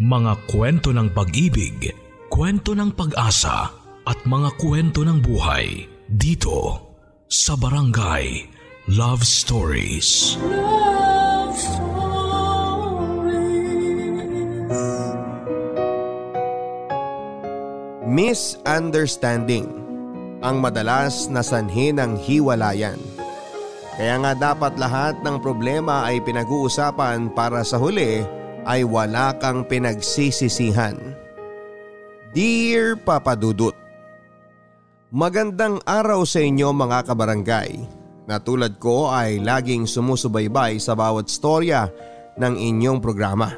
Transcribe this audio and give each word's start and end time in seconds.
Mga 0.00 0.48
kwento 0.48 0.96
ng 0.96 1.12
pag-ibig, 1.12 1.92
kwento 2.32 2.72
ng 2.72 2.96
pag-asa 2.96 3.68
at 4.08 4.16
mga 4.24 4.56
kwento 4.56 5.04
ng 5.04 5.20
buhay 5.20 5.84
dito 6.08 6.88
sa 7.28 7.52
Barangay 7.52 8.48
Love 8.96 9.20
Stories. 9.20 10.40
Love 10.40 11.52
Stories. 11.52 11.84
Misunderstanding 18.08 19.68
ang 20.40 20.64
madalas 20.64 21.28
na 21.28 21.44
sanhi 21.44 21.92
ng 21.92 22.16
hiwalayan. 22.16 22.96
Kaya 24.00 24.16
nga 24.16 24.32
dapat 24.32 24.80
lahat 24.80 25.20
ng 25.20 25.44
problema 25.44 26.08
ay 26.08 26.24
pinag-uusapan 26.24 27.36
para 27.36 27.60
sa 27.68 27.76
huli 27.76 28.39
ay 28.64 28.84
wala 28.84 29.36
kang 29.38 29.64
pinagsisisihan. 29.64 30.96
Dear 32.30 32.94
Papa 33.00 33.34
Dudut, 33.34 33.74
Magandang 35.10 35.82
araw 35.82 36.22
sa 36.22 36.38
inyo 36.38 36.70
mga 36.70 37.02
kabarangay 37.02 37.82
na 38.30 38.38
tulad 38.38 38.78
ko 38.78 39.10
ay 39.10 39.42
laging 39.42 39.82
sumusubaybay 39.82 40.78
sa 40.78 40.94
bawat 40.94 41.26
storya 41.26 41.90
ng 42.38 42.54
inyong 42.54 43.02
programa. 43.02 43.50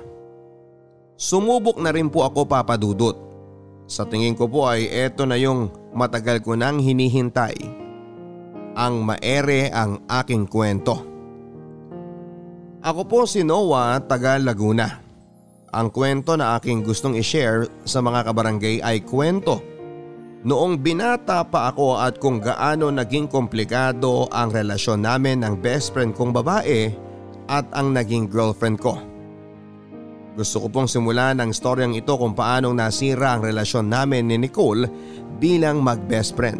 Sumubok 1.21 1.77
na 1.77 1.93
rin 1.93 2.09
po 2.09 2.25
ako 2.25 2.49
Papa 2.49 2.81
Dudut. 2.81 3.21
Sa 3.85 4.09
tingin 4.09 4.33
ko 4.33 4.49
po 4.49 4.65
ay 4.65 4.89
eto 4.89 5.29
na 5.29 5.37
yung 5.37 5.69
matagal 5.93 6.41
ko 6.41 6.57
nang 6.57 6.81
hinihintay. 6.81 7.53
Ang 8.73 9.05
maere 9.05 9.69
ang 9.69 10.09
aking 10.09 10.49
kwento. 10.49 11.12
Ako 12.83 13.07
po 13.07 13.31
si 13.31 13.47
Noah, 13.47 14.03
taga 14.03 14.43
Laguna. 14.43 14.99
Ang 15.71 15.95
kwento 15.95 16.35
na 16.35 16.59
aking 16.59 16.83
gustong 16.83 17.15
i-share 17.15 17.71
sa 17.87 18.03
mga 18.03 18.27
kabarangay 18.27 18.83
ay 18.83 19.07
kwento 19.07 19.63
noong 20.43 20.83
binata 20.83 21.47
pa 21.47 21.71
ako 21.71 22.03
at 22.03 22.19
kung 22.19 22.43
gaano 22.43 22.91
naging 22.91 23.31
komplikado 23.31 24.27
ang 24.35 24.51
relasyon 24.51 24.99
namin 24.99 25.47
ng 25.47 25.63
best 25.63 25.95
friend 25.95 26.11
kong 26.19 26.35
babae 26.35 26.91
at 27.47 27.71
ang 27.71 27.95
naging 27.95 28.27
girlfriend 28.27 28.83
ko. 28.83 28.99
Gusto 30.35 30.67
ko 30.67 30.69
pong 30.75 30.91
simulan 30.91 31.39
ang 31.39 31.55
storyang 31.55 31.95
ito 31.95 32.19
kung 32.19 32.35
paano 32.35 32.75
nasira 32.75 33.39
ang 33.39 33.47
relasyon 33.47 33.87
namin 33.87 34.27
ni 34.27 34.43
Nicole 34.43 34.91
bilang 35.39 35.87
mag-best 35.87 36.35
friend. 36.35 36.59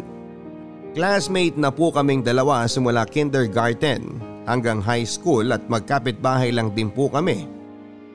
Classmate 0.95 1.59
na 1.59 1.67
po 1.67 1.91
kaming 1.91 2.23
dalawa 2.23 2.63
simula 2.63 3.03
kindergarten 3.03 4.32
hanggang 4.47 4.83
high 4.83 5.07
school 5.07 5.47
at 5.51 5.63
magkapit-bahay 5.67 6.51
lang 6.51 6.71
din 6.75 6.91
po 6.91 7.07
kami. 7.07 7.47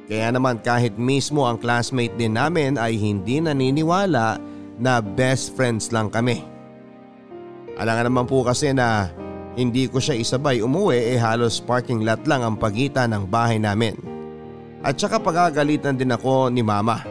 Kaya 0.08 0.32
naman 0.32 0.64
kahit 0.64 0.96
mismo 0.96 1.44
ang 1.44 1.60
classmate 1.60 2.16
din 2.16 2.36
namin 2.36 2.80
ay 2.80 2.96
hindi 2.96 3.44
naniniwala 3.44 4.40
na 4.80 4.92
best 5.04 5.52
friends 5.52 5.92
lang 5.92 6.08
kami. 6.08 6.40
Alangan 7.76 8.08
naman 8.08 8.24
po 8.24 8.40
kasi 8.42 8.72
na 8.72 9.12
hindi 9.58 9.84
ko 9.90 10.00
siya 10.00 10.16
isabay 10.16 10.64
umuwi 10.64 11.14
eh 11.14 11.18
halos 11.20 11.60
parking 11.60 12.06
lot 12.06 12.24
lang 12.24 12.40
ang 12.40 12.56
pagitan 12.56 13.12
ng 13.12 13.28
bahay 13.28 13.60
namin. 13.60 13.98
At 14.80 14.96
saka 14.96 15.18
pagagalitan 15.18 15.98
din 15.98 16.14
ako 16.14 16.48
ni 16.48 16.62
mama. 16.62 17.02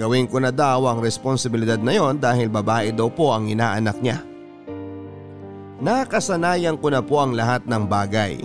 Gawin 0.00 0.24
ko 0.26 0.40
na 0.40 0.48
daw 0.48 0.88
ang 0.88 1.04
responsibilidad 1.04 1.76
na 1.76 1.92
yon 1.92 2.16
dahil 2.16 2.48
babae 2.48 2.88
daw 2.96 3.12
po 3.12 3.36
ang 3.36 3.52
inaanak 3.52 4.00
niya. 4.00 4.29
Nakasanayan 5.80 6.76
ko 6.76 6.92
na 6.92 7.00
po 7.00 7.24
ang 7.24 7.32
lahat 7.32 7.64
ng 7.64 7.88
bagay. 7.88 8.36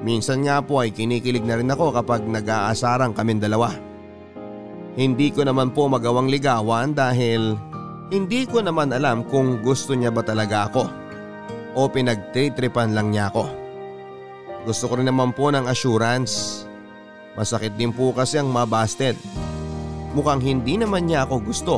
Minsan 0.00 0.48
nga 0.48 0.64
po 0.64 0.80
ay 0.80 0.96
kinikilig 0.96 1.44
na 1.44 1.60
rin 1.60 1.68
ako 1.68 1.92
kapag 1.92 2.24
nag-aasarang 2.24 3.12
kaming 3.12 3.36
dalawa. 3.36 3.68
Hindi 4.96 5.28
ko 5.28 5.44
naman 5.44 5.76
po 5.76 5.92
magawang 5.92 6.32
ligawan 6.32 6.96
dahil 6.96 7.52
hindi 8.08 8.48
ko 8.48 8.64
naman 8.64 8.96
alam 8.96 9.28
kung 9.28 9.60
gusto 9.60 9.92
niya 9.92 10.08
ba 10.08 10.24
talaga 10.24 10.72
ako 10.72 10.88
o 11.76 11.84
pinagtritripan 11.84 12.96
lang 12.96 13.12
niya 13.12 13.28
ako. 13.28 13.44
Gusto 14.64 14.88
ko 14.88 14.96
rin 14.96 15.12
naman 15.12 15.36
po 15.36 15.52
ng 15.52 15.68
assurance. 15.68 16.64
Masakit 17.36 17.76
din 17.76 17.92
po 17.92 18.16
kasi 18.16 18.40
ang 18.40 18.48
mabasted. 18.48 19.20
Mukhang 20.16 20.40
hindi 20.40 20.80
naman 20.80 21.12
niya 21.12 21.28
ako 21.28 21.44
gusto. 21.44 21.74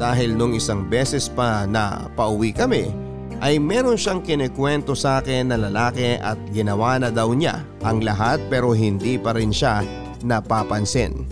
Dahil 0.00 0.32
nung 0.32 0.56
isang 0.56 0.88
beses 0.88 1.28
pa 1.28 1.68
na 1.68 2.08
pauwi 2.16 2.56
kami 2.56 3.07
ay 3.38 3.62
meron 3.62 3.94
siyang 3.94 4.18
kinikwento 4.22 4.98
sa 4.98 5.22
akin 5.22 5.54
na 5.54 5.56
lalaki 5.58 6.18
at 6.18 6.38
ginawa 6.50 6.98
na 6.98 7.10
daw 7.10 7.30
niya 7.30 7.62
ang 7.86 8.02
lahat 8.02 8.42
pero 8.50 8.74
hindi 8.74 9.14
pa 9.14 9.30
rin 9.34 9.54
siya 9.54 9.86
napapansin. 10.26 11.26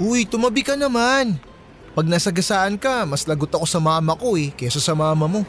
Uy, 0.00 0.24
tumabi 0.24 0.64
ka 0.64 0.80
naman. 0.80 1.36
Pag 1.92 2.06
nasagasaan 2.08 2.80
ka, 2.80 3.04
mas 3.04 3.28
lagot 3.28 3.52
ako 3.52 3.68
sa 3.68 3.82
mama 3.82 4.16
ko 4.16 4.32
eh, 4.38 4.48
kesa 4.54 4.80
sa 4.80 4.96
mama 4.96 5.28
mo. 5.28 5.44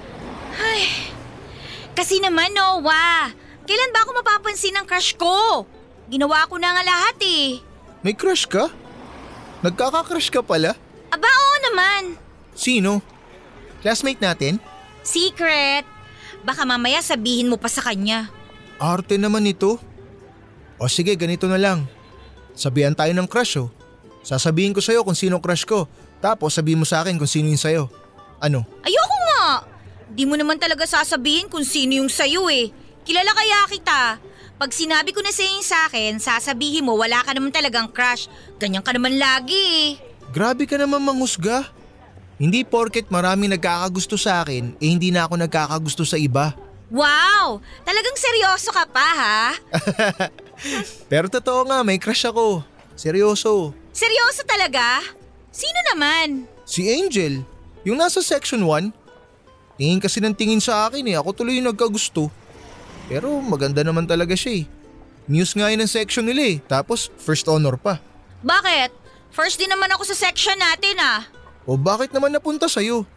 Ay, 0.59 0.83
kasi 1.95 2.19
naman 2.19 2.51
Noah, 2.51 3.31
kailan 3.63 3.93
ba 3.95 4.03
ako 4.03 4.11
mapapansin 4.19 4.75
ng 4.75 4.83
crush 4.83 5.15
ko? 5.15 5.63
Ginawa 6.11 6.43
ko 6.51 6.59
na 6.59 6.75
nga 6.75 6.83
lahat 6.83 7.17
eh. 7.23 7.70
May 8.01 8.17
crush 8.17 8.49
ka? 8.49 8.69
Nagkaka-crush 9.61 10.33
ka 10.33 10.41
pala? 10.41 10.73
Aba 11.13 11.29
oo 11.29 11.55
naman. 11.69 12.03
Sino? 12.57 12.97
Classmate 13.85 14.21
natin? 14.21 14.57
Secret. 15.05 15.85
Baka 16.41 16.65
mamaya 16.65 16.97
sabihin 17.05 17.49
mo 17.49 17.61
pa 17.61 17.69
sa 17.69 17.85
kanya. 17.85 18.33
Arte 18.81 19.21
naman 19.21 19.45
ito. 19.45 19.77
O 20.81 20.89
sige, 20.89 21.13
ganito 21.13 21.45
na 21.45 21.61
lang. 21.61 21.85
Sabihan 22.57 22.97
tayo 22.97 23.13
ng 23.13 23.29
crush 23.29 23.61
oh. 23.61 23.69
Sasabihin 24.25 24.73
ko 24.73 24.81
sa'yo 24.81 25.05
kung 25.05 25.17
sino 25.17 25.37
crush 25.37 25.65
ko. 25.65 25.85
Tapos 26.21 26.57
sabihin 26.57 26.81
mo 26.81 26.85
sa 26.85 27.05
akin 27.05 27.21
kung 27.21 27.29
sino 27.29 27.49
yung 27.49 27.61
sa'yo. 27.61 27.85
Ano? 28.41 28.65
Ayoko 28.81 29.17
nga. 29.29 29.45
Di 30.09 30.25
mo 30.25 30.33
naman 30.33 30.57
talaga 30.57 30.89
sasabihin 30.89 31.49
kung 31.49 31.61
sino 31.61 32.01
yung 32.01 32.09
sa'yo 32.09 32.49
eh. 32.49 32.73
Kilala 33.05 33.29
kaya 33.33 33.69
kita. 33.69 34.01
Pag 34.61 34.77
sinabi 34.77 35.09
ko 35.09 35.25
na 35.25 35.33
yung 35.33 35.65
sa 35.65 35.89
akin, 35.89 36.21
sasabihin 36.21 36.85
mo 36.85 36.93
wala 36.93 37.25
ka 37.25 37.33
naman 37.33 37.49
talagang 37.49 37.89
crush. 37.89 38.29
Ganyan 38.61 38.85
ka 38.85 38.93
naman 38.93 39.17
lagi 39.17 39.57
eh. 39.57 39.89
Grabe 40.29 40.69
ka 40.69 40.77
naman 40.77 41.01
manghusga. 41.01 41.65
Hindi 42.37 42.61
porket 42.61 43.09
marami 43.09 43.49
nagkakagusto 43.49 44.21
sa 44.21 44.45
akin, 44.45 44.77
eh 44.77 44.89
hindi 44.93 45.09
na 45.09 45.25
ako 45.25 45.41
nagkakagusto 45.41 46.05
sa 46.05 46.13
iba. 46.13 46.53
Wow! 46.93 47.57
Talagang 47.81 48.13
seryoso 48.13 48.69
ka 48.69 48.85
pa 48.85 49.07
ha? 49.17 49.41
Pero 51.11 51.25
totoo 51.25 51.65
nga, 51.65 51.81
may 51.81 51.97
crush 51.97 52.29
ako. 52.29 52.61
Seryoso. 52.93 53.73
Seryoso 53.89 54.45
talaga? 54.45 55.01
Sino 55.49 55.79
naman? 55.89 56.45
Si 56.69 56.85
Angel. 56.85 57.41
Yung 57.81 57.97
nasa 57.97 58.21
section 58.21 58.61
1. 58.61 58.93
Tingin 59.81 59.97
kasi 59.97 60.21
ng 60.21 60.37
tingin 60.37 60.61
sa 60.61 60.85
akin 60.85 61.01
eh. 61.09 61.17
Ako 61.17 61.33
tuloy 61.33 61.57
yung 61.57 61.73
nagkagusto. 61.73 62.29
Pero 63.07 63.41
maganda 63.41 63.81
naman 63.81 64.05
talaga 64.05 64.35
siya 64.35 64.63
eh. 64.63 64.65
News 65.29 65.53
nga 65.53 65.69
yun 65.69 65.81
ng 65.81 65.89
section 65.89 66.25
nila 66.25 66.43
eh. 66.43 66.57
Tapos 66.65 67.07
first 67.21 67.45
honor 67.47 67.77
pa. 67.77 68.01
Bakit? 68.41 68.91
First 69.31 69.61
din 69.61 69.71
naman 69.71 69.87
ako 69.95 70.03
sa 70.11 70.27
section 70.27 70.57
natin 70.57 70.97
ah. 70.99 71.23
O 71.63 71.77
bakit 71.79 72.11
naman 72.11 72.33
napunta 72.33 72.67
sa'yo? 72.67 73.07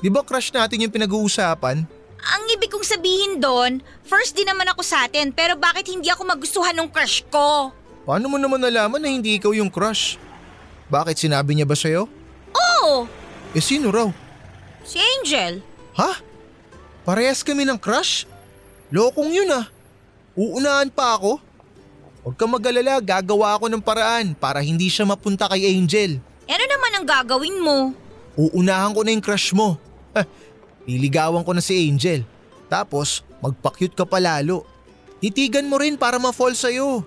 Di 0.00 0.08
ba 0.08 0.24
crush 0.24 0.54
natin 0.54 0.80
yung 0.86 0.94
pinag-uusapan? 0.94 1.84
Ang 2.24 2.42
ibig 2.56 2.72
kong 2.72 2.86
sabihin 2.86 3.36
doon, 3.36 3.84
first 4.00 4.32
din 4.32 4.48
naman 4.48 4.64
ako 4.72 4.80
sa 4.80 5.04
atin 5.04 5.28
pero 5.28 5.60
bakit 5.60 5.92
hindi 5.92 6.08
ako 6.08 6.24
magustuhan 6.24 6.72
ng 6.72 6.88
crush 6.88 7.20
ko? 7.28 7.68
Paano 8.08 8.32
mo 8.32 8.40
naman 8.40 8.60
nalaman 8.60 9.00
na 9.00 9.12
hindi 9.12 9.36
ikaw 9.36 9.52
yung 9.52 9.68
crush? 9.68 10.16
Bakit 10.88 11.16
sinabi 11.20 11.56
niya 11.56 11.68
ba 11.68 11.76
sa'yo? 11.76 12.08
Oo! 12.52 13.04
Eh 13.52 13.60
sino 13.60 13.92
raw? 13.92 14.08
Si 14.84 15.00
Angel. 15.00 15.60
Ha? 15.96 16.20
Parehas 17.04 17.44
kami 17.44 17.68
ng 17.68 17.76
crush? 17.76 18.24
Lokong 18.92 19.30
yun 19.32 19.48
ah. 19.52 19.68
Uunahan 20.34 20.90
pa 20.90 21.14
ako? 21.16 21.38
Huwag 22.24 22.36
ka 22.40 22.44
mag-alala, 22.48 22.98
gagawa 23.04 23.54
ako 23.56 23.68
ng 23.68 23.84
paraan 23.84 24.32
para 24.32 24.64
hindi 24.64 24.88
siya 24.88 25.04
mapunta 25.04 25.44
kay 25.44 25.76
Angel. 25.76 26.16
Ano 26.48 26.64
naman 26.64 26.92
ang 26.96 27.06
gagawin 27.06 27.56
mo? 27.60 27.92
Uunahan 28.34 28.96
ko 28.96 29.04
na 29.04 29.12
yung 29.12 29.24
crush 29.24 29.52
mo. 29.52 29.76
Liligawan 30.88 31.44
ko 31.44 31.52
na 31.52 31.60
si 31.60 31.86
Angel. 31.86 32.24
Tapos, 32.66 33.20
magpakyut 33.44 33.92
ka 33.92 34.08
pa 34.08 34.18
lalo. 34.18 34.64
Titigan 35.20 35.68
mo 35.68 35.76
rin 35.76 36.00
para 36.00 36.16
ma-fall 36.16 36.56
sa'yo. 36.56 37.04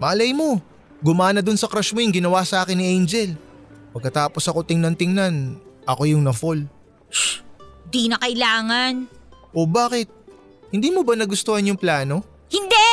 Malay 0.00 0.36
mo, 0.36 0.60
gumana 1.00 1.40
dun 1.40 1.56
sa 1.56 1.68
crush 1.68 1.92
mo 1.96 2.04
yung 2.04 2.12
ginawa 2.12 2.44
sa 2.44 2.64
akin 2.64 2.76
ni 2.76 2.96
Angel. 2.96 3.36
Pagkatapos 3.96 4.44
ako 4.48 4.64
tingnan-tingnan, 4.64 5.56
ako 5.88 6.04
yung 6.04 6.24
na-fall. 6.24 6.68
Shh! 7.08 7.42
Di 7.90 8.06
na 8.06 8.20
kailangan. 8.20 9.08
O 9.50 9.66
bakit? 9.66 10.19
Hindi 10.70 10.94
mo 10.94 11.02
ba 11.02 11.18
nagustuhan 11.18 11.66
yung 11.66 11.78
plano? 11.78 12.22
Hindi! 12.46 12.88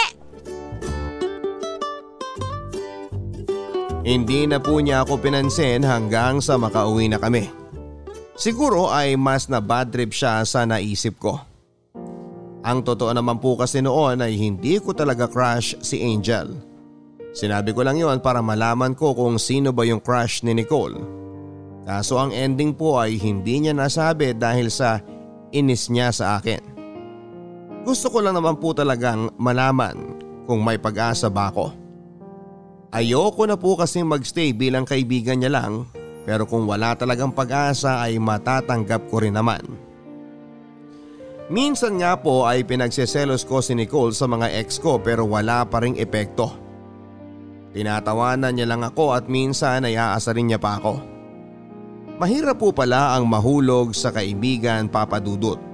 Hindi 4.02 4.50
na 4.50 4.58
po 4.58 4.82
niya 4.82 5.06
ako 5.06 5.22
pinansin 5.22 5.86
hanggang 5.86 6.42
sa 6.42 6.58
makauwi 6.58 7.12
na 7.12 7.22
kami. 7.22 7.54
Siguro 8.34 8.90
ay 8.90 9.14
mas 9.14 9.46
na 9.46 9.62
bad 9.62 9.94
trip 9.94 10.10
siya 10.10 10.42
sa 10.48 10.66
naisip 10.66 11.22
ko. 11.22 11.38
Ang 12.66 12.82
totoo 12.82 13.14
naman 13.14 13.38
po 13.38 13.60
kasi 13.60 13.84
noon 13.84 14.26
ay 14.26 14.34
hindi 14.40 14.82
ko 14.82 14.96
talaga 14.98 15.30
crush 15.30 15.78
si 15.84 16.02
Angel. 16.02 16.50
Sinabi 17.36 17.76
ko 17.76 17.86
lang 17.86 18.02
yon 18.02 18.18
para 18.24 18.42
malaman 18.42 18.98
ko 18.98 19.14
kung 19.14 19.38
sino 19.38 19.70
ba 19.70 19.86
yung 19.86 20.02
crush 20.02 20.42
ni 20.42 20.58
Nicole. 20.58 20.98
Kaso 21.86 22.18
ang 22.18 22.34
ending 22.34 22.74
po 22.74 22.98
ay 22.98 23.22
hindi 23.22 23.62
niya 23.62 23.78
nasabi 23.78 24.34
dahil 24.34 24.74
sa 24.74 24.98
inis 25.54 25.92
niya 25.94 26.10
sa 26.10 26.42
akin. 26.42 26.77
Gusto 27.88 28.12
ko 28.12 28.20
lang 28.20 28.36
naman 28.36 28.60
po 28.60 28.76
talagang 28.76 29.32
malaman 29.40 30.20
kung 30.44 30.60
may 30.60 30.76
pag-asa 30.76 31.32
ba 31.32 31.48
ako. 31.48 31.72
Ayoko 32.92 33.48
na 33.48 33.56
po 33.56 33.80
kasi 33.80 34.04
magstay 34.04 34.52
bilang 34.52 34.84
kaibigan 34.84 35.40
niya 35.40 35.56
lang 35.56 35.88
pero 36.28 36.44
kung 36.44 36.68
wala 36.68 37.00
talagang 37.00 37.32
pag-asa 37.32 38.04
ay 38.04 38.20
matatanggap 38.20 39.08
ko 39.08 39.24
rin 39.24 39.40
naman. 39.40 39.64
Minsan 41.48 42.04
nga 42.04 42.20
po 42.20 42.44
ay 42.44 42.68
pinagseselos 42.68 43.48
ko 43.48 43.64
si 43.64 43.72
Nicole 43.72 44.12
sa 44.12 44.28
mga 44.28 44.52
ex 44.60 44.84
ko 44.84 45.00
pero 45.00 45.24
wala 45.24 45.64
pa 45.64 45.80
ring 45.80 45.96
epekto. 45.96 46.52
Tinatawanan 47.72 48.52
niya 48.52 48.68
lang 48.68 48.84
ako 48.84 49.16
at 49.16 49.32
minsan 49.32 49.88
ay 49.88 49.96
aasarin 49.96 50.52
niya 50.52 50.60
pa 50.60 50.76
ako. 50.76 51.00
Mahirap 52.20 52.60
po 52.60 52.76
pala 52.76 53.16
ang 53.16 53.24
mahulog 53.32 53.96
sa 53.96 54.12
kaibigan 54.12 54.92
papadudot. 54.92 55.67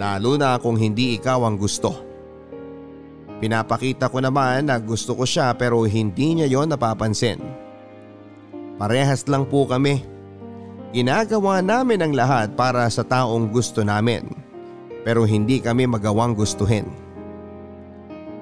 Lalo 0.00 0.40
na 0.40 0.56
kung 0.56 0.80
hindi 0.80 1.20
ikaw 1.20 1.44
ang 1.44 1.60
gusto. 1.60 1.92
Pinapakita 3.36 4.08
ko 4.08 4.24
naman 4.24 4.72
na 4.72 4.80
gusto 4.80 5.12
ko 5.12 5.28
siya 5.28 5.52
pero 5.52 5.84
hindi 5.84 6.40
niya 6.40 6.48
yon 6.48 6.72
napapansin. 6.72 7.36
Parehas 8.80 9.28
lang 9.28 9.44
po 9.44 9.68
kami. 9.68 10.00
Ginagawa 10.96 11.60
namin 11.60 12.00
ang 12.00 12.12
lahat 12.16 12.56
para 12.56 12.88
sa 12.88 13.04
taong 13.04 13.52
gusto 13.52 13.84
namin. 13.84 14.24
Pero 15.04 15.28
hindi 15.28 15.60
kami 15.60 15.84
magawang 15.84 16.32
gustuhin. 16.32 16.88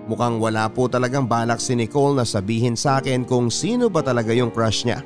Mukhang 0.07 0.39
wala 0.39 0.71
po 0.71 0.87
talagang 0.87 1.27
balak 1.27 1.59
si 1.59 1.75
Nicole 1.75 2.23
na 2.23 2.25
sabihin 2.25 2.79
sa 2.79 3.03
akin 3.03 3.27
kung 3.27 3.51
sino 3.51 3.91
ba 3.91 3.99
talaga 4.01 4.31
yung 4.31 4.55
crush 4.55 4.87
niya. 4.87 5.03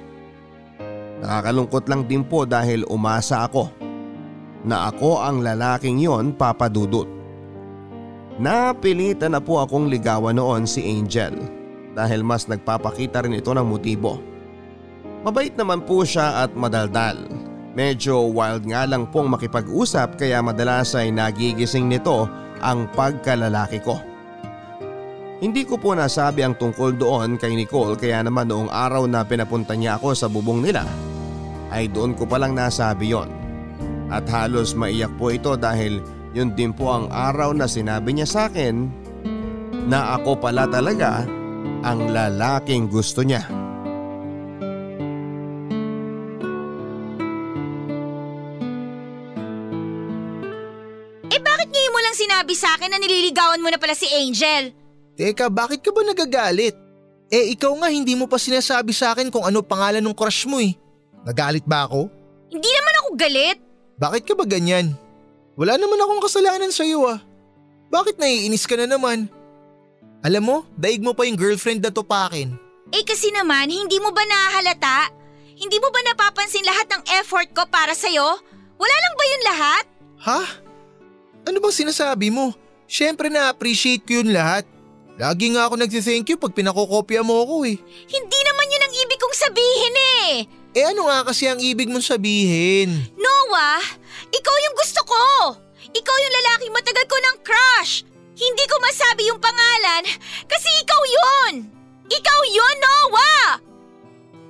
Nakakalungkot 1.24 1.88
lang 1.88 2.04
din 2.04 2.22
po 2.22 2.44
dahil 2.44 2.84
umasa 2.92 3.48
ako 3.48 3.82
na 4.62 4.90
ako 4.90 5.18
ang 5.22 5.42
lalaking 5.42 5.98
yon 5.98 6.34
papadudot. 6.34 7.06
Napilitan 8.40 9.36
na 9.36 9.40
po 9.42 9.60
akong 9.60 9.92
ligawan 9.92 10.38
noon 10.38 10.64
si 10.64 10.82
Angel 10.82 11.36
dahil 11.92 12.24
mas 12.24 12.48
nagpapakita 12.48 13.22
rin 13.22 13.36
ito 13.36 13.52
ng 13.52 13.66
motibo. 13.66 14.18
Mabait 15.22 15.54
naman 15.54 15.84
po 15.84 16.02
siya 16.02 16.42
at 16.42 16.50
madaldal. 16.56 17.18
Medyo 17.72 18.32
wild 18.34 18.68
nga 18.68 18.84
lang 18.84 19.08
pong 19.08 19.32
makipag-usap 19.32 20.18
kaya 20.20 20.44
madalas 20.44 20.92
ay 20.98 21.14
nagigising 21.14 21.88
nito 21.88 22.28
ang 22.60 22.88
pagkalalaki 22.92 23.80
ko. 23.80 23.96
Hindi 25.42 25.66
ko 25.66 25.74
po 25.74 25.90
nasabi 25.98 26.46
ang 26.46 26.54
tungkol 26.54 26.94
doon 26.94 27.34
kay 27.34 27.58
Nicole 27.58 27.98
kaya 27.98 28.22
naman 28.22 28.46
noong 28.46 28.70
araw 28.70 29.10
na 29.10 29.26
pinapunta 29.26 29.74
niya 29.74 29.98
ako 29.98 30.14
sa 30.14 30.30
bubong 30.30 30.62
nila 30.62 30.86
ay 31.72 31.90
doon 31.90 32.14
ko 32.14 32.28
palang 32.28 32.54
nasabi 32.54 33.10
yon. 33.10 33.41
At 34.12 34.28
halos 34.28 34.76
maiyak 34.76 35.16
po 35.16 35.32
ito 35.32 35.56
dahil 35.56 36.04
yun 36.36 36.52
din 36.52 36.76
po 36.76 36.92
ang 36.92 37.08
araw 37.08 37.56
na 37.56 37.64
sinabi 37.64 38.12
niya 38.12 38.28
sa 38.28 38.40
akin 38.52 38.92
na 39.88 40.20
ako 40.20 40.36
pala 40.36 40.68
talaga 40.68 41.24
ang 41.80 42.12
lalaking 42.12 42.92
gusto 42.92 43.24
niya. 43.24 43.40
Eh 51.32 51.40
bakit 51.40 51.68
ngayon 51.72 51.92
mo 51.96 52.00
lang 52.04 52.12
sinabi 52.12 52.52
sa 52.52 52.76
akin 52.76 52.92
na 52.92 53.00
nililigawan 53.00 53.64
mo 53.64 53.72
na 53.72 53.80
pala 53.80 53.96
si 53.96 54.04
Angel? 54.12 54.76
Teka, 55.16 55.48
bakit 55.48 55.80
ka 55.80 55.88
ba 55.88 56.04
nagagalit? 56.04 56.76
Eh 57.32 57.56
ikaw 57.56 57.72
nga 57.80 57.88
hindi 57.88 58.12
mo 58.12 58.28
pa 58.28 58.36
sinasabi 58.36 58.92
sa 58.92 59.16
akin 59.16 59.32
kung 59.32 59.48
ano 59.48 59.64
pangalan 59.64 60.04
ng 60.04 60.12
crush 60.12 60.44
mo 60.44 60.60
eh. 60.60 60.76
Nagalit 61.24 61.64
ba 61.64 61.88
ako? 61.88 62.12
Hindi 62.52 62.68
naman 62.68 62.94
ako 63.00 63.08
galit. 63.16 63.71
Bakit 64.00 64.22
ka 64.28 64.34
ba 64.36 64.44
ganyan? 64.48 64.94
Wala 65.56 65.76
naman 65.76 66.00
akong 66.00 66.24
kasalanan 66.24 66.72
sa 66.72 66.84
iyo 66.84 67.04
ah. 67.04 67.20
Bakit 67.92 68.16
naiinis 68.16 68.64
ka 68.64 68.76
na 68.80 68.88
naman? 68.88 69.28
Alam 70.24 70.42
mo, 70.42 70.56
daig 70.78 71.04
mo 71.04 71.12
pa 71.12 71.28
yung 71.28 71.36
girlfriend 71.36 71.84
na 71.84 71.92
topakin. 71.92 72.56
Eh 72.92 73.04
kasi 73.04 73.28
naman, 73.34 73.68
hindi 73.68 74.00
mo 74.00 74.14
ba 74.14 74.22
nahalata? 74.24 75.12
Hindi 75.52 75.76
mo 75.76 75.92
ba 75.92 76.00
napapansin 76.06 76.64
lahat 76.64 76.88
ng 76.88 77.02
effort 77.20 77.48
ko 77.52 77.68
para 77.68 77.92
sa'yo? 77.92 78.24
Wala 78.80 78.94
lang 78.96 79.14
ba 79.14 79.24
yun 79.28 79.42
lahat? 79.44 79.84
Ha? 80.22 80.40
Ano 81.50 81.58
bang 81.58 81.74
sinasabi 81.74 82.30
mo? 82.30 82.54
Siyempre 82.86 83.28
na-appreciate 83.28 84.04
ko 84.06 84.22
yun 84.22 84.32
lahat. 84.32 84.64
Lagi 85.20 85.52
nga 85.52 85.68
ako 85.68 85.76
nagsi-thank 85.76 86.28
you 86.32 86.40
pag 86.40 86.56
pinakokopya 86.56 87.20
mo 87.20 87.44
ako 87.44 87.68
eh. 87.68 87.76
Hindi 88.08 88.38
naman 88.42 88.72
yun 88.72 88.84
ang 88.84 88.94
ibig 88.96 89.20
kong 89.20 89.36
sabihin 89.36 89.96
eh. 89.96 90.28
Eh 90.72 90.84
ano 90.88 91.08
nga 91.08 91.28
kasi 91.28 91.48
ang 91.48 91.60
ibig 91.60 91.88
mong 91.88 92.04
sabihin? 92.04 93.12
Noah, 93.16 93.84
ikaw 94.32 94.56
yung 94.68 94.76
gusto 94.76 95.00
ko. 95.04 95.24
Ikaw 95.92 96.16
yung 96.16 96.34
lalaking 96.40 96.72
matagal 96.72 97.04
ko 97.04 97.16
ng 97.20 97.36
crush. 97.44 98.08
Hindi 98.32 98.64
ko 98.64 98.76
masabi 98.80 99.28
yung 99.28 99.40
pangalan 99.40 100.02
kasi 100.48 100.68
ikaw 100.80 101.02
yun. 101.04 101.54
Ikaw 102.08 102.40
yun, 102.48 102.76
Noah! 102.80 103.46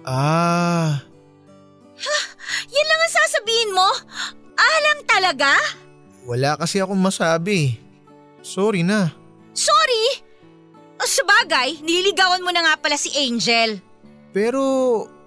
Ah, 0.03 0.91
Yan 2.75 2.87
lang 2.87 3.01
ang 3.03 3.15
sasabihin 3.15 3.71
mo? 3.75 3.91
Lang 4.83 5.01
talaga? 5.09 5.51
wala 6.23 6.55
kasi 6.55 6.79
akong 6.79 6.99
masabi. 6.99 7.81
Sorry 8.47 8.87
na. 8.87 9.11
Sorry! 9.55 10.23
O 10.99 11.03
sabagay, 11.03 11.83
nililigawan 11.83 12.45
mo 12.47 12.55
na 12.55 12.63
nga 12.63 12.75
pala 12.79 12.95
si 12.95 13.11
Angel. 13.19 13.83
Pero 14.31 14.61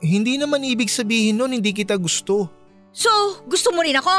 hindi 0.06 0.38
naman 0.38 0.62
ibig 0.62 0.88
sabihin 0.88 1.38
nun 1.38 1.52
hindi 1.52 1.74
kita 1.74 1.98
gusto. 1.98 2.48
So, 2.94 3.10
gusto 3.44 3.74
mo 3.74 3.81
rin 3.81 3.98
ako? 3.98 4.13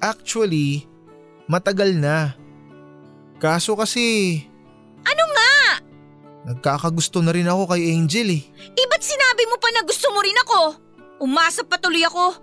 Actually, 0.00 0.88
matagal 1.46 1.94
na. 1.94 2.34
Kaso 3.38 3.74
kasi 3.74 4.38
Ano 5.02 5.24
nga? 5.28 5.52
nagkakagusto 6.42 7.22
na 7.22 7.30
rin 7.30 7.46
ako 7.46 7.70
kay 7.70 7.94
Angel 7.94 8.28
eh. 8.32 8.42
Eh 8.74 8.86
ba't 8.88 9.02
sinabi 9.02 9.46
mo 9.46 9.58
pa 9.58 9.70
na 9.70 9.86
gusto 9.86 10.10
mo 10.10 10.18
rin 10.18 10.34
ako? 10.42 10.60
Umasa 11.22 11.62
patuloy 11.62 12.02
ako. 12.02 12.34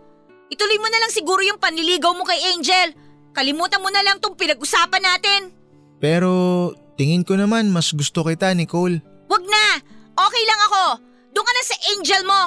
Ituloy 0.47 0.79
mo 0.79 0.87
na 0.87 0.99
lang 1.03 1.11
siguro 1.11 1.43
yung 1.43 1.59
panliligaw 1.59 2.15
mo 2.15 2.23
kay 2.23 2.39
Angel. 2.55 2.95
Kalimutan 3.35 3.83
mo 3.83 3.91
na 3.91 3.99
lang 3.99 4.17
tong 4.17 4.35
pinag-usapan 4.35 5.03
natin. 5.03 5.41
Pero 5.99 6.31
tingin 6.95 7.27
ko 7.27 7.35
naman 7.35 7.67
mas 7.69 7.91
gusto 7.91 8.23
kita 8.23 8.51
Nicole. 8.55 9.03
Wag 9.27 9.43
na! 9.43 9.65
Okay 10.15 10.43
lang 10.43 10.61
ako. 10.65 10.83
Doon 11.31 11.45
ka 11.45 11.53
na 11.53 11.63
sa 11.63 11.77
Angel 11.93 12.23
mo. 12.23 12.41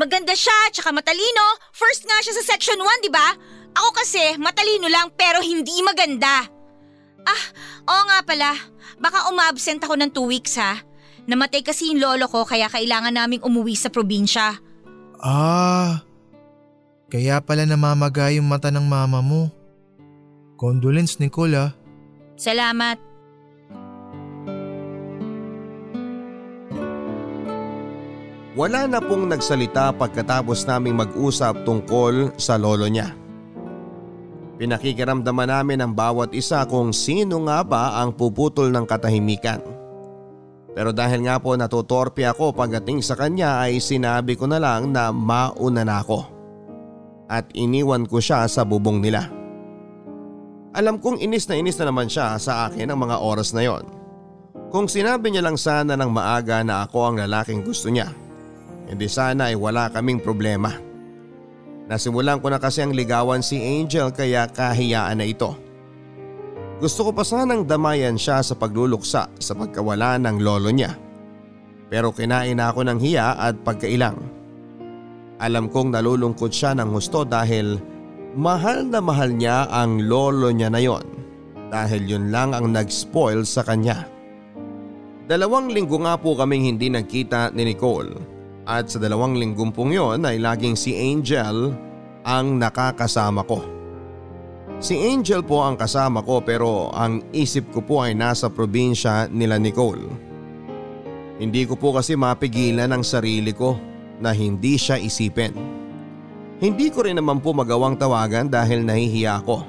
Maganda 0.00 0.32
siya, 0.32 0.72
tsaka 0.72 0.96
matalino. 0.96 1.60
First 1.76 2.08
nga 2.08 2.16
siya 2.24 2.32
sa 2.40 2.56
section 2.56 2.80
1, 2.80 3.04
di 3.04 3.12
ba? 3.12 3.36
Ako 3.76 3.92
kasi, 3.92 4.40
matalino 4.40 4.88
lang 4.88 5.12
pero 5.12 5.44
hindi 5.44 5.76
maganda. 5.84 6.48
Ah, 7.20 7.44
oo 7.84 8.02
nga 8.08 8.24
pala. 8.24 8.56
Baka 8.96 9.28
umabsent 9.28 9.84
ako 9.84 10.00
ng 10.00 10.10
two 10.16 10.24
weeks 10.24 10.56
ha. 10.56 10.80
Namatay 11.28 11.60
kasi 11.60 11.92
yung 11.92 12.00
lolo 12.00 12.32
ko 12.32 12.48
kaya 12.48 12.72
kailangan 12.72 13.12
naming 13.12 13.44
umuwi 13.44 13.76
sa 13.76 13.92
probinsya. 13.92 14.56
Ah, 15.20 16.00
kaya 17.12 17.44
pala 17.44 17.68
namamaga 17.68 18.32
yung 18.32 18.48
mata 18.48 18.72
ng 18.72 18.88
mama 18.88 19.20
mo. 19.20 19.52
Condolence 20.56 21.20
Nicole 21.20 21.60
ah. 21.60 21.70
Salamat. 22.40 23.09
Wala 28.58 28.90
na 28.90 28.98
pong 28.98 29.30
nagsalita 29.30 29.94
pagkatapos 29.94 30.66
naming 30.66 30.98
mag-usap 30.98 31.62
tungkol 31.62 32.34
sa 32.34 32.58
lolo 32.58 32.90
niya. 32.90 33.14
Pinakikiramdaman 34.58 35.54
namin 35.54 35.78
ang 35.78 35.92
bawat 35.94 36.34
isa 36.34 36.66
kung 36.66 36.90
sino 36.90 37.46
nga 37.46 37.62
ba 37.62 38.02
ang 38.02 38.10
puputol 38.10 38.74
ng 38.74 38.84
katahimikan. 38.90 39.62
Pero 40.74 40.90
dahil 40.90 41.30
nga 41.30 41.38
po 41.38 41.54
natutorpe 41.54 42.26
ako 42.26 42.50
pagdating 42.50 43.06
sa 43.06 43.14
kanya 43.14 43.62
ay 43.62 43.78
sinabi 43.78 44.34
ko 44.34 44.50
na 44.50 44.58
lang 44.58 44.90
na 44.90 45.14
mauna 45.14 45.86
na 45.86 46.02
ako. 46.02 46.20
At 47.30 47.54
iniwan 47.54 48.10
ko 48.10 48.18
siya 48.18 48.50
sa 48.50 48.66
bubong 48.66 48.98
nila. 48.98 49.30
Alam 50.74 50.98
kong 50.98 51.22
inis 51.22 51.46
na 51.46 51.54
inis 51.54 51.78
na 51.78 51.86
naman 51.86 52.10
siya 52.10 52.34
sa 52.42 52.66
akin 52.66 52.90
ang 52.90 52.98
mga 52.98 53.16
oras 53.22 53.54
na 53.54 53.62
yon. 53.62 53.86
Kung 54.74 54.90
sinabi 54.90 55.30
niya 55.30 55.46
lang 55.46 55.58
sana 55.58 55.94
ng 55.94 56.10
maaga 56.10 56.62
na 56.66 56.86
ako 56.86 56.98
ang 57.10 57.16
lalaking 57.18 57.66
gusto 57.66 57.90
niya, 57.90 58.10
hindi 58.90 59.06
sana 59.06 59.54
ay 59.54 59.56
wala 59.56 59.86
kaming 59.94 60.18
problema. 60.18 60.74
Nasimulan 61.86 62.42
ko 62.42 62.50
na 62.50 62.58
kasi 62.58 62.82
ang 62.82 62.90
ligawan 62.94 63.42
si 63.42 63.58
Angel 63.58 64.10
kaya 64.10 64.50
kahiyaan 64.50 65.18
na 65.18 65.26
ito. 65.26 65.54
Gusto 66.82 67.06
ko 67.06 67.10
pa 67.14 67.22
sanang 67.22 67.66
damayan 67.66 68.18
siya 68.18 68.42
sa 68.42 68.58
pagluluksa 68.58 69.30
sa 69.30 69.52
pagkawala 69.54 70.18
ng 70.18 70.36
lolo 70.42 70.70
niya. 70.74 70.94
Pero 71.90 72.14
kinain 72.14 72.58
na 72.58 72.70
ako 72.70 72.86
ng 72.86 72.98
hiya 73.02 73.34
at 73.38 73.58
pagkailang. 73.66 74.18
Alam 75.42 75.66
kong 75.66 75.94
nalulungkot 75.94 76.50
siya 76.50 76.78
ng 76.78 76.88
husto 76.94 77.26
dahil 77.26 77.78
mahal 78.38 78.86
na 78.86 79.02
mahal 79.02 79.34
niya 79.34 79.66
ang 79.70 80.06
lolo 80.06 80.50
niya 80.50 80.70
na 80.70 80.82
yon. 80.82 81.06
dahil 81.70 82.02
yun 82.02 82.34
lang 82.34 82.50
ang 82.50 82.74
nag-spoil 82.74 83.46
sa 83.46 83.62
kanya. 83.62 84.02
Dalawang 85.30 85.70
linggo 85.70 86.02
nga 86.02 86.18
po 86.18 86.34
kaming 86.34 86.66
hindi 86.66 86.90
nagkita 86.90 87.54
ni 87.54 87.70
Nicole 87.70 88.39
at 88.70 88.86
sa 88.86 89.02
dalawang 89.02 89.34
linggong 89.34 89.74
pong 89.74 89.90
yon 89.90 90.22
ay 90.22 90.38
laging 90.38 90.78
si 90.78 90.94
Angel 90.94 91.74
ang 92.22 92.46
nakakasama 92.54 93.42
ko. 93.42 93.58
Si 94.78 94.94
Angel 94.94 95.42
po 95.42 95.66
ang 95.66 95.74
kasama 95.74 96.22
ko 96.22 96.38
pero 96.38 96.94
ang 96.94 97.18
isip 97.34 97.74
ko 97.74 97.82
po 97.82 98.06
ay 98.06 98.14
nasa 98.14 98.46
probinsya 98.46 99.26
nila 99.26 99.58
Nicole. 99.58 100.06
Hindi 101.42 101.66
ko 101.66 101.74
po 101.74 101.98
kasi 101.98 102.14
mapigilan 102.14 102.94
ang 102.94 103.02
sarili 103.02 103.50
ko 103.50 103.74
na 104.22 104.30
hindi 104.30 104.78
siya 104.78 105.02
isipin. 105.02 105.52
Hindi 106.60 106.92
ko 106.92 107.02
rin 107.02 107.18
naman 107.18 107.42
po 107.42 107.50
magawang 107.50 107.98
tawagan 107.98 108.46
dahil 108.46 108.86
nahihiya 108.86 109.40
ako. 109.42 109.64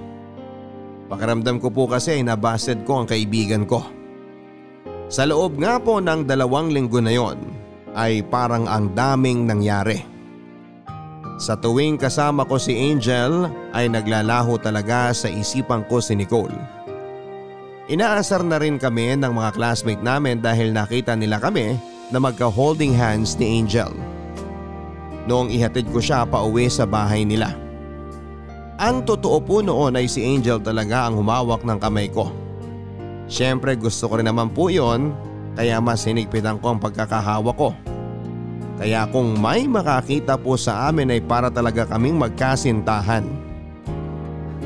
Pakiramdam 1.09 1.57
ko 1.57 1.73
po 1.73 1.89
kasi 1.89 2.19
ay 2.19 2.23
nabasted 2.27 2.83
ko 2.85 3.01
ang 3.01 3.07
kaibigan 3.07 3.65
ko. 3.65 3.81
Sa 5.11 5.27
loob 5.27 5.59
nga 5.59 5.79
po 5.79 5.99
ng 5.99 6.27
dalawang 6.27 6.71
linggo 6.71 6.99
na 7.03 7.11
yon 7.15 7.60
ay 7.95 8.23
parang 8.27 8.67
ang 8.67 8.91
daming 8.95 9.47
nangyari. 9.47 10.03
Sa 11.41 11.57
tuwing 11.57 11.97
kasama 11.97 12.45
ko 12.45 12.61
si 12.61 12.77
Angel 12.77 13.49
ay 13.73 13.89
naglalaho 13.89 14.61
talaga 14.61 15.09
sa 15.09 15.25
isipan 15.25 15.81
ko 15.89 15.97
si 15.97 16.13
Nicole. 16.13 16.53
Inaasar 17.89 18.45
na 18.45 18.61
rin 18.61 18.77
kami 18.77 19.17
ng 19.17 19.33
mga 19.33 19.57
classmate 19.57 20.05
namin 20.05 20.37
dahil 20.37 20.69
nakita 20.69 21.17
nila 21.17 21.41
kami 21.41 21.75
na 22.13 22.21
magka-holding 22.21 22.93
hands 22.93 23.35
ni 23.41 23.57
Angel. 23.57 23.89
Noong 25.25 25.49
ihatid 25.49 25.89
ko 25.89 25.97
siya 25.97 26.29
pa 26.29 26.45
uwi 26.45 26.69
sa 26.69 26.85
bahay 26.85 27.25
nila. 27.25 27.57
Ang 28.81 29.05
totoo 29.05 29.37
po 29.41 29.61
noon 29.61 29.97
ay 29.97 30.05
si 30.05 30.21
Angel 30.25 30.61
talaga 30.61 31.09
ang 31.09 31.17
humawak 31.17 31.65
ng 31.65 31.77
kamay 31.81 32.09
ko. 32.09 32.29
Siyempre 33.25 33.77
gusto 33.77 34.09
ko 34.09 34.21
rin 34.21 34.29
naman 34.29 34.53
po 34.53 34.69
yon 34.69 35.13
kaya 35.55 35.77
mas 35.83 36.07
hinigpitan 36.07 36.57
ko 36.59 36.75
ang 36.75 36.79
pagkakahawa 36.79 37.51
ko. 37.55 37.75
Kaya 38.81 39.05
kung 39.13 39.37
may 39.37 39.69
makakita 39.69 40.41
po 40.41 40.57
sa 40.57 40.89
amin 40.89 41.13
ay 41.13 41.21
para 41.21 41.53
talaga 41.53 41.85
kaming 41.85 42.17
magkasintahan. 42.17 43.21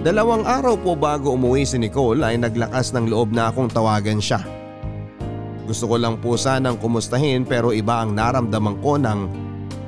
Dalawang 0.06 0.46
araw 0.46 0.78
po 0.80 0.94
bago 0.94 1.34
umuwi 1.34 1.66
si 1.66 1.82
Nicole 1.82 2.22
ay 2.22 2.38
naglakas 2.38 2.94
ng 2.94 3.10
loob 3.10 3.34
na 3.34 3.50
akong 3.52 3.68
tawagan 3.68 4.22
siya. 4.22 4.40
Gusto 5.66 5.90
ko 5.90 5.98
lang 5.98 6.22
po 6.22 6.38
sanang 6.38 6.78
kumustahin 6.78 7.42
pero 7.42 7.74
iba 7.74 8.06
ang 8.06 8.14
naramdaman 8.14 8.78
ko 8.86 9.02
nang 9.02 9.28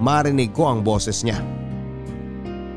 marinig 0.02 0.50
ko 0.52 0.74
ang 0.74 0.82
boses 0.82 1.22
niya. 1.22 1.38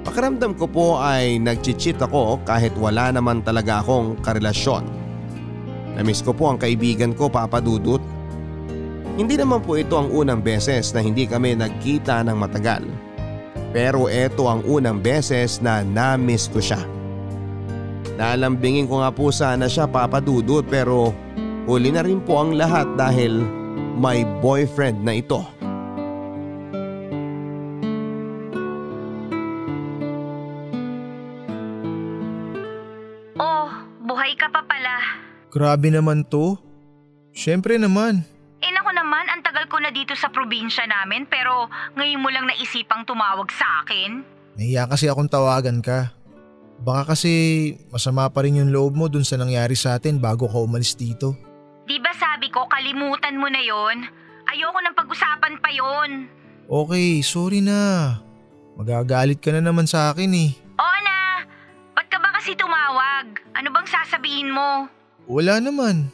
Pakiramdam 0.05 0.53
ko 0.53 0.69
po 0.69 0.87
ay 1.01 1.41
nagchichit 1.41 1.97
ako 1.97 2.45
kahit 2.45 2.77
wala 2.77 3.09
naman 3.09 3.41
talaga 3.41 3.81
akong 3.81 4.21
karelasyon. 4.21 5.00
Namiss 5.99 6.23
ko 6.23 6.31
po 6.31 6.51
ang 6.51 6.59
kaibigan 6.59 7.15
ko 7.15 7.27
Papa 7.27 7.59
Dudut. 7.59 8.03
Hindi 9.19 9.35
naman 9.37 9.61
po 9.65 9.75
ito 9.77 9.99
ang 9.99 10.09
unang 10.11 10.41
beses 10.41 10.95
na 10.95 11.03
hindi 11.03 11.27
kami 11.27 11.59
nagkita 11.59 12.23
ng 12.25 12.37
matagal. 12.39 12.87
Pero 13.71 14.11
ito 14.11 14.51
ang 14.51 14.67
unang 14.67 14.99
beses 14.99 15.63
na 15.63 15.83
namiss 15.87 16.51
ko 16.51 16.59
siya. 16.59 16.81
Nalambingin 18.21 18.91
ko 18.91 19.01
nga 19.01 19.11
po 19.15 19.33
sana 19.33 19.71
siya 19.71 19.89
Papa 19.89 20.21
Dudut 20.21 20.67
pero 20.69 21.15
huli 21.65 21.89
na 21.95 22.05
rin 22.05 22.21
po 22.21 22.43
ang 22.43 22.53
lahat 22.57 22.85
dahil 22.99 23.41
may 23.97 24.25
boyfriend 24.45 25.01
na 25.05 25.21
ito. 25.21 25.41
Grabe 35.51 35.91
naman 35.91 36.23
to. 36.23 36.55
Siyempre 37.35 37.75
naman. 37.75 38.23
Eh 38.63 38.71
naku 38.71 38.91
naman, 38.95 39.27
ang 39.27 39.43
tagal 39.43 39.67
ko 39.67 39.83
na 39.83 39.91
dito 39.91 40.15
sa 40.15 40.31
probinsya 40.31 40.87
namin 40.87 41.27
pero 41.27 41.67
ngayon 41.99 42.23
mo 42.23 42.31
lang 42.31 42.47
naisipang 42.47 43.03
tumawag 43.03 43.51
sa 43.51 43.83
akin. 43.83 44.23
Nahiya 44.55 44.87
kasi 44.87 45.11
akong 45.11 45.31
tawagan 45.31 45.83
ka. 45.83 46.15
Baka 46.81 47.13
kasi 47.13 47.33
masama 47.93 48.31
pa 48.33 48.41
rin 48.47 48.63
yung 48.63 48.73
loob 48.73 48.97
mo 48.97 49.07
dun 49.11 49.27
sa 49.27 49.37
nangyari 49.37 49.77
sa 49.77 50.01
atin 50.01 50.17
bago 50.17 50.49
ka 50.49 50.57
umalis 50.57 50.97
dito. 50.97 51.37
Di 51.85 51.99
ba 51.99 52.15
sabi 52.17 52.49
ko 52.49 52.65
kalimutan 52.71 53.37
mo 53.37 53.51
na 53.51 53.61
yon? 53.61 54.07
Ayoko 54.49 54.79
nang 54.81 54.97
pag-usapan 54.97 55.61
pa 55.61 55.71
yon. 55.75 56.31
Okay, 56.71 57.21
sorry 57.21 57.61
na. 57.61 58.15
Magagalit 58.79 59.43
ka 59.43 59.51
na 59.53 59.61
naman 59.61 59.85
sa 59.85 60.15
akin 60.15 60.31
eh. 60.31 60.51
Oo 60.79 60.99
na. 61.05 61.45
Ba't 61.93 62.07
ka 62.09 62.17
ba 62.23 62.33
kasi 62.39 62.57
tumawag? 62.57 63.29
Ano 63.53 63.69
bang 63.75 63.89
sasabihin 63.91 64.55
mo? 64.55 64.89
Wala 65.31 65.63
naman. 65.63 66.11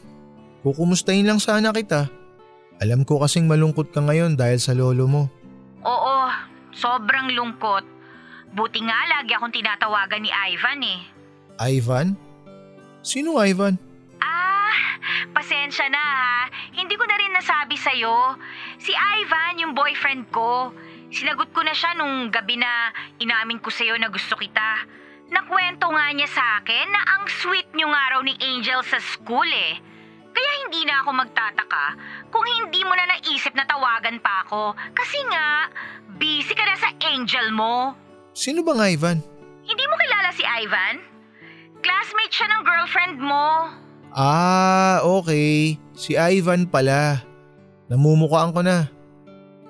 Kukumustahin 0.60 1.24
lang 1.24 1.40
sana 1.40 1.72
kita. 1.72 2.12
Alam 2.84 3.08
ko 3.08 3.16
kasing 3.24 3.48
malungkot 3.48 3.88
ka 3.88 4.04
ngayon 4.04 4.36
dahil 4.36 4.60
sa 4.60 4.76
lolo 4.76 5.08
mo. 5.08 5.22
Oo, 5.80 6.16
sobrang 6.76 7.32
lungkot. 7.32 7.80
Buti 8.52 8.84
nga 8.84 9.00
lagi 9.08 9.32
akong 9.32 9.56
tinatawagan 9.56 10.20
ni 10.20 10.28
Ivan 10.28 10.80
eh. 10.84 11.00
Ivan? 11.56 12.06
Sino 13.00 13.40
Ivan? 13.40 13.80
Ah, 14.20 14.76
pasensya 15.32 15.88
na 15.88 15.96
ha. 15.96 16.36
Hindi 16.76 17.00
ko 17.00 17.08
na 17.08 17.16
rin 17.16 17.32
nasabi 17.32 17.80
sa'yo. 17.80 18.36
Si 18.76 18.92
Ivan, 18.92 19.64
yung 19.64 19.72
boyfriend 19.72 20.28
ko. 20.28 20.76
Sinagot 21.08 21.48
ko 21.56 21.64
na 21.64 21.72
siya 21.72 21.96
nung 21.96 22.28
gabi 22.28 22.60
na 22.60 22.92
inamin 23.16 23.64
ko 23.64 23.72
sa'yo 23.72 23.96
na 23.96 24.12
gusto 24.12 24.36
kita. 24.36 24.84
Nakwento 25.26 25.90
nga 25.90 26.06
niya 26.14 26.28
sa 26.30 26.44
akin 26.62 26.86
na 26.90 27.02
ang 27.02 27.24
sweet 27.26 27.66
niyo 27.74 27.90
nga 27.90 28.14
raw 28.14 28.20
ni 28.22 28.34
Angel 28.38 28.80
sa 28.86 29.02
school 29.02 29.48
eh. 29.50 29.74
Kaya 30.36 30.50
hindi 30.62 30.84
na 30.84 31.00
ako 31.02 31.10
magtataka 31.16 31.86
kung 32.28 32.44
hindi 32.44 32.84
mo 32.84 32.92
na 32.92 33.08
naisip 33.08 33.56
na 33.56 33.64
tawagan 33.64 34.20
pa 34.20 34.44
ako. 34.46 34.76
Kasi 34.92 35.18
nga, 35.32 35.72
busy 36.20 36.52
ka 36.52 36.62
na 36.62 36.76
sa 36.76 36.92
Angel 37.10 37.48
mo. 37.50 37.96
Sino 38.36 38.60
bang 38.60 38.94
Ivan? 38.94 39.18
Hindi 39.64 39.84
mo 39.88 39.94
kilala 39.96 40.30
si 40.36 40.44
Ivan? 40.44 41.00
Classmate 41.80 42.34
siya 42.36 42.48
ng 42.52 42.62
girlfriend 42.62 43.16
mo. 43.18 43.72
Ah, 44.12 45.00
okay. 45.02 45.80
Si 45.96 46.14
Ivan 46.14 46.68
pala. 46.68 47.24
Namumukaan 47.88 48.52
ko 48.52 48.60
na. 48.60 48.92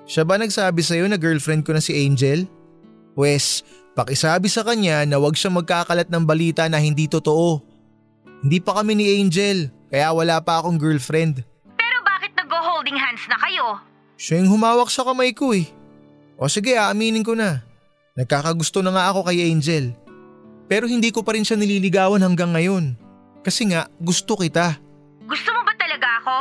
Siya 0.07 0.23
ba 0.23 0.35
nagsabi 0.35 0.83
sa'yo 0.83 1.07
na 1.07 1.19
girlfriend 1.19 1.63
ko 1.63 1.75
na 1.75 1.83
si 1.83 1.95
Angel? 1.95 2.47
Pwes, 3.17 3.65
Pakisabi 3.97 4.45
sa 4.45 4.61
kanya 4.61 5.09
na 5.09 5.17
wag 5.17 5.33
siya 5.33 5.49
magkakalat 5.49 6.05
ng 6.05 6.21
balita 6.21 6.69
na 6.69 6.77
hindi 6.77 7.09
totoo. 7.09 7.65
Hindi 8.45 8.61
pa 8.61 8.77
kami 8.77 8.93
ni 8.93 9.17
Angel, 9.17 9.73
kaya 9.89 10.13
wala 10.13 10.37
pa 10.37 10.61
akong 10.61 10.77
girlfriend. 10.77 11.41
Pero 11.73 11.99
bakit 12.05 12.29
nag-holding 12.37 12.93
hands 12.93 13.25
na 13.25 13.41
kayo? 13.41 13.81
Siya 14.13 14.45
yung 14.45 14.53
humawak 14.53 14.93
sa 14.93 15.01
kamay 15.01 15.33
ko 15.33 15.49
eh. 15.57 15.65
O 16.37 16.45
sige, 16.45 16.77
aaminin 16.77 17.25
ko 17.25 17.33
na. 17.33 17.65
Nagkakagusto 18.13 18.85
na 18.85 18.93
nga 18.93 19.09
ako 19.09 19.33
kay 19.33 19.49
Angel. 19.49 19.97
Pero 20.69 20.85
hindi 20.85 21.09
ko 21.09 21.25
pa 21.25 21.33
rin 21.33 21.41
siya 21.41 21.57
nililigawan 21.57 22.21
hanggang 22.21 22.53
ngayon. 22.53 22.93
Kasi 23.41 23.65
nga, 23.73 23.89
gusto 23.97 24.37
kita. 24.37 24.77
Gusto 25.25 25.49
mo 25.57 25.65
ba 25.65 25.73
talaga 25.73 26.21
ako? 26.21 26.37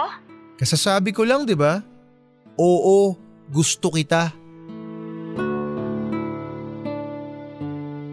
Kasasabi 0.61 1.17
ko 1.17 1.25
lang, 1.25 1.49
di 1.49 1.57
ba? 1.57 1.81
Oo, 2.61 3.17
gusto 3.49 3.89
kita. 3.89 4.45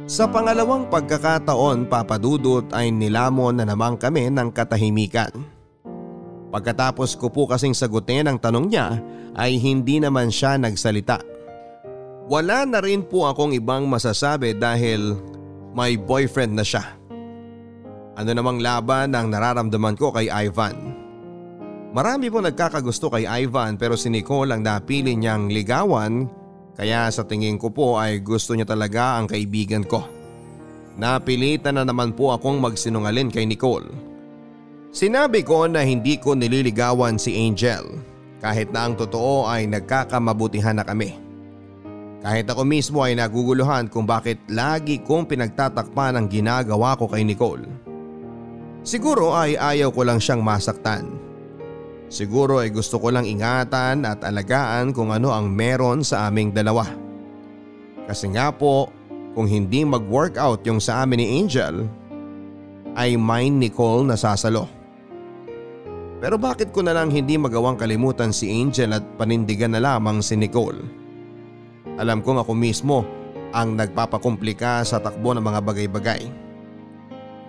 Sa 0.03 0.27
pangalawang 0.27 0.91
pagkakataon 0.91 1.87
papadudot 1.87 2.67
ay 2.75 2.91
nilamon 2.91 3.55
na 3.55 3.63
naman 3.63 3.95
kami 3.95 4.27
ng 4.27 4.51
katahimikan. 4.51 5.31
Pagkatapos 6.51 7.15
ko 7.15 7.31
po 7.31 7.47
kasing 7.47 7.71
sagutin 7.71 8.27
ang 8.27 8.35
tanong 8.35 8.67
niya 8.67 8.99
ay 9.39 9.55
hindi 9.55 10.03
naman 10.03 10.27
siya 10.27 10.59
nagsalita. 10.59 11.23
Wala 12.27 12.67
na 12.67 12.83
rin 12.83 13.07
po 13.07 13.31
akong 13.31 13.55
ibang 13.55 13.87
masasabi 13.87 14.59
dahil 14.59 15.15
may 15.71 15.95
boyfriend 15.95 16.51
na 16.51 16.67
siya. 16.67 16.83
Ano 18.19 18.29
namang 18.29 18.59
laban 18.59 19.15
ang 19.15 19.31
nararamdaman 19.31 19.95
ko 19.95 20.11
kay 20.11 20.27
Ivan? 20.27 20.99
Marami 21.95 22.27
po 22.27 22.43
nagkakagusto 22.43 23.07
kay 23.07 23.23
Ivan 23.23 23.79
pero 23.79 23.95
si 23.95 24.11
Nicole 24.11 24.51
ang 24.51 24.67
napili 24.67 25.15
niyang 25.15 25.47
ligawan 25.47 26.42
kaya 26.73 27.09
sa 27.13 27.21
tingin 27.25 27.61
ko 27.61 27.69
po 27.69 28.01
ay 28.01 28.21
gusto 28.25 28.57
niya 28.57 28.65
talaga 28.65 29.21
ang 29.21 29.29
kaibigan 29.29 29.85
ko. 29.85 30.05
Napilitan 30.97 31.77
na 31.77 31.85
naman 31.85 32.13
po 32.13 32.33
akong 32.33 32.61
magsinungalin 32.61 33.33
kay 33.33 33.45
Nicole. 33.49 33.89
Sinabi 34.93 35.41
ko 35.41 35.65
na 35.65 35.81
hindi 35.81 36.21
ko 36.21 36.37
nililigawan 36.37 37.17
si 37.17 37.33
Angel 37.33 38.13
kahit 38.43 38.69
na 38.69 38.85
ang 38.85 38.93
totoo 38.93 39.49
ay 39.49 39.65
nagkakamabutihan 39.65 40.77
na 40.77 40.85
kami. 40.85 41.17
Kahit 42.23 42.47
ako 42.47 42.61
mismo 42.63 43.01
ay 43.01 43.17
naguguluhan 43.17 43.89
kung 43.89 44.07
bakit 44.07 44.39
lagi 44.47 45.01
kong 45.01 45.27
pinagtatakpan 45.27 46.15
ang 46.15 46.27
ginagawa 46.29 46.95
ko 46.95 47.09
kay 47.09 47.25
Nicole. 47.25 47.65
Siguro 48.83 49.31
ay 49.31 49.55
ayaw 49.55 49.95
ko 49.95 50.03
lang 50.03 50.19
siyang 50.19 50.43
masaktan. 50.43 51.22
Siguro 52.13 52.61
ay 52.61 52.69
gusto 52.69 53.01
ko 53.01 53.09
lang 53.09 53.25
ingatan 53.25 54.05
at 54.05 54.21
alagaan 54.21 54.93
kung 54.93 55.09
ano 55.09 55.33
ang 55.33 55.49
meron 55.49 56.05
sa 56.05 56.29
aming 56.29 56.53
dalawa. 56.53 56.85
Kasi 58.05 58.29
nga 58.29 58.53
po, 58.53 58.93
kung 59.33 59.49
hindi 59.49 59.81
mag-workout 59.81 60.61
yung 60.69 60.77
sa 60.77 61.01
amin 61.01 61.17
ni 61.17 61.27
Angel, 61.41 61.89
ay 62.93 63.17
mine 63.17 63.65
ni 63.65 63.69
Cole 63.73 64.05
na 64.05 64.13
sasalo. 64.13 64.69
Pero 66.21 66.37
bakit 66.37 66.69
ko 66.69 66.85
na 66.85 66.93
lang 66.93 67.09
hindi 67.09 67.33
magawang 67.33 67.81
kalimutan 67.81 68.29
si 68.29 68.45
Angel 68.61 68.93
at 68.93 69.01
panindigan 69.17 69.73
na 69.73 69.81
lamang 69.81 70.21
si 70.21 70.37
Nicole? 70.37 70.85
Alam 71.97 72.21
kong 72.21 72.45
ako 72.45 72.53
mismo 72.53 73.01
ang 73.57 73.73
nagpapakomplika 73.73 74.85
sa 74.85 75.01
takbo 75.01 75.33
ng 75.33 75.41
mga 75.41 75.59
bagay-bagay. 75.65 76.21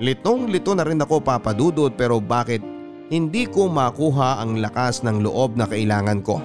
Litong 0.00 0.48
lito 0.48 0.72
na 0.72 0.88
rin 0.88 1.04
ako 1.04 1.20
papadudod 1.20 1.92
pero 1.92 2.16
bakit 2.16 2.73
hindi 3.12 3.44
ko 3.44 3.68
makuha 3.68 4.40
ang 4.40 4.64
lakas 4.64 5.04
ng 5.04 5.20
loob 5.20 5.60
na 5.60 5.68
kailangan 5.68 6.24
ko. 6.24 6.40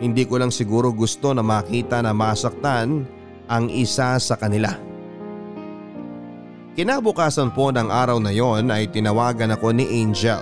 Hindi 0.00 0.24
ko 0.24 0.40
lang 0.40 0.50
siguro 0.50 0.90
gusto 0.90 1.36
na 1.36 1.44
makita 1.44 2.00
na 2.00 2.16
masaktan 2.16 3.04
ang 3.46 3.68
isa 3.68 4.16
sa 4.16 4.34
kanila. 4.40 4.72
Kinabukasan 6.72 7.52
po 7.52 7.68
ng 7.68 7.92
araw 7.92 8.16
na 8.16 8.32
yon 8.32 8.72
ay 8.72 8.88
tinawagan 8.88 9.52
ako 9.52 9.76
ni 9.76 9.84
Angel 10.00 10.40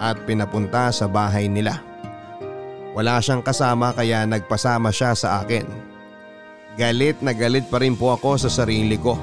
at 0.00 0.16
pinapunta 0.24 0.88
sa 0.88 1.04
bahay 1.04 1.44
nila. 1.44 1.84
Wala 2.96 3.20
siyang 3.20 3.44
kasama 3.44 3.92
kaya 3.92 4.24
nagpasama 4.24 4.88
siya 4.88 5.12
sa 5.12 5.44
akin. 5.44 5.68
Galit 6.80 7.20
na 7.20 7.36
galit 7.36 7.68
pa 7.68 7.84
rin 7.84 7.94
po 7.94 8.16
ako 8.16 8.40
sa 8.40 8.50
sarili 8.50 8.96
ko. 8.96 9.20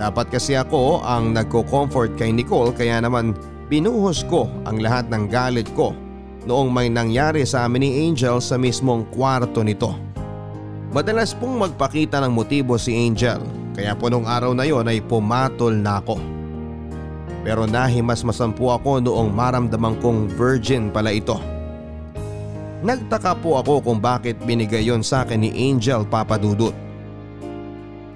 Dapat 0.00 0.32
kasi 0.32 0.56
ako 0.58 1.04
ang 1.04 1.36
nagko-comfort 1.36 2.16
kay 2.18 2.32
Nicole 2.32 2.74
kaya 2.74 2.98
naman 2.98 3.36
binuhos 3.68 4.24
ko 4.28 4.48
ang 4.68 4.80
lahat 4.80 5.08
ng 5.08 5.24
galit 5.28 5.68
ko 5.72 5.96
noong 6.44 6.68
may 6.68 6.92
nangyari 6.92 7.48
sa 7.48 7.64
amin 7.64 7.80
ni 7.84 7.90
Angel 8.08 8.36
sa 8.40 8.60
mismong 8.60 9.08
kwarto 9.08 9.64
nito. 9.64 9.96
Madalas 10.92 11.34
pong 11.34 11.58
magpakita 11.58 12.22
ng 12.22 12.32
motibo 12.32 12.76
si 12.76 12.94
Angel 12.94 13.40
kaya 13.74 13.96
po 13.98 14.06
nung 14.06 14.28
araw 14.28 14.54
na 14.54 14.62
yon 14.62 14.86
ay 14.86 15.02
pumatol 15.02 15.74
na 15.74 15.98
ako. 15.98 16.20
Pero 17.42 17.66
nahimasmasan 17.66 18.54
po 18.54 18.72
ako 18.72 19.02
noong 19.02 19.28
maramdaman 19.34 19.98
kong 19.98 20.30
virgin 20.32 20.88
pala 20.94 21.10
ito. 21.12 21.36
Nagtaka 22.84 23.34
po 23.40 23.58
ako 23.58 23.80
kung 23.80 23.98
bakit 23.98 24.38
binigay 24.44 24.86
yon 24.86 25.02
sa 25.02 25.24
akin 25.26 25.42
ni 25.42 25.50
Angel 25.72 26.06
papadudot. 26.06 26.83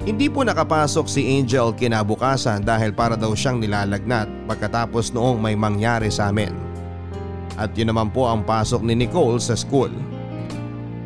Hindi 0.08 0.32
po 0.32 0.40
nakapasok 0.40 1.04
si 1.04 1.36
Angel 1.36 1.76
kinabukasan 1.76 2.64
dahil 2.64 2.96
para 2.96 3.12
daw 3.12 3.36
siyang 3.36 3.60
nilalagnat 3.60 4.48
pagkatapos 4.48 5.12
noong 5.12 5.36
may 5.36 5.52
mangyari 5.52 6.08
sa 6.08 6.32
amin. 6.32 6.56
At 7.60 7.76
yun 7.76 7.92
naman 7.92 8.08
po 8.08 8.24
ang 8.24 8.40
pasok 8.40 8.80
ni 8.88 8.96
Nicole 9.04 9.36
sa 9.36 9.52
school. 9.52 9.92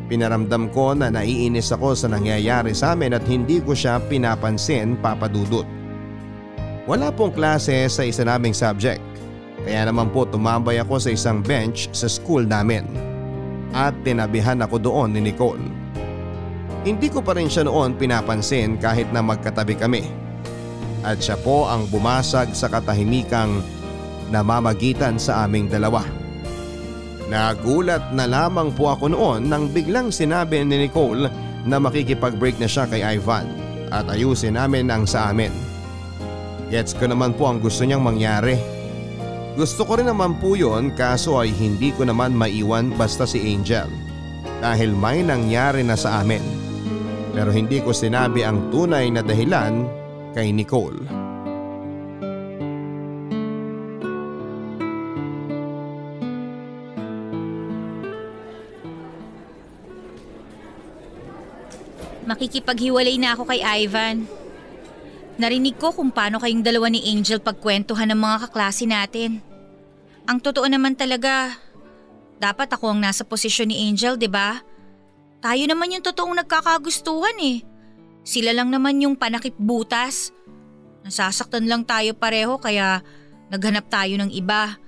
Pinaramdam 0.07 0.71
ko 0.71 0.95
na 0.95 1.11
naiinis 1.11 1.75
ako 1.75 1.99
sa 1.99 2.07
nangyayari 2.07 2.71
sa 2.71 2.95
amin 2.95 3.11
at 3.11 3.27
hindi 3.27 3.59
ko 3.59 3.75
siya 3.75 3.99
pinapansin 4.07 4.95
papadudot. 5.03 5.67
Wala 6.87 7.11
pong 7.11 7.35
klase 7.35 7.83
sa 7.91 8.07
isa 8.07 8.23
naming 8.23 8.55
subject. 8.55 9.03
Kaya 9.67 9.83
naman 9.83 10.15
po 10.15 10.23
tumambay 10.23 10.79
ako 10.79 11.03
sa 11.03 11.11
isang 11.11 11.43
bench 11.43 11.91
sa 11.91 12.07
school 12.07 12.47
namin. 12.47 12.87
At 13.75 13.99
tinabihan 14.07 14.63
ako 14.63 14.79
doon 14.79 15.11
ni 15.11 15.27
Nicole. 15.27 15.82
Hindi 16.83 17.07
ko 17.07 17.23
pa 17.23 17.31
rin 17.31 17.47
siya 17.47 17.63
noon 17.63 17.95
pinapansin 17.95 18.75
kahit 18.75 19.07
na 19.15 19.23
magkatabi 19.23 19.79
kami. 19.79 20.03
At 20.99 21.23
siya 21.23 21.39
po 21.39 21.67
ang 21.67 21.87
bumasag 21.87 22.51
sa 22.51 22.67
katahimikang 22.67 23.63
namamagitan 24.27 25.15
sa 25.15 25.47
aming 25.47 25.71
dalawa. 25.71 26.03
Nagulat 27.31 28.11
na 28.11 28.27
lamang 28.27 28.75
po 28.75 28.91
ako 28.91 29.15
noon 29.15 29.47
nang 29.47 29.71
biglang 29.71 30.11
sinabi 30.11 30.59
ni 30.67 30.87
Nicole 30.87 31.31
na 31.63 31.79
makikipag-break 31.79 32.59
na 32.59 32.67
siya 32.67 32.83
kay 32.83 32.99
Ivan 32.99 33.47
at 33.87 34.11
ayusin 34.11 34.59
namin 34.59 34.91
ang 34.91 35.07
sa 35.07 35.31
amin. 35.31 35.55
Gets 36.67 36.99
ko 36.99 37.07
naman 37.07 37.31
po 37.39 37.47
ang 37.47 37.63
gusto 37.63 37.87
niyang 37.87 38.03
mangyari. 38.03 38.59
Gusto 39.55 39.87
ko 39.87 40.01
rin 40.01 40.11
naman 40.11 40.35
po 40.41 40.59
yon 40.59 40.91
kaso 40.97 41.39
ay 41.39 41.53
hindi 41.53 41.95
ko 41.95 42.03
naman 42.03 42.35
maiwan 42.35 42.91
basta 42.97 43.23
si 43.23 43.39
Angel 43.39 43.87
dahil 44.59 44.91
may 44.91 45.23
nangyari 45.23 45.85
na 45.85 45.95
sa 45.95 46.19
amin. 46.19 46.62
Pero 47.33 47.49
hindi 47.49 47.81
ko 47.81 47.89
sinabi 47.89 48.45
ang 48.45 48.69
tunay 48.69 49.09
na 49.09 49.25
dahilan 49.25 49.89
kay 50.37 50.53
Nicole. 50.53 51.01
Makikipaghiwalay 62.23 63.17
na 63.19 63.35
ako 63.35 63.49
kay 63.49 63.61
Ivan. 63.61 64.29
Narinig 65.41 65.75
ko 65.81 65.89
kung 65.89 66.13
paano 66.13 66.37
kayong 66.37 66.61
dalawa 66.61 66.87
ni 66.93 67.01
Angel 67.09 67.41
pagkwentuhan 67.41 68.13
ng 68.13 68.19
mga 68.21 68.37
kaklase 68.47 68.85
natin. 68.85 69.41
Ang 70.29 70.37
totoo 70.39 70.69
naman 70.69 70.95
talaga, 70.95 71.57
dapat 72.37 72.69
ako 72.71 72.93
ang 72.93 72.99
nasa 73.01 73.25
posisyon 73.27 73.73
ni 73.73 73.89
Angel, 73.89 74.15
'di 74.15 74.29
ba? 74.31 74.61
Tayo 75.43 75.67
naman 75.67 75.91
yung 75.91 75.99
totoong 75.99 76.39
nagkakagustuhan 76.39 77.35
eh. 77.43 77.67
Sila 78.23 78.55
lang 78.55 78.71
naman 78.71 79.03
yung 79.03 79.19
panakip 79.19 79.51
butas. 79.59 80.31
Nasasaktan 81.03 81.67
lang 81.67 81.83
tayo 81.83 82.15
pareho 82.15 82.55
kaya 82.63 83.03
naghanap 83.51 83.91
tayo 83.91 84.15
ng 84.23 84.31
iba. 84.31 84.79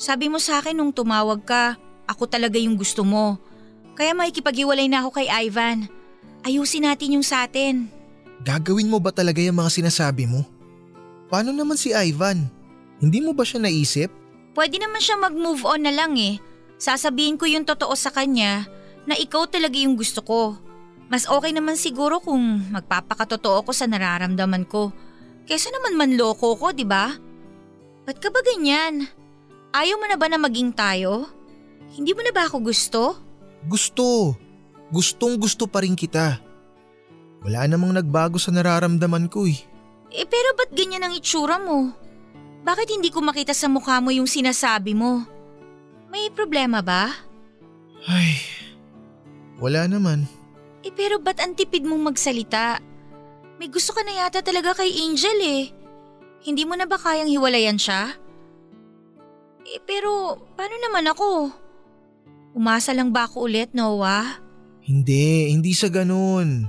Sabi 0.00 0.32
mo 0.32 0.40
sa 0.40 0.64
akin 0.64 0.72
nung 0.72 0.96
tumawag 0.96 1.44
ka, 1.44 1.76
ako 2.08 2.32
talaga 2.32 2.56
yung 2.56 2.80
gusto 2.80 3.04
mo. 3.04 3.36
Kaya 3.92 4.16
makikipaghiwalay 4.16 4.88
na 4.88 5.04
ako 5.04 5.20
kay 5.20 5.28
Ivan. 5.28 5.84
Ayusin 6.48 6.88
natin 6.88 7.20
yung 7.20 7.26
sa 7.26 7.44
atin. 7.44 7.92
Gagawin 8.40 8.88
mo 8.88 9.04
ba 9.04 9.12
talaga 9.12 9.44
yung 9.44 9.60
mga 9.60 9.84
sinasabi 9.84 10.24
mo? 10.24 10.48
Paano 11.28 11.52
naman 11.52 11.76
si 11.76 11.92
Ivan? 11.92 12.48
Hindi 13.04 13.20
mo 13.20 13.36
ba 13.36 13.44
siya 13.44 13.60
naisip? 13.60 14.08
Pwede 14.56 14.80
naman 14.80 15.04
siya 15.04 15.20
mag-move 15.20 15.60
on 15.68 15.84
na 15.84 15.92
lang 15.92 16.16
eh. 16.16 16.40
Sasabihin 16.80 17.36
ko 17.36 17.44
yung 17.44 17.68
totoo 17.68 17.92
sa 17.92 18.08
kanya 18.08 18.79
na 19.08 19.16
ikaw 19.16 19.48
talaga 19.48 19.76
yung 19.76 19.96
gusto 19.96 20.20
ko. 20.24 20.56
Mas 21.10 21.26
okay 21.26 21.50
naman 21.50 21.74
siguro 21.74 22.22
kung 22.22 22.70
magpapakatotoo 22.70 23.66
ko 23.66 23.72
sa 23.74 23.90
nararamdaman 23.90 24.62
ko. 24.68 24.94
Kesa 25.44 25.72
naman 25.74 25.98
manloko 25.98 26.54
ko, 26.54 26.70
di 26.70 26.86
ba? 26.86 27.10
Ba't 28.06 28.18
ka 28.22 28.30
ba 28.30 28.38
ganyan? 28.46 29.10
Ayaw 29.74 29.98
mo 29.98 30.06
na 30.06 30.14
ba 30.14 30.26
na 30.30 30.38
maging 30.38 30.70
tayo? 30.70 31.26
Hindi 31.90 32.14
mo 32.14 32.22
na 32.22 32.30
ba 32.30 32.46
ako 32.46 32.62
gusto? 32.62 33.18
Gusto. 33.66 34.38
Gustong 34.90 35.38
gusto 35.38 35.66
pa 35.66 35.82
rin 35.82 35.94
kita. 35.98 36.38
Wala 37.42 37.66
namang 37.66 37.94
nagbago 37.94 38.38
sa 38.38 38.54
nararamdaman 38.54 39.30
ko 39.30 39.46
eh. 39.46 39.58
Eh 40.10 40.26
pero 40.26 40.54
ba't 40.58 40.74
ganyan 40.74 41.06
ang 41.06 41.14
itsura 41.14 41.58
mo? 41.58 41.94
Bakit 42.66 42.98
hindi 42.98 43.08
ko 43.08 43.22
makita 43.24 43.54
sa 43.54 43.70
mukha 43.70 44.02
mo 44.02 44.12
yung 44.12 44.26
sinasabi 44.28 44.92
mo? 44.92 45.24
May 46.10 46.28
problema 46.34 46.82
ba? 46.82 47.14
Ay, 48.04 48.42
wala 49.60 49.86
naman. 49.86 50.26
Eh 50.80 50.90
pero 50.90 51.20
ba't 51.20 51.38
ang 51.38 51.52
tipid 51.52 51.84
mong 51.84 52.16
magsalita? 52.16 52.80
May 53.60 53.68
gusto 53.68 53.92
ka 53.92 54.00
na 54.00 54.24
yata 54.24 54.40
talaga 54.40 54.80
kay 54.80 54.88
Angel 55.04 55.38
eh. 55.44 55.62
Hindi 56.40 56.64
mo 56.64 56.72
na 56.72 56.88
ba 56.88 56.96
kayang 56.96 57.28
hiwalayan 57.28 57.76
siya? 57.76 58.16
Eh 59.68 59.80
pero 59.84 60.40
paano 60.56 60.80
naman 60.80 61.04
ako? 61.12 61.52
Umasa 62.56 62.96
lang 62.96 63.12
ba 63.12 63.28
ako 63.28 63.46
ulit, 63.46 63.76
Noah? 63.76 64.40
Hindi, 64.80 65.52
hindi 65.52 65.76
sa 65.76 65.92
ganun. 65.92 66.66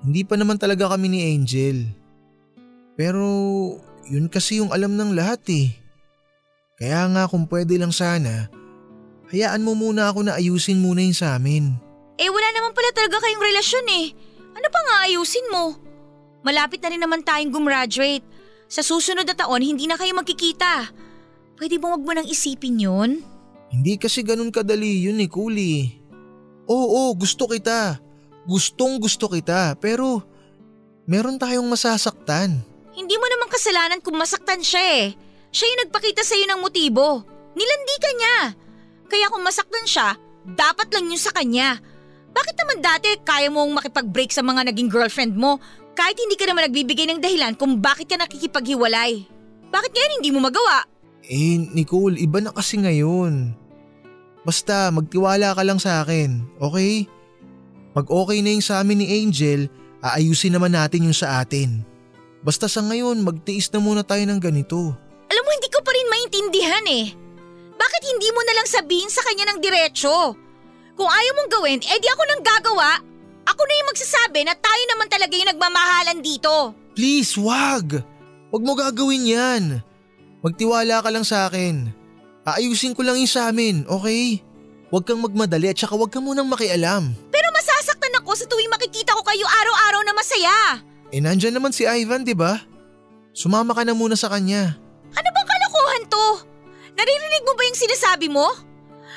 Hindi 0.00 0.24
pa 0.24 0.34
naman 0.40 0.56
talaga 0.56 0.96
kami 0.96 1.12
ni 1.12 1.20
Angel. 1.36 1.84
Pero 2.96 3.28
yun 4.08 4.32
kasi 4.32 4.58
yung 4.58 4.72
alam 4.72 4.96
ng 4.96 5.12
lahat 5.12 5.44
eh. 5.52 5.76
Kaya 6.80 7.04
nga 7.12 7.28
kung 7.28 7.44
pwede 7.46 7.76
lang 7.76 7.92
sana, 7.92 8.48
hayaan 9.28 9.60
mo 9.60 9.76
muna 9.76 10.08
ako 10.08 10.24
na 10.24 10.40
ayusin 10.40 10.80
muna 10.80 11.04
yung 11.04 11.14
sa 11.14 11.36
amin. 11.36 11.76
Eh 12.20 12.28
wala 12.28 12.48
naman 12.52 12.76
pala 12.76 12.92
talaga 12.92 13.16
kayong 13.24 13.40
relasyon 13.40 13.86
eh. 13.96 14.06
Ano 14.52 14.68
pa 14.68 14.80
nga 14.84 14.96
ayusin 15.08 15.48
mo? 15.48 15.72
Malapit 16.44 16.84
na 16.84 16.92
rin 16.92 17.00
naman 17.00 17.24
tayong 17.24 17.48
gumraduate. 17.48 18.24
Sa 18.68 18.84
susunod 18.84 19.24
na 19.24 19.32
taon 19.32 19.64
hindi 19.64 19.88
na 19.88 19.96
kayo 19.96 20.12
magkikita. 20.12 20.92
Pwede 21.56 21.80
ba 21.80 21.96
wag 21.96 22.04
mo 22.04 22.12
nang 22.12 22.28
isipin 22.28 22.76
yun? 22.76 23.24
Hindi 23.72 23.96
kasi 23.96 24.20
ganun 24.20 24.52
kadali 24.52 25.00
yun 25.08 25.16
eh, 25.16 25.32
Kuli. 25.32 25.96
Oo, 26.68 27.16
gusto 27.16 27.48
kita. 27.48 27.96
Gustong 28.44 29.00
gusto 29.00 29.32
kita 29.32 29.80
pero 29.80 30.20
meron 31.08 31.40
tayong 31.40 31.66
masasaktan. 31.72 32.60
Hindi 32.92 33.16
mo 33.16 33.26
naman 33.32 33.48
kasalanan 33.48 34.04
kung 34.04 34.20
masaktan 34.20 34.60
siya 34.60 34.82
eh. 35.00 35.06
Siya 35.50 35.66
yung 35.72 35.80
nagpakita 35.88 36.20
sa'yo 36.20 36.44
ng 36.52 36.60
motibo. 36.60 37.24
Nilandi 37.56 37.96
ka 37.96 38.10
niya. 38.12 38.36
Kaya 39.08 39.26
kung 39.32 39.42
masaktan 39.42 39.88
siya, 39.88 40.14
dapat 40.44 40.92
lang 40.92 41.10
yun 41.10 41.18
sa 41.18 41.32
kanya. 41.32 41.80
Bakit 42.30 42.54
naman 42.56 42.78
dati 42.80 43.08
kaya 43.22 43.48
mong 43.50 43.70
makipag-break 43.82 44.30
sa 44.30 44.42
mga 44.42 44.70
naging 44.70 44.90
girlfriend 44.90 45.34
mo 45.34 45.58
kahit 45.98 46.16
hindi 46.16 46.38
ka 46.38 46.46
naman 46.46 46.70
nagbibigay 46.70 47.06
ng 47.10 47.20
dahilan 47.20 47.52
kung 47.58 47.78
bakit 47.82 48.08
ka 48.08 48.16
nakikipaghiwalay? 48.16 49.26
Bakit 49.70 49.90
ngayon 49.92 50.16
hindi 50.18 50.30
mo 50.34 50.40
magawa? 50.42 50.86
Eh, 51.30 51.62
Nicole, 51.76 52.18
iba 52.18 52.42
na 52.42 52.50
kasi 52.50 52.80
ngayon. 52.80 53.54
Basta 54.42 54.88
magtiwala 54.90 55.52
ka 55.52 55.62
lang 55.62 55.76
sa 55.76 56.00
akin, 56.02 56.42
okay? 56.58 57.04
Pag 57.92 58.08
okay 58.08 58.40
na 58.40 58.56
yung 58.56 58.64
sa 58.64 58.80
amin 58.80 59.04
ni 59.04 59.06
Angel, 59.20 59.68
aayusin 60.00 60.56
naman 60.56 60.72
natin 60.72 61.06
yung 61.06 61.14
sa 61.14 61.44
atin. 61.44 61.84
Basta 62.40 62.66
sa 62.66 62.80
ngayon, 62.80 63.20
magtiis 63.20 63.68
na 63.70 63.84
muna 63.84 64.00
tayo 64.00 64.24
ng 64.24 64.40
ganito. 64.40 64.96
Alam 65.28 65.42
mo, 65.44 65.50
hindi 65.52 65.68
ko 65.68 65.84
pa 65.84 65.92
rin 65.92 66.08
maintindihan 66.08 66.86
eh. 66.88 67.06
Bakit 67.76 68.02
hindi 68.16 68.28
mo 68.32 68.40
na 68.44 68.54
lang 68.56 68.68
sabihin 68.68 69.12
sa 69.12 69.20
kanya 69.28 69.52
ng 69.52 69.58
diretsyo? 69.60 70.34
Kung 71.00 71.08
ayaw 71.08 71.32
mong 71.32 71.50
gawin, 71.56 71.80
edi 71.80 72.06
ako 72.12 72.22
nang 72.28 72.42
gagawa. 72.44 73.00
Ako 73.48 73.60
na 73.64 73.72
yung 73.72 73.88
magsasabi 73.88 74.44
na 74.44 74.52
tayo 74.52 74.82
naman 74.84 75.08
talaga 75.08 75.32
yung 75.32 75.48
nagmamahalan 75.48 76.20
dito. 76.20 76.76
Please, 76.92 77.40
wag! 77.40 78.04
Wag 78.52 78.60
mo 78.60 78.76
gagawin 78.76 79.24
yan. 79.24 79.80
Magtiwala 80.44 81.00
ka 81.00 81.08
lang 81.08 81.24
sa 81.24 81.48
akin. 81.48 81.88
Aayusin 82.44 82.92
ko 82.92 83.00
lang 83.00 83.16
yung 83.16 83.32
sa 83.32 83.48
amin, 83.48 83.88
okay? 83.88 84.44
Huwag 84.92 85.08
kang 85.08 85.24
magmadali 85.24 85.72
at 85.72 85.80
saka 85.80 85.96
huwag 85.96 86.12
kang 86.12 86.28
munang 86.28 86.52
makialam. 86.52 87.16
Pero 87.32 87.48
masasaktan 87.48 88.20
ako 88.20 88.36
sa 88.36 88.44
tuwing 88.44 88.68
makikita 88.68 89.16
ko 89.16 89.24
kayo 89.24 89.48
araw-araw 89.48 90.04
na 90.04 90.12
masaya. 90.12 90.84
Eh 91.16 91.24
nandyan 91.24 91.56
naman 91.56 91.72
si 91.72 91.88
Ivan, 91.88 92.28
di 92.28 92.36
ba? 92.36 92.60
Sumama 93.32 93.72
ka 93.72 93.88
na 93.88 93.96
muna 93.96 94.20
sa 94.20 94.28
kanya. 94.28 94.76
Ano 95.16 95.28
bang 95.32 95.48
kalokohan 95.48 96.04
to? 96.12 96.26
Naririnig 96.92 97.48
mo 97.48 97.56
ba 97.56 97.62
yung 97.64 97.80
sinasabi 97.88 98.28
mo? 98.28 98.68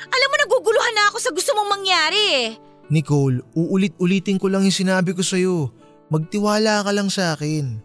Alam 0.08 0.28
mo 0.28 0.36
naguguluhan 0.44 0.94
na 0.96 1.04
ako 1.12 1.18
sa 1.20 1.30
gusto 1.32 1.50
mong 1.56 1.70
mangyari 1.80 2.22
eh. 2.44 2.48
Nicole, 2.92 3.40
uulit-ulitin 3.56 4.36
ko 4.36 4.52
lang 4.52 4.68
yung 4.68 4.74
sinabi 4.74 5.16
ko 5.16 5.24
sa'yo. 5.24 5.72
Magtiwala 6.12 6.84
ka 6.84 6.90
lang 6.92 7.08
sa 7.08 7.32
akin. 7.32 7.80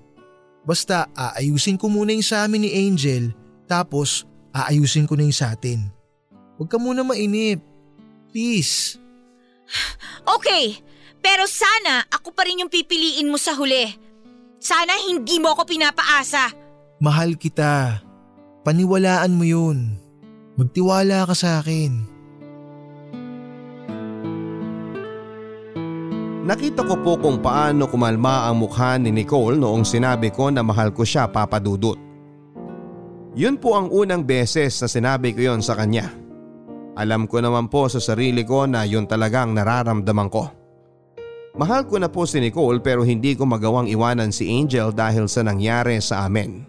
Basta 0.67 1.07
aayusin 1.15 1.79
ko 1.79 1.87
muna 1.87 2.11
yung 2.11 2.25
sa 2.25 2.43
amin 2.43 2.67
ni 2.67 2.71
Angel, 2.75 3.31
tapos 3.65 4.27
aayusin 4.51 5.07
ko 5.07 5.15
na 5.15 5.23
yung 5.23 5.35
sa 5.35 5.55
atin. 5.55 5.87
Huwag 6.59 6.67
ka 6.67 6.77
muna 6.77 7.05
mainip. 7.05 7.63
Please. 8.31 8.99
Okay, 10.29 10.77
pero 11.25 11.49
sana 11.49 12.05
ako 12.13 12.37
pa 12.37 12.45
rin 12.45 12.61
yung 12.61 12.69
pipiliin 12.69 13.33
mo 13.33 13.41
sa 13.41 13.57
huli. 13.57 13.97
Sana 14.61 14.93
hindi 15.09 15.41
mo 15.41 15.57
ako 15.57 15.65
pinapaasa. 15.65 16.53
Mahal 17.01 17.33
kita. 17.33 18.03
Paniwalaan 18.61 19.33
mo 19.33 19.47
yun. 19.47 19.97
Magtiwala 20.59 21.25
ka 21.25 21.33
sa 21.33 21.63
akin. 21.63 22.05
Nakita 26.49 26.81
ko 26.81 26.97
po 27.05 27.13
kung 27.21 27.37
paano 27.45 27.85
kumalma 27.85 28.49
ang 28.49 28.65
mukha 28.65 28.97
ni 28.97 29.13
Nicole 29.13 29.53
noong 29.53 29.85
sinabi 29.85 30.33
ko 30.33 30.49
na 30.49 30.65
mahal 30.65 30.89
ko 30.89 31.05
siya 31.05 31.29
papadudot. 31.29 31.93
Yun 33.37 33.61
po 33.61 33.77
ang 33.77 33.93
unang 33.93 34.25
beses 34.25 34.81
na 34.81 34.89
sinabi 34.89 35.37
ko 35.37 35.45
yon 35.45 35.61
sa 35.61 35.77
kanya. 35.77 36.09
Alam 36.97 37.29
ko 37.29 37.37
naman 37.37 37.69
po 37.69 37.85
sa 37.85 38.01
sarili 38.01 38.41
ko 38.41 38.65
na 38.65 38.81
yun 38.81 39.05
talagang 39.05 39.53
nararamdaman 39.53 40.25
ko. 40.33 40.49
Mahal 41.53 41.85
ko 41.85 42.01
na 42.01 42.09
po 42.09 42.25
si 42.25 42.41
Nicole 42.41 42.81
pero 42.81 43.05
hindi 43.05 43.37
ko 43.37 43.45
magawang 43.45 43.85
iwanan 43.85 44.33
si 44.33 44.49
Angel 44.49 44.89
dahil 44.89 45.29
sa 45.29 45.45
nangyari 45.45 46.01
sa 46.01 46.25
amin. 46.25 46.65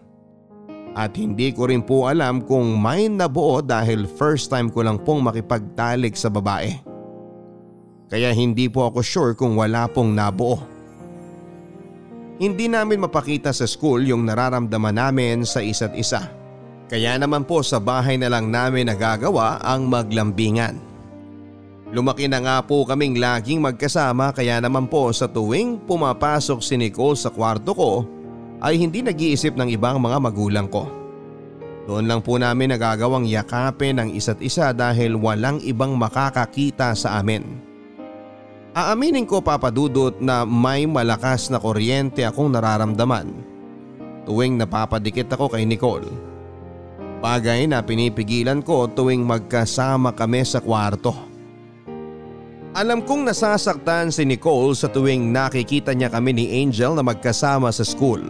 At 0.93 1.17
hindi 1.17 1.57
ko 1.57 1.73
rin 1.73 1.81
po 1.81 2.05
alam 2.05 2.45
kung 2.45 2.77
may 2.77 3.09
nabuo 3.09 3.65
dahil 3.65 4.05
first 4.05 4.53
time 4.53 4.69
ko 4.69 4.85
lang 4.85 5.01
pong 5.01 5.25
makipagtalik 5.25 6.13
sa 6.21 6.29
babae. 6.29 6.90
Kaya 8.11 8.35
hindi 8.35 8.67
po 8.67 8.91
ako 8.91 9.01
sure 9.07 9.33
kung 9.39 9.55
wala 9.55 9.87
pong 9.87 10.19
nabuo. 10.19 10.59
Hindi 12.43 12.67
namin 12.67 13.07
mapakita 13.07 13.55
sa 13.55 13.71
school 13.71 14.03
yung 14.03 14.27
nararamdaman 14.27 14.99
namin 14.99 15.47
sa 15.47 15.63
isa't 15.63 15.95
isa. 15.95 16.27
Kaya 16.91 17.15
naman 17.15 17.47
po 17.47 17.63
sa 17.63 17.79
bahay 17.79 18.19
na 18.19 18.27
lang 18.27 18.51
namin 18.51 18.91
nagagawa 18.91 19.63
ang 19.63 19.87
maglambingan. 19.87 20.75
Lumaki 21.95 22.27
na 22.27 22.43
nga 22.43 22.59
po 22.67 22.83
kaming 22.83 23.23
laging 23.23 23.63
magkasama 23.63 24.35
kaya 24.35 24.59
naman 24.59 24.91
po 24.91 25.15
sa 25.15 25.31
tuwing 25.31 25.79
pumapasok 25.87 26.59
si 26.59 26.75
Nicole 26.75 27.15
sa 27.15 27.31
kwarto 27.31 27.71
ko 27.79 27.93
ay 28.59 28.75
hindi 28.75 29.07
nag-iisip 29.07 29.55
ng 29.55 29.71
ibang 29.71 30.03
mga 30.03 30.19
magulang 30.19 30.67
ko. 30.67 30.91
Doon 31.87 32.11
lang 32.11 32.23
po 32.27 32.39
namin 32.39 32.75
nagagawang 32.75 33.27
yakapin 33.27 34.03
ang 34.03 34.11
isa't 34.11 34.39
isa 34.43 34.75
dahil 34.75 35.15
walang 35.19 35.63
ibang 35.63 35.95
makakakita 35.95 36.95
sa 36.95 37.23
amin. 37.23 37.70
Aaminin 38.71 39.27
ko 39.27 39.43
papadudot 39.43 40.23
na 40.23 40.47
may 40.47 40.87
malakas 40.87 41.51
na 41.51 41.59
kuryente 41.59 42.23
akong 42.23 42.55
nararamdaman 42.55 43.51
tuwing 44.23 44.55
napapadikit 44.55 45.27
ako 45.35 45.51
kay 45.51 45.67
Nicole. 45.67 46.07
Bagay 47.19 47.67
na 47.67 47.83
pinipigilan 47.83 48.63
ko 48.63 48.87
tuwing 48.87 49.27
magkasama 49.27 50.15
kami 50.15 50.47
sa 50.47 50.63
kwarto. 50.63 51.11
Alam 52.71 53.03
kong 53.03 53.27
nasasaktan 53.27 54.15
si 54.15 54.23
Nicole 54.23 54.79
sa 54.79 54.87
tuwing 54.87 55.35
nakikita 55.35 55.91
niya 55.91 56.07
kami 56.07 56.31
ni 56.31 56.47
Angel 56.63 56.95
na 56.95 57.03
magkasama 57.03 57.75
sa 57.75 57.83
school. 57.83 58.23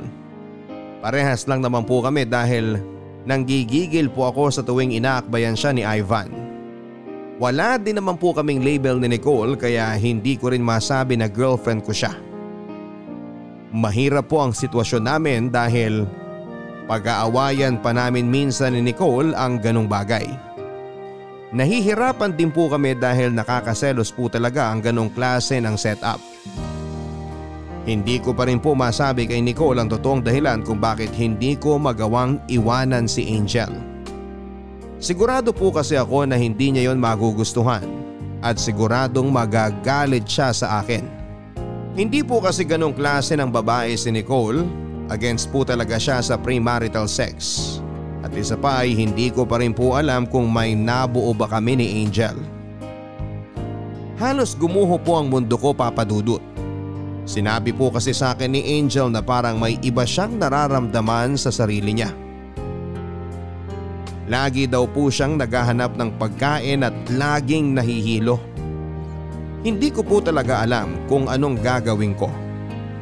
Parehas 1.05 1.45
lang 1.45 1.61
naman 1.61 1.85
po 1.85 2.01
kami 2.01 2.25
dahil 2.25 2.81
nanggigigil 3.29 4.09
po 4.09 4.33
ako 4.33 4.49
sa 4.49 4.65
tuwing 4.65 4.97
inaakbayan 4.97 5.53
siya 5.53 5.77
ni 5.77 5.85
Ivan. 5.85 6.50
Wala 7.41 7.81
din 7.81 7.97
naman 7.97 8.21
po 8.21 8.37
kaming 8.37 8.61
label 8.61 9.01
ni 9.01 9.17
Nicole 9.17 9.57
kaya 9.57 9.97
hindi 9.97 10.37
ko 10.37 10.53
rin 10.53 10.61
masabi 10.61 11.17
na 11.17 11.25
girlfriend 11.25 11.81
ko 11.89 11.97
siya. 11.97 12.13
Mahirap 13.73 14.29
po 14.29 14.45
ang 14.45 14.53
sitwasyon 14.53 15.09
namin 15.09 15.49
dahil 15.49 16.05
pag-aawayan 16.85 17.81
pa 17.81 17.97
namin 17.97 18.29
minsan 18.29 18.77
ni 18.77 18.93
Nicole 18.93 19.33
ang 19.33 19.57
ganong 19.57 19.89
bagay. 19.89 20.29
Nahihirapan 21.57 22.37
din 22.37 22.53
po 22.53 22.69
kami 22.69 22.93
dahil 23.01 23.33
nakakaselos 23.33 24.13
po 24.13 24.29
talaga 24.29 24.69
ang 24.69 24.85
ganong 24.85 25.09
klase 25.09 25.65
ng 25.65 25.81
setup. 25.81 26.21
Hindi 27.89 28.21
ko 28.21 28.37
pa 28.37 28.45
rin 28.53 28.61
po 28.61 28.77
masabi 28.77 29.25
kay 29.25 29.41
Nicole 29.41 29.81
ang 29.81 29.89
totoong 29.89 30.21
dahilan 30.21 30.61
kung 30.61 30.77
bakit 30.77 31.17
hindi 31.17 31.57
ko 31.57 31.81
magawang 31.81 32.37
iwanan 32.53 33.09
si 33.09 33.33
Angel. 33.33 33.90
Sigurado 35.01 35.57
po 35.57 35.73
kasi 35.73 35.97
ako 35.97 36.29
na 36.29 36.37
hindi 36.37 36.69
niya 36.69 36.93
yon 36.93 37.01
magugustuhan 37.01 37.89
at 38.45 38.61
siguradong 38.61 39.33
magagalit 39.33 40.29
siya 40.29 40.53
sa 40.53 40.85
akin. 40.85 41.09
Hindi 41.97 42.21
po 42.21 42.45
kasi 42.45 42.69
ganong 42.69 42.93
klase 42.93 43.33
ng 43.33 43.49
babae 43.49 43.97
si 43.97 44.13
Nicole, 44.13 44.61
against 45.09 45.49
po 45.49 45.65
talaga 45.65 45.97
siya 45.97 46.21
sa 46.21 46.37
premarital 46.37 47.09
sex. 47.09 47.81
At 48.21 48.37
isa 48.37 48.61
pa 48.61 48.85
ay 48.85 48.93
hindi 48.93 49.33
ko 49.33 49.49
pa 49.49 49.57
rin 49.65 49.73
po 49.73 49.97
alam 49.97 50.29
kung 50.29 50.53
may 50.53 50.77
nabuo 50.77 51.33
ba 51.33 51.49
kami 51.49 51.81
ni 51.81 52.05
Angel. 52.05 52.37
Halos 54.21 54.53
gumuho 54.53 55.01
po 55.01 55.17
ang 55.17 55.33
mundo 55.33 55.57
ko 55.57 55.73
papadudot. 55.73 56.45
Sinabi 57.25 57.73
po 57.73 57.89
kasi 57.89 58.13
sa 58.13 58.37
akin 58.37 58.53
ni 58.53 58.77
Angel 58.77 59.09
na 59.09 59.25
parang 59.25 59.57
may 59.57 59.81
iba 59.81 60.05
siyang 60.05 60.37
nararamdaman 60.37 61.41
sa 61.41 61.49
sarili 61.49 61.97
niya. 61.97 62.13
Lagi 64.31 64.71
daw 64.71 64.87
po 64.87 65.11
siyang 65.11 65.35
naghahanap 65.43 65.99
ng 65.99 66.15
pagkain 66.15 66.87
at 66.87 66.95
laging 67.11 67.75
nahihilo. 67.75 68.39
Hindi 69.67 69.91
ko 69.91 70.07
po 70.07 70.23
talaga 70.23 70.63
alam 70.63 70.95
kung 71.11 71.27
anong 71.27 71.59
gagawin 71.59 72.15
ko. 72.15 72.31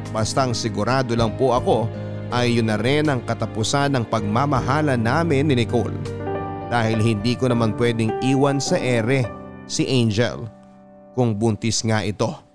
Bastang 0.09 0.57
sigurado 0.57 1.13
lang 1.13 1.37
po 1.37 1.53
ako 1.53 1.85
ay 2.33 2.57
yun 2.57 2.73
na 2.73 2.81
rin 2.81 3.13
ang 3.13 3.21
katapusan 3.21 3.93
ng 3.93 4.09
pagmamahala 4.09 4.97
namin 4.97 5.53
ni 5.53 5.61
Nicole. 5.61 5.93
Dahil 6.73 6.97
hindi 6.97 7.37
ko 7.37 7.45
naman 7.45 7.77
pwedeng 7.77 8.09
iwan 8.25 8.57
sa 8.57 8.81
ere 8.81 9.29
si 9.69 9.85
Angel 9.85 10.49
kung 11.13 11.37
buntis 11.37 11.85
nga 11.85 12.01
ito. 12.01 12.48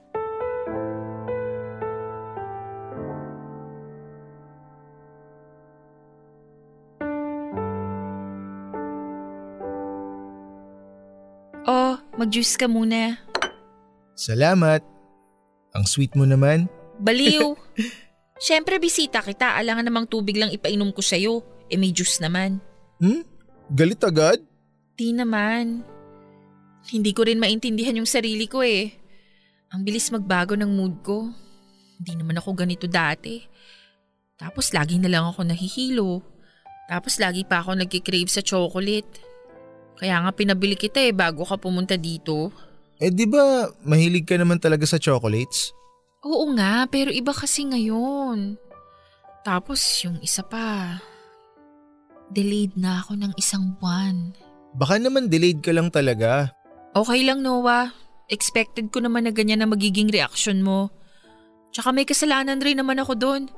Mag-juice 12.25 12.57
ka 12.57 12.65
muna. 12.65 13.21
Salamat. 14.17 14.81
Ang 15.77 15.85
sweet 15.85 16.17
mo 16.17 16.25
naman. 16.25 16.73
Baliw. 16.97 17.53
Siyempre 18.49 18.81
bisita 18.81 19.21
kita, 19.21 19.61
alangan 19.61 19.85
namang 19.85 20.09
tubig 20.09 20.41
lang 20.41 20.49
ipainom 20.49 20.89
ko 20.97 21.05
sa'yo. 21.05 21.45
Eh 21.69 21.77
may 21.77 21.93
juice 21.93 22.25
naman. 22.25 22.65
Hmm? 22.97 23.29
Galit 23.69 24.01
agad? 24.01 24.41
Di 24.97 25.13
naman. 25.13 25.85
Hindi 26.89 27.13
ko 27.13 27.29
rin 27.29 27.37
maintindihan 27.37 28.01
yung 28.01 28.09
sarili 28.09 28.49
ko 28.49 28.65
eh. 28.65 28.89
Ang 29.77 29.85
bilis 29.85 30.09
magbago 30.09 30.57
ng 30.57 30.73
mood 30.73 31.05
ko. 31.05 31.29
Hindi 32.01 32.25
naman 32.25 32.41
ako 32.41 32.57
ganito 32.57 32.89
dati. 32.89 33.45
Tapos 34.41 34.73
lagi 34.73 34.97
na 34.97 35.13
lang 35.13 35.29
ako 35.29 35.45
nahihilo. 35.45 36.25
Tapos 36.89 37.21
lagi 37.21 37.45
pa 37.45 37.61
ako 37.61 37.85
nagkikrave 37.85 38.33
sa 38.33 38.41
chocolate. 38.41 39.34
Kaya 40.05 40.21
nga 40.21 40.37
pinabili 40.37 40.77
kita 40.77 41.01
eh 41.01 41.17
bago 41.17 41.49
ka 41.49 41.57
pumunta 41.57 41.97
dito. 41.97 42.53
Eh 43.01 43.09
di 43.09 43.25
ba 43.25 43.73
mahilig 43.89 44.29
ka 44.29 44.37
naman 44.37 44.61
talaga 44.61 44.85
sa 44.85 45.01
chocolates? 45.01 45.73
Oo 46.21 46.53
nga, 46.53 46.85
pero 46.93 47.09
iba 47.09 47.33
kasi 47.33 47.65
ngayon. 47.65 48.61
Tapos 49.49 49.81
yung 50.05 50.21
isa 50.21 50.45
pa, 50.45 51.01
delayed 52.29 52.77
na 52.77 53.01
ako 53.01 53.17
ng 53.17 53.33
isang 53.41 53.73
buwan. 53.81 54.37
Baka 54.77 55.01
naman 55.01 55.33
delayed 55.33 55.65
ka 55.65 55.73
lang 55.73 55.89
talaga. 55.89 56.53
Okay 56.93 57.25
lang 57.25 57.41
Noah. 57.41 57.89
Expected 58.29 58.93
ko 58.93 59.01
naman 59.01 59.25
na 59.25 59.33
ganyan 59.33 59.65
na 59.65 59.69
magiging 59.73 60.13
reaction 60.13 60.61
mo. 60.61 60.93
Tsaka 61.73 61.97
may 61.97 62.05
kasalanan 62.05 62.61
rin 62.61 62.77
naman 62.77 63.01
ako 63.01 63.17
doon. 63.17 63.49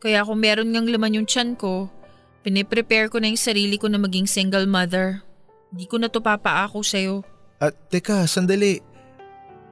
Kaya 0.00 0.24
kung 0.24 0.40
meron 0.40 0.72
ngang 0.72 0.88
laman 0.88 1.20
yung 1.20 1.28
tiyan 1.28 1.60
ko, 1.60 1.92
piniprepare 2.40 3.12
ko 3.12 3.20
na 3.20 3.28
yung 3.28 3.36
sarili 3.36 3.76
ko 3.76 3.92
na 3.92 4.00
maging 4.00 4.24
single 4.24 4.64
mother. 4.64 5.27
Hindi 5.68 5.84
ko 5.84 5.96
na 6.00 6.08
to 6.08 6.24
papaako 6.24 6.80
sa'yo. 6.80 7.24
At 7.60 7.76
teka, 7.92 8.24
sandali. 8.24 8.80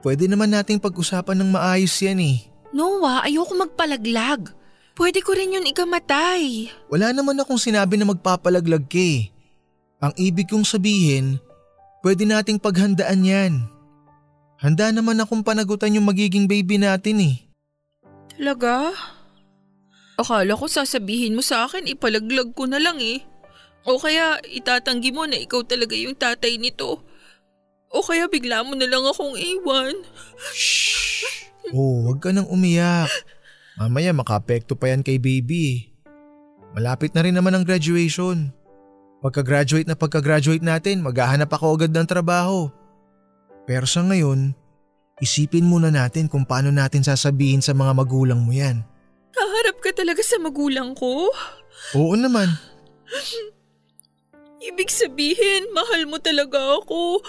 Pwede 0.05 0.29
naman 0.29 0.53
nating 0.53 0.77
pag-usapan 0.77 1.41
ng 1.41 1.49
maayos 1.57 1.95
yan 1.99 2.21
eh. 2.21 2.37
Noah, 2.75 3.25
ayoko 3.25 3.57
magpalaglag. 3.57 4.53
Pwede 4.93 5.21
ko 5.21 5.33
rin 5.33 5.57
yun 5.57 5.69
ikamatay. 5.69 6.73
Wala 6.89 7.13
naman 7.13 7.37
akong 7.37 7.61
sinabi 7.61 7.97
na 7.97 8.09
magpapalaglag 8.09 8.85
ka 8.89 8.97
eh. 8.97 9.29
Ang 9.97 10.13
ibig 10.17 10.49
kong 10.49 10.65
sabihin, 10.65 11.41
pwede 12.05 12.25
nating 12.25 12.61
paghandaan 12.61 13.25
yan. 13.25 13.53
Handa 14.57 14.89
naman 14.89 15.17
akong 15.21 15.45
panagutan 15.45 15.93
yung 15.93 16.05
magiging 16.09 16.49
baby 16.49 16.81
natin 16.81 17.17
eh. 17.21 17.35
Talaga? 18.33 18.93
Akala 20.17 20.57
ko 20.57 20.65
sasabihin 20.65 21.37
mo 21.37 21.45
sa 21.45 21.69
akin 21.69 21.85
ipalaglag 21.85 22.53
ko 22.57 22.65
na 22.65 22.81
lang 22.81 22.97
eh. 22.97 23.21
O 23.87 23.95
kaya 23.95 24.43
itatanggi 24.43 25.15
mo 25.15 25.23
na 25.23 25.39
ikaw 25.39 25.63
talaga 25.63 25.95
yung 25.95 26.11
tatay 26.11 26.59
nito. 26.59 26.99
O 27.87 28.03
kaya 28.03 28.27
bigla 28.27 28.59
mo 28.67 28.75
na 28.75 28.83
lang 28.83 29.07
akong 29.07 29.39
iwan. 29.39 29.95
Shh! 30.51 31.47
Oh, 31.71 32.03
wag 32.11 32.19
ka 32.19 32.35
nang 32.35 32.51
umiyak. 32.51 33.07
Mamaya 33.79 34.11
makapekto 34.11 34.75
pa 34.75 34.91
yan 34.91 35.07
kay 35.07 35.15
baby. 35.15 35.95
Malapit 36.75 37.15
na 37.15 37.23
rin 37.23 37.35
naman 37.35 37.55
ang 37.55 37.63
graduation. 37.63 38.51
Pagka-graduate 39.23 39.87
na 39.87 39.95
pagka-graduate 39.95 40.61
natin, 40.61 40.99
maghahanap 40.99 41.47
ako 41.47 41.79
agad 41.79 41.95
ng 41.95 42.05
trabaho. 42.05 42.67
Pero 43.63 43.87
sa 43.87 44.03
ngayon, 44.03 44.51
isipin 45.23 45.65
muna 45.65 45.89
natin 45.89 46.27
kung 46.27 46.43
paano 46.43 46.75
natin 46.75 47.07
sasabihin 47.07 47.63
sa 47.63 47.71
mga 47.71 47.95
magulang 47.97 48.43
mo 48.43 48.51
yan. 48.51 48.83
Kaharap 49.31 49.79
ka 49.79 49.95
talaga 49.95 50.19
sa 50.21 50.37
magulang 50.43 50.91
ko? 50.91 51.31
Oo 51.95 52.15
naman. 52.19 52.51
Ibig 54.67 54.89
sabihin, 54.91 55.71
mahal 55.71 56.03
mo 56.11 56.19
talaga 56.19 56.59
ako. 56.83 57.23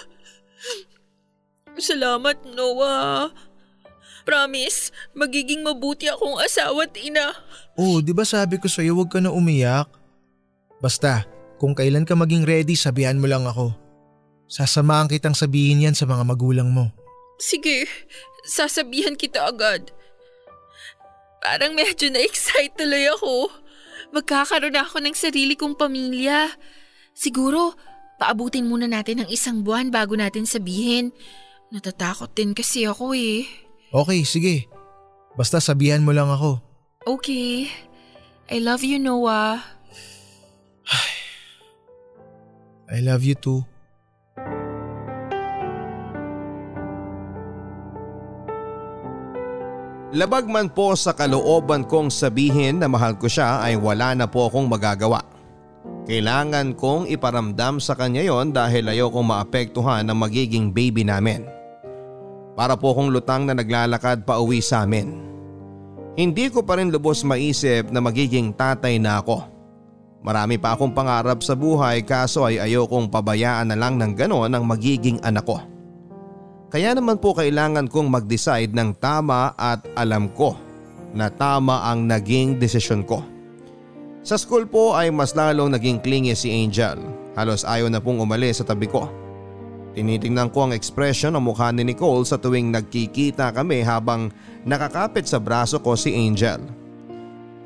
Salamat, 1.78 2.42
Noah. 2.50 3.30
Promise, 4.26 4.92
magiging 5.14 5.62
mabuti 5.62 6.10
akong 6.10 6.36
asawa 6.42 6.84
at 6.84 6.98
ina. 6.98 7.32
Oo, 7.78 8.02
di 8.02 8.12
ba 8.12 8.26
sabi 8.26 8.58
ko 8.58 8.66
sa'yo 8.66 8.98
huwag 8.98 9.08
ka 9.08 9.22
na 9.22 9.30
umiyak? 9.32 9.88
Basta, 10.82 11.24
kung 11.56 11.72
kailan 11.72 12.04
ka 12.04 12.18
maging 12.18 12.44
ready, 12.44 12.74
sabihan 12.74 13.16
mo 13.16 13.30
lang 13.30 13.46
ako. 13.46 13.72
Sasamahan 14.50 15.08
kitang 15.08 15.38
sabihin 15.38 15.86
yan 15.86 15.96
sa 15.96 16.04
mga 16.04 16.26
magulang 16.26 16.68
mo. 16.68 16.90
Sige, 17.38 17.86
sasabihan 18.44 19.14
kita 19.14 19.46
agad. 19.46 19.94
Parang 21.38 21.72
medyo 21.72 22.10
na-excite 22.10 22.74
tuloy 22.74 23.06
ako. 23.14 23.48
Magkakaroon 24.10 24.74
ako 24.74 24.98
ng 25.04 25.14
sarili 25.14 25.54
kong 25.54 25.78
pamilya. 25.78 26.50
Siguro, 27.18 27.74
paabutin 28.22 28.70
muna 28.70 28.86
natin 28.86 29.26
ng 29.26 29.28
isang 29.34 29.66
buwan 29.66 29.90
bago 29.90 30.14
natin 30.14 30.46
sabihin. 30.46 31.10
Natatakot 31.74 32.30
din 32.30 32.54
kasi 32.54 32.86
ako 32.86 33.10
eh. 33.10 33.42
Okay, 33.90 34.22
sige. 34.22 34.70
Basta 35.34 35.58
sabihan 35.58 36.06
mo 36.06 36.14
lang 36.14 36.30
ako. 36.30 36.62
Okay. 37.02 37.66
I 38.46 38.62
love 38.62 38.86
you, 38.86 39.02
Noah. 39.02 39.58
I 42.94 43.02
love 43.02 43.26
you 43.26 43.34
too. 43.34 43.66
Labag 50.14 50.46
man 50.46 50.70
po 50.70 50.94
sa 50.94 51.12
kalooban 51.12 51.84
kong 51.84 52.14
sabihin 52.14 52.80
na 52.80 52.88
mahal 52.88 53.18
ko 53.18 53.28
siya 53.28 53.60
ay 53.60 53.76
wala 53.76 54.14
na 54.14 54.30
po 54.30 54.46
akong 54.46 54.70
magagawa. 54.70 55.37
Kailangan 56.08 56.72
kong 56.72 57.12
iparamdam 57.12 57.84
sa 57.84 57.92
kanya 57.92 58.24
yon 58.24 58.48
dahil 58.48 58.88
ayokong 58.88 59.28
maapektuhan 59.28 60.08
ang 60.08 60.16
magiging 60.16 60.72
baby 60.72 61.04
namin. 61.04 61.44
Para 62.56 62.80
po 62.80 62.96
akong 62.96 63.12
lutang 63.12 63.44
na 63.44 63.52
naglalakad 63.52 64.24
pa 64.24 64.40
uwi 64.40 64.64
sa 64.64 64.88
amin. 64.88 65.20
Hindi 66.18 66.48
ko 66.50 66.64
pa 66.64 66.80
rin 66.80 66.88
lubos 66.90 67.22
maisip 67.22 67.92
na 67.92 68.00
magiging 68.00 68.56
tatay 68.56 68.96
na 68.96 69.20
ako. 69.20 69.46
Marami 70.24 70.58
pa 70.58 70.74
akong 70.74 70.90
pangarap 70.90 71.44
sa 71.46 71.54
buhay 71.54 72.02
kaso 72.02 72.42
ay 72.42 72.58
ayokong 72.58 73.06
pabayaan 73.06 73.70
na 73.70 73.78
lang 73.78 74.00
ng 74.00 74.18
ganon 74.18 74.50
ang 74.50 74.66
magiging 74.66 75.22
anak 75.22 75.46
ko. 75.46 75.62
Kaya 76.72 76.96
naman 76.96 77.22
po 77.22 77.38
kailangan 77.38 77.86
kong 77.86 78.10
mag-decide 78.10 78.74
ng 78.74 78.98
tama 78.98 79.54
at 79.54 79.84
alam 79.94 80.32
ko 80.34 80.58
na 81.14 81.30
tama 81.30 81.86
ang 81.86 82.04
naging 82.04 82.58
desisyon 82.58 83.06
ko. 83.06 83.22
Sa 84.28 84.36
school 84.36 84.68
po 84.68 84.92
ay 84.92 85.08
mas 85.08 85.32
lalong 85.32 85.72
naging 85.72 86.04
clingy 86.04 86.36
si 86.36 86.52
Angel. 86.52 87.00
Halos 87.32 87.64
ayaw 87.64 87.88
na 87.88 87.96
pong 87.96 88.20
umalis 88.20 88.60
sa 88.60 88.68
tabi 88.68 88.84
ko. 88.84 89.08
Tinitingnan 89.96 90.52
ko 90.52 90.68
ang 90.68 90.76
ekspresyon 90.76 91.32
ng 91.32 91.40
mukha 91.48 91.72
ni 91.72 91.80
Nicole 91.80 92.28
sa 92.28 92.36
tuwing 92.36 92.68
nagkikita 92.68 93.56
kami 93.56 93.80
habang 93.80 94.28
nakakapit 94.68 95.24
sa 95.24 95.40
braso 95.40 95.80
ko 95.80 95.96
si 95.96 96.12
Angel. 96.12 96.60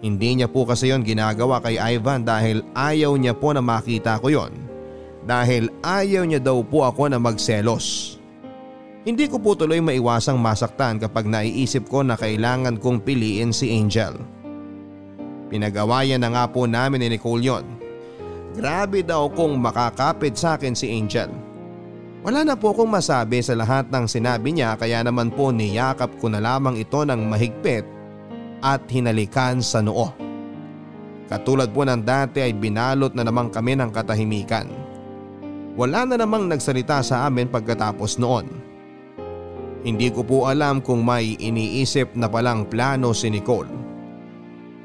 Hindi 0.07 0.39
niya 0.39 0.47
po 0.47 0.63
kasi 0.63 0.95
yon 0.95 1.03
ginagawa 1.03 1.59
kay 1.59 1.83
Ivan 1.83 2.23
dahil 2.23 2.63
ayaw 2.79 3.19
niya 3.19 3.35
po 3.35 3.51
na 3.51 3.59
makita 3.59 4.23
ko 4.23 4.31
yon. 4.31 4.55
Dahil 5.27 5.67
ayaw 5.83 6.23
niya 6.31 6.39
daw 6.39 6.63
po 6.63 6.87
ako 6.87 7.11
na 7.11 7.19
magselos. 7.19 8.19
Hindi 9.03 9.27
ko 9.27 9.43
po 9.43 9.59
tuloy 9.59 9.83
maiwasang 9.83 10.39
masaktan 10.39 11.03
kapag 11.03 11.27
naiisip 11.27 11.91
ko 11.91 12.07
na 12.07 12.15
kailangan 12.15 12.79
kong 12.79 13.03
piliin 13.03 13.51
si 13.51 13.75
Angel. 13.75 14.42
Pinag-awayan 15.53 16.17
na 16.17 16.33
nga 16.33 16.45
po 16.49 16.65
namin 16.65 17.05
ni 17.05 17.09
Nicole 17.13 17.45
yon. 17.45 17.65
Grabe 18.57 19.05
daw 19.05 19.29
kung 19.29 19.61
makakapit 19.61 20.33
sa 20.33 20.57
akin 20.57 20.73
si 20.73 20.89
Angel. 20.89 21.29
Wala 22.25 22.41
na 22.41 22.57
po 22.57 22.73
akong 22.73 22.89
masabi 22.89 23.45
sa 23.45 23.53
lahat 23.53 23.93
ng 23.93 24.09
sinabi 24.09 24.57
niya 24.57 24.81
kaya 24.81 25.05
naman 25.05 25.29
po 25.29 25.53
niyakap 25.53 26.17
ko 26.17 26.33
na 26.33 26.41
lamang 26.41 26.81
ito 26.81 27.05
ng 27.05 27.21
mahigpit 27.29 27.85
at 28.65 28.81
hinalikan 28.89 29.61
sa 29.61 29.85
noo. 29.85 30.09
Katulad 31.29 31.69
po 31.69 31.85
ng 31.85 32.01
dati 32.01 32.41
ay 32.41 32.57
binalot 32.57 33.13
na 33.13 33.27
naman 33.27 33.53
kami 33.53 33.77
ng 33.77 33.93
katahimikan. 33.93 34.73
Wala 35.77 36.09
na 36.09 36.17
namang 36.17 36.49
nagsalita 36.49 37.05
sa 37.05 37.29
amin 37.29 37.53
pagkatapos 37.53 38.17
noon. 38.17 38.49
Hindi 39.83 40.09
ko 40.15 40.23
po 40.25 40.49
alam 40.49 40.81
kung 40.81 41.03
may 41.03 41.35
iniisip 41.37 42.17
na 42.17 42.31
palang 42.31 42.71
plano 42.71 43.11
si 43.11 43.29
Nicole. 43.29 43.82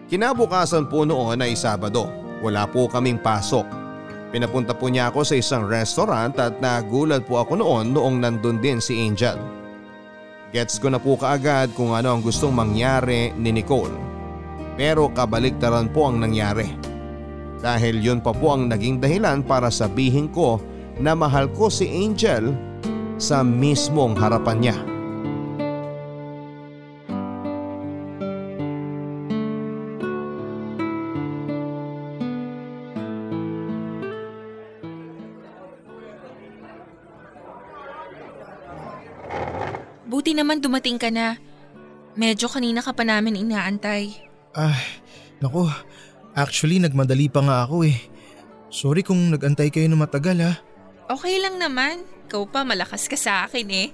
Kinabukasan 0.08 0.88
po 0.88 1.04
noon 1.04 1.44
ay 1.44 1.52
Sabado. 1.60 2.08
Wala 2.40 2.64
po 2.64 2.88
kaming 2.88 3.20
pasok. 3.20 3.68
Pinapunta 4.32 4.72
po 4.72 4.88
niya 4.88 5.12
ako 5.12 5.28
sa 5.28 5.36
isang 5.36 5.68
restaurant 5.68 6.32
at 6.40 6.64
nagulat 6.64 7.28
po 7.28 7.44
ako 7.44 7.60
noon 7.60 7.92
noong 7.92 8.24
nandun 8.24 8.64
din 8.64 8.80
si 8.80 9.04
Angel. 9.04 9.36
Gets 10.56 10.80
ko 10.80 10.88
na 10.88 11.00
po 11.00 11.20
kaagad 11.20 11.76
kung 11.76 11.92
ano 11.92 12.16
ang 12.16 12.24
gustong 12.24 12.56
mangyari 12.56 13.36
ni 13.36 13.52
Nicole. 13.52 13.92
Pero 14.80 15.12
kabaliktaran 15.12 15.92
po 15.92 16.08
ang 16.08 16.24
nangyari. 16.24 16.72
Dahil 17.60 18.00
yun 18.00 18.24
pa 18.24 18.32
po 18.32 18.56
ang 18.56 18.72
naging 18.72 19.04
dahilan 19.04 19.44
para 19.44 19.68
sabihin 19.68 20.32
ko 20.32 20.64
na 21.04 21.20
mahal 21.20 21.52
ko 21.52 21.68
si 21.68 21.84
Angel 21.84 22.56
sa 23.20 23.44
mismong 23.44 24.16
harapan 24.16 24.72
niya. 24.72 24.78
Naman 40.38 40.62
dumating 40.62 41.02
ka 41.02 41.10
na. 41.10 41.42
Medyo 42.14 42.46
kanina 42.46 42.86
ka 42.86 42.94
pa 42.94 43.02
namin 43.02 43.42
inaantay. 43.42 44.14
Ay, 44.54 44.82
naku. 45.42 45.66
Actually, 46.38 46.78
nagmadali 46.78 47.30
pa 47.34 47.42
nga 47.42 47.66
ako 47.66 47.82
eh. 47.90 47.98
Sorry 48.70 49.02
kung 49.02 49.34
nagantay 49.34 49.74
kayo 49.74 49.90
na 49.90 49.98
matagal 49.98 50.38
ha. 50.38 50.54
Okay 51.10 51.42
lang 51.42 51.58
naman. 51.58 52.06
Ikaw 52.30 52.44
pa 52.52 52.62
malakas 52.68 53.10
ka 53.10 53.18
sa 53.18 53.48
akin 53.48 53.68
eh. 53.72 53.90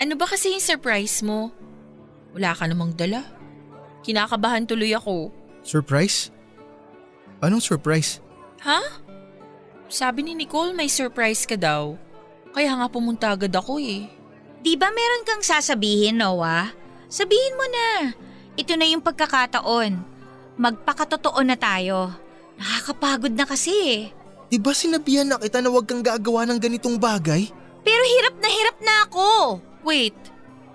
Ano 0.00 0.14
ba 0.16 0.24
kasi 0.24 0.54
yung 0.54 0.64
surprise 0.64 1.20
mo? 1.20 1.52
Wala 2.32 2.56
ka 2.56 2.64
namang 2.64 2.96
dala. 2.96 3.26
Kinakabahan 4.06 4.64
tuloy 4.64 4.94
ako. 4.96 5.34
Surprise? 5.66 6.30
Anong 7.42 7.62
surprise? 7.62 8.22
Ha? 8.62 8.80
Sabi 9.90 10.24
ni 10.24 10.32
Nicole 10.38 10.72
may 10.72 10.88
surprise 10.88 11.44
ka 11.44 11.58
daw. 11.58 11.98
Kaya 12.54 12.72
nga 12.78 12.86
pumunta 12.88 13.34
agad 13.34 13.52
ako 13.52 13.82
eh. 13.82 14.06
Di 14.62 14.78
ba 14.78 14.94
meron 14.94 15.26
kang 15.26 15.42
sasabihin, 15.42 16.22
Noah? 16.22 16.70
Sabihin 17.10 17.58
mo 17.58 17.66
na. 17.66 17.88
Ito 18.54 18.78
na 18.78 18.86
yung 18.86 19.02
pagkakataon. 19.02 19.98
Magpakatotoo 20.54 21.42
na 21.42 21.58
tayo. 21.58 22.14
Nakakapagod 22.54 23.34
na 23.34 23.42
kasi 23.42 23.74
eh. 23.90 24.02
Di 24.46 24.62
ba 24.62 24.70
sinabihan 24.70 25.26
na 25.26 25.42
kita 25.42 25.58
na 25.58 25.72
huwag 25.72 25.90
kang 25.90 26.04
gagawa 26.04 26.46
ng 26.46 26.62
ganitong 26.62 26.94
bagay? 26.94 27.50
Pero 27.82 28.02
hirap 28.06 28.38
na 28.38 28.48
hirap 28.48 28.76
na 28.78 28.94
ako. 29.10 29.28
Wait, 29.82 30.14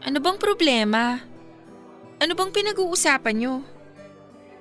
ano 0.03 0.19
bang 0.19 0.35
problema? 0.35 1.23
Ano 2.19 2.33
bang 2.35 2.51
pinag-uusapan 2.51 3.35
nyo? 3.39 3.63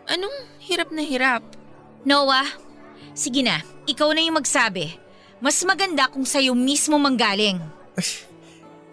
Anong 0.06 0.36
hirap 0.62 0.94
na 0.94 1.02
hirap? 1.02 1.42
Noah, 2.06 2.46
sige 3.10 3.42
na, 3.42 3.58
ikaw 3.90 4.14
na 4.14 4.22
yung 4.22 4.38
magsabi. 4.38 4.94
Mas 5.42 5.58
maganda 5.66 6.06
kung 6.06 6.22
sa'yo 6.22 6.54
mismo 6.54 6.94
manggaling. 6.94 7.58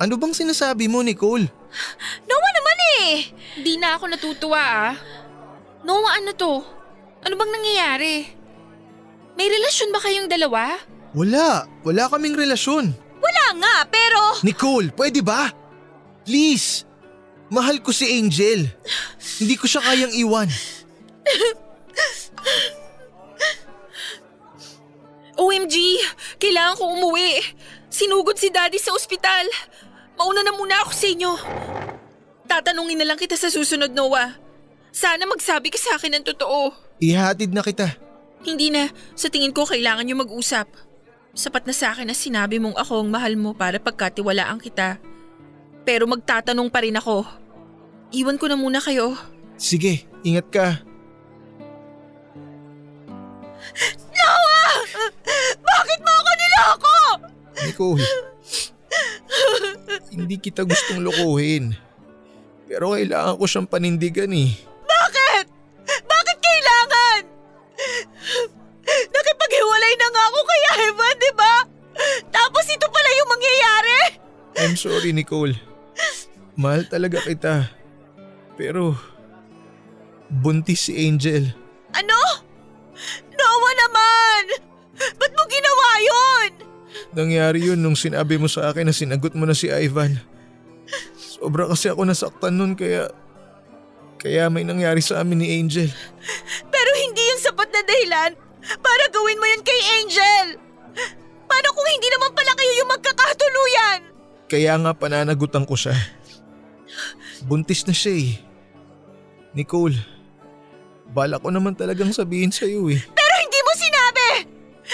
Ano 0.02 0.18
bang 0.18 0.34
sinasabi 0.34 0.90
mo, 0.90 1.06
Nicole? 1.06 1.46
Noah 2.30 2.52
naman 2.54 2.78
eh! 3.02 3.14
Di 3.62 3.78
na 3.78 3.98
ako 3.98 4.10
natutuwa 4.10 4.62
ah. 4.62 4.96
Noah, 5.86 6.18
ano 6.18 6.32
to? 6.34 6.64
Ano 7.24 7.34
bang 7.38 7.52
nangyayari? 7.54 8.16
May 9.38 9.48
relasyon 9.50 9.94
ba 9.94 10.00
kayong 10.02 10.30
dalawa? 10.30 10.78
Wala, 11.14 11.70
wala 11.86 12.04
kaming 12.10 12.34
relasyon. 12.34 12.90
Wala 13.22 13.46
nga, 13.62 13.76
pero… 13.88 14.42
Nicole, 14.42 14.90
pwede 14.98 15.22
ba? 15.22 15.54
Please, 16.26 16.86
mahal 17.54 17.78
ko 17.80 17.94
si 17.94 18.10
Angel. 18.18 18.66
Hindi 19.40 19.56
ko 19.56 19.66
siya 19.70 19.82
kayang 19.86 20.14
iwan. 20.18 20.50
OMG! 25.38 25.76
Kailangan 26.38 26.78
ko 26.78 26.84
umuwi. 26.98 27.42
Sinugod 27.94 28.38
si 28.42 28.50
daddy 28.50 28.78
sa 28.82 28.94
ospital. 28.94 29.46
Mauna 30.24 30.40
na 30.40 30.56
muna 30.56 30.88
ako 30.88 30.96
sa 30.96 31.08
inyo. 31.12 31.36
Tatanungin 32.48 32.96
na 32.96 33.12
lang 33.12 33.20
kita 33.20 33.36
sa 33.36 33.52
susunod, 33.52 33.92
Noah. 33.92 34.40
Sana 34.88 35.28
magsabi 35.28 35.68
ka 35.68 35.76
sa 35.76 36.00
akin 36.00 36.16
ng 36.16 36.24
totoo. 36.32 36.72
Ihatid 37.04 37.52
na 37.52 37.60
kita. 37.60 37.92
Hindi 38.40 38.72
na. 38.72 38.88
Sa 39.20 39.28
tingin 39.28 39.52
ko 39.52 39.68
kailangan 39.68 40.08
nyo 40.08 40.24
mag-usap. 40.24 40.72
Sapat 41.36 41.68
na 41.68 41.76
sa 41.76 41.92
akin 41.92 42.08
na 42.08 42.16
sinabi 42.16 42.56
mong 42.56 42.80
ako 42.80 43.04
ang 43.04 43.12
mahal 43.12 43.36
mo 43.36 43.52
para 43.52 43.84
pagkatiwalaan 43.84 44.64
kita. 44.64 44.96
Pero 45.84 46.08
magtatanong 46.08 46.72
pa 46.72 46.88
rin 46.88 46.96
ako. 46.96 47.28
Iwan 48.16 48.40
ko 48.40 48.48
na 48.48 48.56
muna 48.56 48.80
kayo. 48.80 49.20
Sige, 49.60 50.08
ingat 50.24 50.48
ka. 50.48 50.68
Noah! 54.16 54.72
Bakit 55.68 56.00
mo 56.00 56.12
ako 56.16 56.32
niloko? 56.40 56.96
Nicole, 57.68 58.00
hindi 60.14 60.38
kita 60.38 60.62
gustong 60.64 61.02
lokohin. 61.02 61.74
Pero 62.70 62.94
kailangan 62.94 63.38
ko 63.38 63.46
siyang 63.50 63.70
panindigan 63.70 64.30
eh. 64.34 64.54
Bakit? 64.86 65.46
Bakit 65.86 66.38
kailangan? 66.40 67.22
Nakipaghiwalay 68.86 69.94
na 69.98 70.08
nga 70.10 70.24
ako 70.30 70.40
kay 70.46 70.62
Ivan, 70.88 71.16
di 71.18 71.32
ba? 71.34 71.56
Tapos 72.30 72.66
ito 72.70 72.88
pala 72.90 73.10
yung 73.18 73.30
mangyayari? 73.30 74.02
I'm 74.62 74.76
sorry 74.78 75.12
Nicole. 75.12 75.58
Mahal 76.54 76.86
talaga 76.86 77.22
kita. 77.26 77.74
Pero 78.54 78.94
buntis 80.30 80.90
si 80.90 81.10
Angel. 81.10 81.63
Nangyari 87.14 87.62
yun 87.62 87.78
nung 87.78 87.94
sinabi 87.94 88.42
mo 88.42 88.50
sa 88.50 88.74
akin 88.74 88.90
na 88.90 88.94
sinagot 88.94 89.38
mo 89.38 89.46
na 89.46 89.54
si 89.54 89.70
Ivan. 89.70 90.18
Sobra 91.18 91.70
kasi 91.70 91.90
ako 91.94 92.10
nasaktan 92.10 92.58
nun 92.58 92.74
kaya... 92.74 93.10
Kaya 94.18 94.48
may 94.48 94.64
nangyari 94.64 95.04
sa 95.04 95.20
amin 95.20 95.44
ni 95.44 95.60
Angel. 95.60 95.92
Pero 96.72 96.92
hindi 96.96 97.22
yung 97.28 97.44
sapat 97.44 97.68
na 97.76 97.84
dahilan 97.84 98.32
para 98.80 99.04
gawin 99.12 99.36
mo 99.36 99.46
yun 99.52 99.64
kay 99.68 99.80
Angel. 100.00 100.48
Paano 101.44 101.68
kung 101.76 101.88
hindi 101.92 102.08
naman 102.08 102.32
pala 102.32 102.56
kayo 102.56 102.72
yung 102.80 102.90
magkakatuluyan? 102.96 104.00
Kaya 104.48 104.74
nga 104.80 104.92
pananagutan 104.96 105.68
ko 105.68 105.76
siya. 105.76 105.92
Buntis 107.44 107.84
na 107.84 107.92
siya 107.92 108.16
eh. 108.16 108.32
Nicole, 109.52 110.00
bala 111.12 111.38
ko 111.44 111.52
naman 111.52 111.76
talagang 111.76 112.16
sabihin 112.16 112.50
sa'yo 112.50 112.88
eh. 112.90 113.04
Pero 113.04 113.34
hindi 113.44 113.60
mo 113.60 113.72
sinabi! 113.76 114.28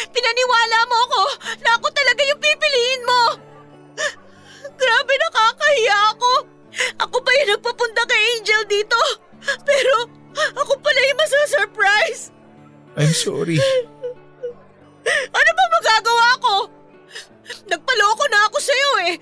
Pinaniwala 0.10 0.80
mo 0.90 0.96
ako 1.06 1.22
na 1.62 1.70
ako 1.78 1.88
pipiliin 2.80 3.02
mo! 3.04 3.24
Grabe 4.80 5.14
nakakahiya 5.20 5.98
ako! 6.16 6.32
Ako 7.04 7.16
pa 7.20 7.32
yung 7.36 7.50
nagpapunta 7.56 8.02
kay 8.08 8.22
Angel 8.40 8.64
dito! 8.72 9.00
Pero 9.68 10.08
ako 10.56 10.80
pala 10.80 11.00
yung 11.04 11.20
masasurprise! 11.20 12.32
I'm 12.96 13.12
sorry. 13.12 13.60
Ano 15.10 15.52
ba 15.56 15.66
magagawa 15.76 16.30
ko? 16.40 16.56
Nagpaloko 17.68 18.24
na 18.32 18.40
ako 18.48 18.58
sa'yo 18.64 18.92
eh! 19.12 19.16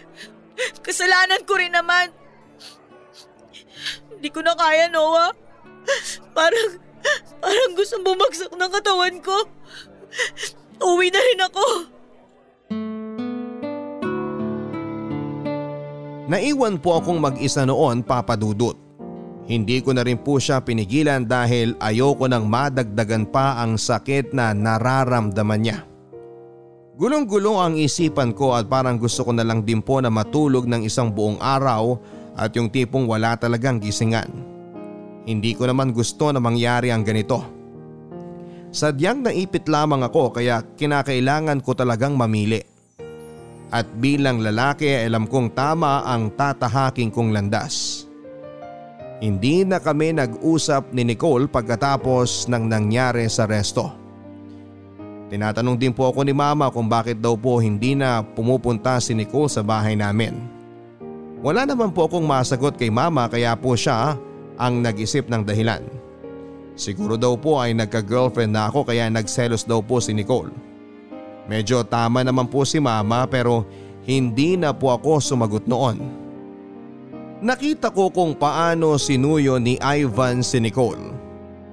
Kasalanan 0.86 1.41
ko 1.46 1.54
rin 1.58 1.74
naman. 1.74 2.13
Hindi 4.17 4.30
ko 4.34 4.41
na 4.41 4.58
kaya, 4.58 4.89
Noah. 4.89 5.30
Parang, 6.34 6.82
parang 7.38 7.72
gusto 7.78 8.02
bumagsak 8.02 8.50
ng 8.50 8.72
katawan 8.74 9.17
ko. 9.22 9.38
Uwi 10.82 11.13
na 11.13 11.22
rin 11.22 11.41
ako. 11.46 11.96
Naiwan 16.28 16.76
po 16.76 17.00
akong 17.00 17.24
mag-isa 17.24 17.63
noon 17.63 18.04
papadudot. 18.04 18.76
Hindi 19.48 19.80
ko 19.80 19.96
na 19.96 20.04
rin 20.04 20.20
po 20.20 20.44
siya 20.44 20.60
pinigilan 20.60 21.24
dahil 21.24 21.80
ayoko 21.80 22.28
nang 22.28 22.52
madagdagan 22.52 23.32
pa 23.32 23.63
ang 23.63 23.80
sakit 23.80 24.36
na 24.36 24.52
nararamdaman 24.52 25.62
niya. 25.63 25.88
Gulong-gulo 27.00 27.63
ang 27.63 27.80
isipan 27.80 28.36
ko 28.36 28.60
at 28.60 28.68
parang 28.68 29.00
gusto 29.00 29.24
ko 29.24 29.32
na 29.32 29.48
lang 29.48 29.63
din 29.63 29.80
po 29.80 30.04
na 30.04 30.12
matulog 30.12 30.68
ng 30.68 30.84
isang 30.84 31.16
buong 31.16 31.40
araw 31.40 31.96
at 32.36 32.52
yung 32.60 32.68
tipong 32.68 33.08
wala 33.08 33.40
talagang 33.40 33.80
gisingan. 33.80 34.28
Hindi 35.24 35.56
ko 35.56 35.72
naman 35.72 35.96
gusto 35.96 36.28
na 36.36 36.44
mangyari 36.44 36.92
ang 36.92 37.08
ganito. 37.08 37.40
Sadyang 38.76 39.24
naipit 39.24 39.63
lamang 39.72 40.04
ako 40.04 40.36
kaya 40.36 40.60
kinakailangan 40.76 41.63
ko 41.63 41.72
talagang 41.72 42.20
mamili. 42.20 42.60
At 43.67 43.88
bilang 43.99 44.39
lalaki 44.39 44.88
alam 44.88 45.27
kong 45.27 45.51
tama 45.51 46.08
ang 46.08 46.32
tatahaking 46.32 47.12
kong 47.12 47.36
landas. 47.36 48.08
Hindi 49.17 49.65
na 49.65 49.82
kami 49.82 50.13
nag-usap 50.13 50.93
ni 50.93 51.03
Nicole 51.03 51.49
pagkatapos 51.49 52.47
ng 52.47 52.63
nangyari 52.69 53.25
sa 53.27 53.49
resto. 53.49 53.89
Tinatanong 55.27 55.75
din 55.75 55.91
po 55.91 56.08
ako 56.08 56.23
ni 56.23 56.32
mama 56.32 56.71
kung 56.71 56.88
bakit 56.88 57.19
daw 57.19 57.36
po 57.36 57.60
hindi 57.60 57.97
na 57.97 58.23
pumupunta 58.23 58.95
si 59.03 59.12
Nicole 59.12 59.51
sa 59.51 59.60
bahay 59.60 59.97
namin. 59.97 60.38
Wala 61.43 61.67
naman 61.67 61.91
po 61.91 62.08
akong 62.08 62.23
masagot 62.23 62.80
kay 62.80 62.88
mama 62.88 63.27
kaya 63.27 63.51
po 63.60 63.75
siya 63.75 64.15
ang 64.56 64.80
nag-isip 64.80 65.27
ng 65.27 65.43
dahilan. 65.43 65.84
Siguro 66.77 67.17
daw 67.17 67.34
po 67.36 67.58
ay 67.58 67.73
nagka-girlfriend 67.73 68.53
na 68.53 68.69
ako 68.69 68.86
kaya 68.88 69.10
nagselos 69.10 69.65
daw 69.65 69.82
po 69.82 69.97
si 69.97 70.13
Nicole. 70.13 70.66
Medyo 71.47 71.88
tama 71.88 72.27
naman 72.27 72.51
po 72.51 72.67
si 72.67 72.77
mama 72.77 73.23
pero 73.27 73.63
hindi 74.03 74.60
na 74.60 74.75
po 74.75 74.91
ako 74.91 75.23
sumagot 75.23 75.63
noon. 75.67 76.27
Nakita 77.38 77.91
ko 77.93 78.12
kung 78.12 78.36
paano 78.36 78.99
sinuyo 78.99 79.55
ni 79.62 79.79
Ivan 79.79 80.43
si 80.43 80.60
Nicole. 80.60 81.15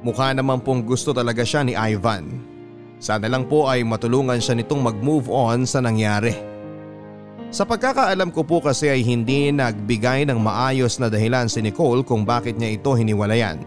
Mukha 0.04 0.36
naman 0.36 0.60
pong 0.60 0.84
gusto 0.84 1.10
talaga 1.10 1.42
siya 1.42 1.64
ni 1.64 1.72
Ivan. 1.72 2.28
Sana 3.00 3.26
lang 3.26 3.48
po 3.48 3.66
ay 3.66 3.82
matulungan 3.82 4.38
siya 4.38 4.54
nitong 4.60 4.84
mag-move 4.84 5.26
on 5.32 5.64
sa 5.64 5.80
nangyari. 5.80 6.36
Sa 7.48 7.64
pagkakaalam 7.64 8.34
ko 8.34 8.42
po 8.44 8.60
kasi 8.60 8.90
ay 8.90 9.00
hindi 9.06 9.54
nagbigay 9.54 10.26
ng 10.28 10.36
maayos 10.36 10.98
na 10.98 11.08
dahilan 11.08 11.48
si 11.48 11.62
Nicole 11.62 12.04
kung 12.04 12.26
bakit 12.26 12.58
niya 12.58 12.76
ito 12.76 12.92
hiniwalayan. 12.92 13.62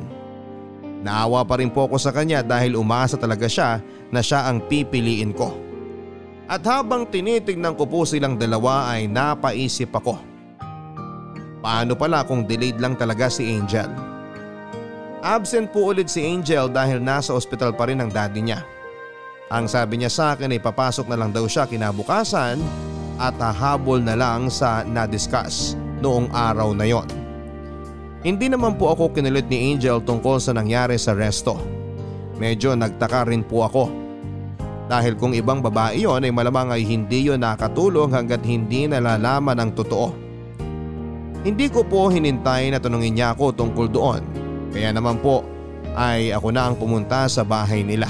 Naawa 1.01 1.47
pa 1.47 1.57
rin 1.57 1.71
po 1.71 1.87
ako 1.87 1.97
sa 1.97 2.11
kanya 2.11 2.43
dahil 2.43 2.75
umasa 2.75 3.15
talaga 3.15 3.47
siya 3.47 3.79
na 4.11 4.19
siya 4.21 4.45
ang 4.45 4.61
pipiliin 4.67 5.33
ko. 5.33 5.66
At 6.47 6.63
habang 6.63 7.03
tinitignan 7.11 7.75
ko 7.75 7.83
po 7.83 8.07
silang 8.07 8.39
dalawa 8.39 8.95
ay 8.95 9.11
napaisip 9.11 9.91
ako. 9.91 10.15
Paano 11.59 11.99
pala 11.99 12.23
kung 12.23 12.47
delayed 12.47 12.79
lang 12.79 12.95
talaga 12.95 13.27
si 13.27 13.51
Angel? 13.51 13.91
Absent 15.19 15.75
po 15.75 15.91
ulit 15.91 16.07
si 16.07 16.23
Angel 16.23 16.71
dahil 16.71 17.03
nasa 17.03 17.35
ospital 17.35 17.75
pa 17.75 17.91
rin 17.91 17.99
ang 17.99 18.07
daddy 18.07 18.39
niya. 18.39 18.63
Ang 19.51 19.67
sabi 19.67 19.99
niya 19.99 20.07
sa 20.07 20.25
akin 20.35 20.55
ay 20.55 20.63
papasok 20.63 21.11
na 21.11 21.19
lang 21.19 21.35
daw 21.35 21.43
siya 21.43 21.67
kinabukasan 21.67 22.63
at 23.19 23.35
hahabol 23.35 23.99
na 23.99 24.15
lang 24.15 24.47
sa 24.47 24.87
na-discuss 24.87 25.75
noong 25.99 26.31
araw 26.31 26.71
na 26.71 26.87
yon. 26.87 27.07
Hindi 28.23 28.47
naman 28.47 28.79
po 28.79 28.95
ako 28.95 29.11
kinulit 29.11 29.51
ni 29.51 29.75
Angel 29.75 29.99
tungkol 29.99 30.39
sa 30.39 30.55
nangyari 30.55 30.95
sa 30.95 31.11
resto. 31.11 31.59
Medyo 32.39 32.79
nagtaka 32.79 33.27
rin 33.27 33.43
po 33.43 33.67
ako. 33.67 34.06
Dahil 34.87 35.19
kung 35.19 35.35
ibang 35.35 35.59
babae 35.59 36.07
yon 36.07 36.23
ay 36.23 36.31
malamang 36.31 36.71
ay 36.71 36.87
hindi 36.87 37.27
yon 37.27 37.43
nakatulong 37.43 38.07
hanggat 38.15 38.39
hindi 38.47 38.87
nalalaman 38.87 39.59
ang 39.59 39.75
totoo. 39.75 40.15
Hindi 41.43 41.67
ko 41.67 41.83
po 41.83 42.07
hinintay 42.07 42.71
na 42.71 42.79
tanungin 42.79 43.19
niya 43.19 43.35
ako 43.35 43.51
tungkol 43.51 43.87
doon. 43.91 44.23
Kaya 44.71 44.95
naman 44.95 45.19
po 45.19 45.43
ay 45.95 46.31
ako 46.31 46.55
na 46.55 46.71
ang 46.71 46.75
pumunta 46.79 47.27
sa 47.27 47.43
bahay 47.43 47.83
nila. 47.83 48.07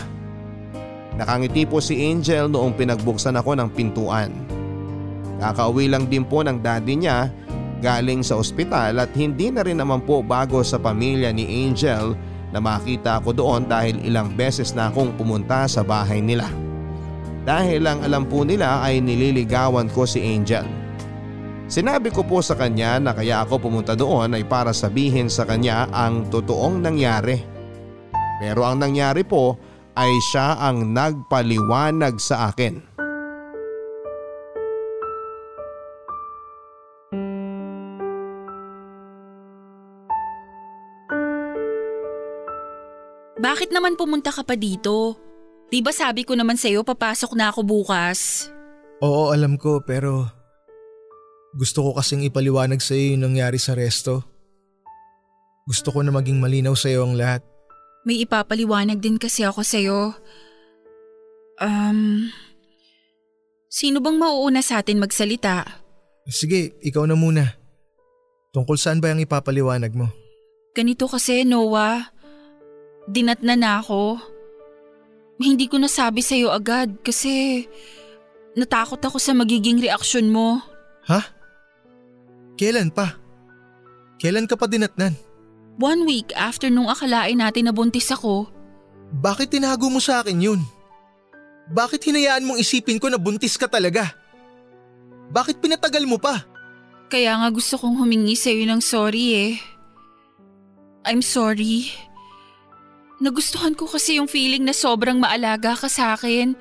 Nakangiti 1.17 1.65
po 1.65 1.81
si 1.81 1.97
Angel 2.13 2.45
noong 2.45 2.77
pinagbuksan 2.77 3.33
ako 3.41 3.57
ng 3.57 3.69
pintuan. 3.73 4.29
Kakauwi 5.41 5.89
lang 5.89 6.05
din 6.05 6.21
po 6.21 6.45
ng 6.45 6.61
daddy 6.61 6.93
niya 6.93 7.33
galing 7.81 8.21
sa 8.21 8.37
ospital 8.37 9.01
at 9.01 9.09
hindi 9.17 9.49
na 9.49 9.65
rin 9.65 9.81
naman 9.81 10.01
po 10.05 10.21
bago 10.21 10.61
sa 10.61 10.77
pamilya 10.77 11.33
ni 11.33 11.65
Angel 11.65 12.13
na 12.53 12.61
makita 12.61 13.21
ako 13.21 13.33
doon 13.33 13.61
dahil 13.65 13.97
ilang 14.05 14.33
beses 14.33 14.73
na 14.77 14.89
akong 14.89 15.13
pumunta 15.17 15.65
sa 15.65 15.81
bahay 15.81 16.21
nila. 16.21 16.66
Dahil 17.47 17.87
ang 17.87 18.03
alam 18.03 18.27
po 18.27 18.43
nila 18.43 18.83
ay 18.83 18.99
nililigawan 18.99 19.87
ko 19.95 20.03
si 20.03 20.19
Angel. 20.19 20.67
Sinabi 21.71 22.11
ko 22.11 22.27
po 22.27 22.43
sa 22.43 22.59
kanya 22.59 22.99
na 22.99 23.15
kaya 23.15 23.47
ako 23.47 23.71
pumunta 23.71 23.95
doon 23.95 24.35
ay 24.35 24.43
para 24.43 24.75
sabihin 24.75 25.31
sa 25.31 25.47
kanya 25.47 25.87
ang 25.95 26.27
totoong 26.27 26.83
nangyari. 26.83 27.39
Pero 28.43 28.67
ang 28.67 28.83
nangyari 28.83 29.23
po 29.23 29.55
ay 29.95 30.11
siya 30.27 30.59
ang 30.59 30.91
nagpaliwanag 30.91 32.19
sa 32.19 32.51
akin. 32.51 32.83
Bakit 43.39 43.71
naman 43.71 43.95
pumunta 43.95 44.35
ka 44.35 44.43
pa 44.43 44.59
dito? 44.59 45.26
Di 45.67 45.83
ba 45.83 45.91
sabi 45.91 46.23
ko 46.23 46.31
naman 46.31 46.55
sa'yo 46.55 46.87
papasok 46.87 47.35
na 47.35 47.51
ako 47.51 47.59
bukas? 47.67 48.47
Oo, 49.03 49.35
alam 49.35 49.59
ko 49.59 49.83
pero 49.83 50.31
gusto 51.59 51.83
ko 51.83 51.89
kasing 51.99 52.23
ipaliwanag 52.23 52.79
sa 52.79 52.95
iyo 52.95 53.15
yung 53.19 53.27
nangyari 53.31 53.59
sa 53.59 53.75
resto. 53.75 54.23
Gusto 55.67 55.91
ko 55.91 55.99
na 55.99 56.15
maging 56.15 56.39
malinaw 56.39 56.71
sa 56.71 56.87
iyo 56.87 57.03
ang 57.03 57.19
lahat. 57.19 57.43
May 58.07 58.23
ipapaliwanag 58.23 59.03
din 59.03 59.19
kasi 59.19 59.43
ako 59.43 59.67
sa'yo. 59.67 60.15
Um, 61.59 62.31
sino 63.67 63.99
bang 63.99 64.15
mauuna 64.15 64.63
sa 64.63 64.79
atin 64.79 65.03
magsalita? 65.03 65.67
Sige, 66.31 66.79
ikaw 66.79 67.03
na 67.03 67.19
muna. 67.19 67.43
Tungkol 68.55 68.79
saan 68.79 69.03
ba 69.03 69.11
yung 69.11 69.19
ipapaliwanag 69.19 69.91
mo? 69.91 70.07
Ganito 70.71 71.11
kasi, 71.11 71.43
Noah. 71.43 72.07
Dinatna 73.11 73.59
na 73.59 73.83
ako. 73.83 74.19
Hindi 75.37 75.69
ko 75.69 75.77
nasabi 75.77 76.25
sa'yo 76.25 76.49
agad 76.49 76.97
kasi 77.05 77.65
natakot 78.57 78.97
ako 78.97 79.21
sa 79.21 79.37
magiging 79.37 79.77
reaksyon 79.77 80.33
mo. 80.33 80.57
Ha? 81.05 81.21
Kailan 82.57 82.89
pa? 82.89 83.13
Kailan 84.17 84.49
ka 84.49 84.57
pa 84.57 84.65
dinatnan? 84.65 85.13
One 85.77 86.09
week 86.09 86.33
after 86.33 86.73
nung 86.73 86.89
akalain 86.89 87.37
natin 87.37 87.69
na 87.69 87.73
buntis 87.73 88.09
ako. 88.09 88.49
Bakit 89.13 89.53
tinago 89.53 89.93
mo 89.93 90.01
sa 90.01 90.25
akin 90.25 90.41
yun? 90.41 90.61
Bakit 91.69 92.01
hinayaan 92.01 92.41
mong 92.41 92.57
isipin 92.57 92.97
ko 92.97 93.13
na 93.13 93.21
buntis 93.21 93.61
ka 93.61 93.69
talaga? 93.69 94.09
Bakit 95.29 95.61
pinatagal 95.61 96.09
mo 96.09 96.17
pa? 96.17 96.41
Kaya 97.13 97.37
nga 97.37 97.49
gusto 97.53 97.77
kong 97.77 98.01
humingi 98.01 98.33
sa'yo 98.33 98.65
ng 98.65 98.81
sorry 98.81 99.25
eh. 99.37 99.53
I'm 101.05 101.21
sorry. 101.21 101.93
Nagustuhan 103.17 103.73
ko 103.73 103.89
kasi 103.89 104.21
yung 104.21 104.29
feeling 104.29 104.61
na 104.61 104.77
sobrang 104.77 105.17
maalaga 105.17 105.73
ka 105.73 105.89
sa 105.89 106.13
akin. 106.13 106.53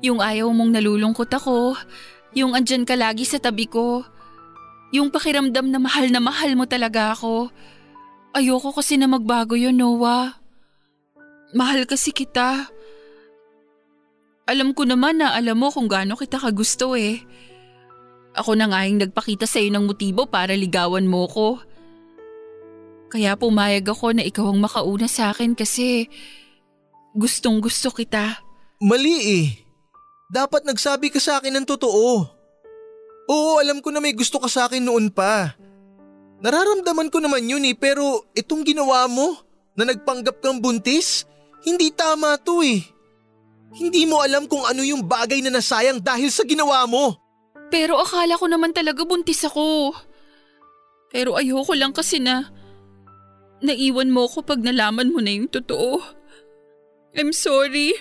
Yung 0.00 0.24
ayaw 0.24 0.48
mong 0.48 0.72
nalulungkot 0.72 1.28
ako. 1.28 1.76
Yung 2.32 2.56
andyan 2.56 2.88
ka 2.88 2.96
lagi 2.96 3.28
sa 3.28 3.36
tabi 3.36 3.68
ko. 3.68 4.00
Yung 4.96 5.12
pakiramdam 5.12 5.68
na 5.68 5.76
mahal 5.76 6.08
na 6.08 6.20
mahal 6.20 6.56
mo 6.56 6.64
talaga 6.64 7.12
ako. 7.12 7.52
Ayoko 8.32 8.72
kasi 8.72 8.96
na 8.96 9.04
magbago 9.04 9.52
yun, 9.52 9.76
Noah. 9.76 10.40
Mahal 11.52 11.84
kasi 11.84 12.16
kita. 12.16 12.72
Alam 14.48 14.72
ko 14.72 14.88
naman 14.88 15.20
na 15.20 15.36
alam 15.36 15.60
mo 15.60 15.68
kung 15.68 15.88
gaano 15.92 16.16
kita 16.16 16.40
kagusto 16.40 16.96
eh. 16.96 17.20
Ako 18.32 18.56
na 18.56 18.72
nga 18.72 18.88
yung 18.88 19.04
nagpakita 19.04 19.44
sa'yo 19.44 19.68
ng 19.68 19.84
motibo 19.84 20.24
para 20.24 20.56
ligawan 20.56 21.04
mo 21.04 21.28
ko. 21.28 21.60
Kaya 23.12 23.36
pumayag 23.36 23.84
ako 23.92 24.16
na 24.16 24.24
ikaw 24.24 24.48
ang 24.48 24.64
makauna 24.64 25.04
sa 25.04 25.36
akin 25.36 25.52
kasi 25.52 26.08
gustong 27.12 27.60
gusto 27.60 27.92
kita. 27.92 28.40
Mali 28.80 29.16
eh. 29.20 29.46
Dapat 30.32 30.64
nagsabi 30.64 31.12
ka 31.12 31.20
sa 31.20 31.36
akin 31.36 31.60
ng 31.60 31.68
totoo. 31.68 32.24
Oo, 33.28 33.52
alam 33.60 33.84
ko 33.84 33.92
na 33.92 34.00
may 34.00 34.16
gusto 34.16 34.40
ka 34.40 34.48
sa 34.48 34.64
akin 34.64 34.80
noon 34.80 35.12
pa. 35.12 35.52
Nararamdaman 36.40 37.12
ko 37.12 37.20
naman 37.20 37.44
yun 37.44 37.60
eh 37.68 37.76
pero 37.76 38.24
itong 38.32 38.64
ginawa 38.64 39.04
mo 39.12 39.36
na 39.76 39.92
nagpanggap 39.92 40.40
kang 40.40 40.64
buntis, 40.64 41.28
hindi 41.68 41.92
tama 41.92 42.40
to 42.40 42.64
eh. 42.64 42.80
Hindi 43.76 44.08
mo 44.08 44.24
alam 44.24 44.48
kung 44.48 44.64
ano 44.64 44.80
yung 44.80 45.04
bagay 45.04 45.44
na 45.44 45.52
nasayang 45.52 46.00
dahil 46.00 46.32
sa 46.32 46.48
ginawa 46.48 46.88
mo. 46.88 47.12
Pero 47.68 48.00
akala 48.00 48.40
ko 48.40 48.48
naman 48.48 48.72
talaga 48.72 49.04
buntis 49.04 49.44
ako. 49.44 49.92
Pero 51.12 51.36
ayoko 51.36 51.76
lang 51.76 51.92
kasi 51.92 52.16
na 52.16 52.61
Naiwan 53.62 54.10
mo 54.10 54.26
ko 54.26 54.42
pag 54.42 54.58
nalaman 54.58 55.14
mo 55.14 55.22
na 55.22 55.30
yung 55.30 55.46
totoo. 55.46 56.02
I'm 57.14 57.30
sorry. 57.30 57.94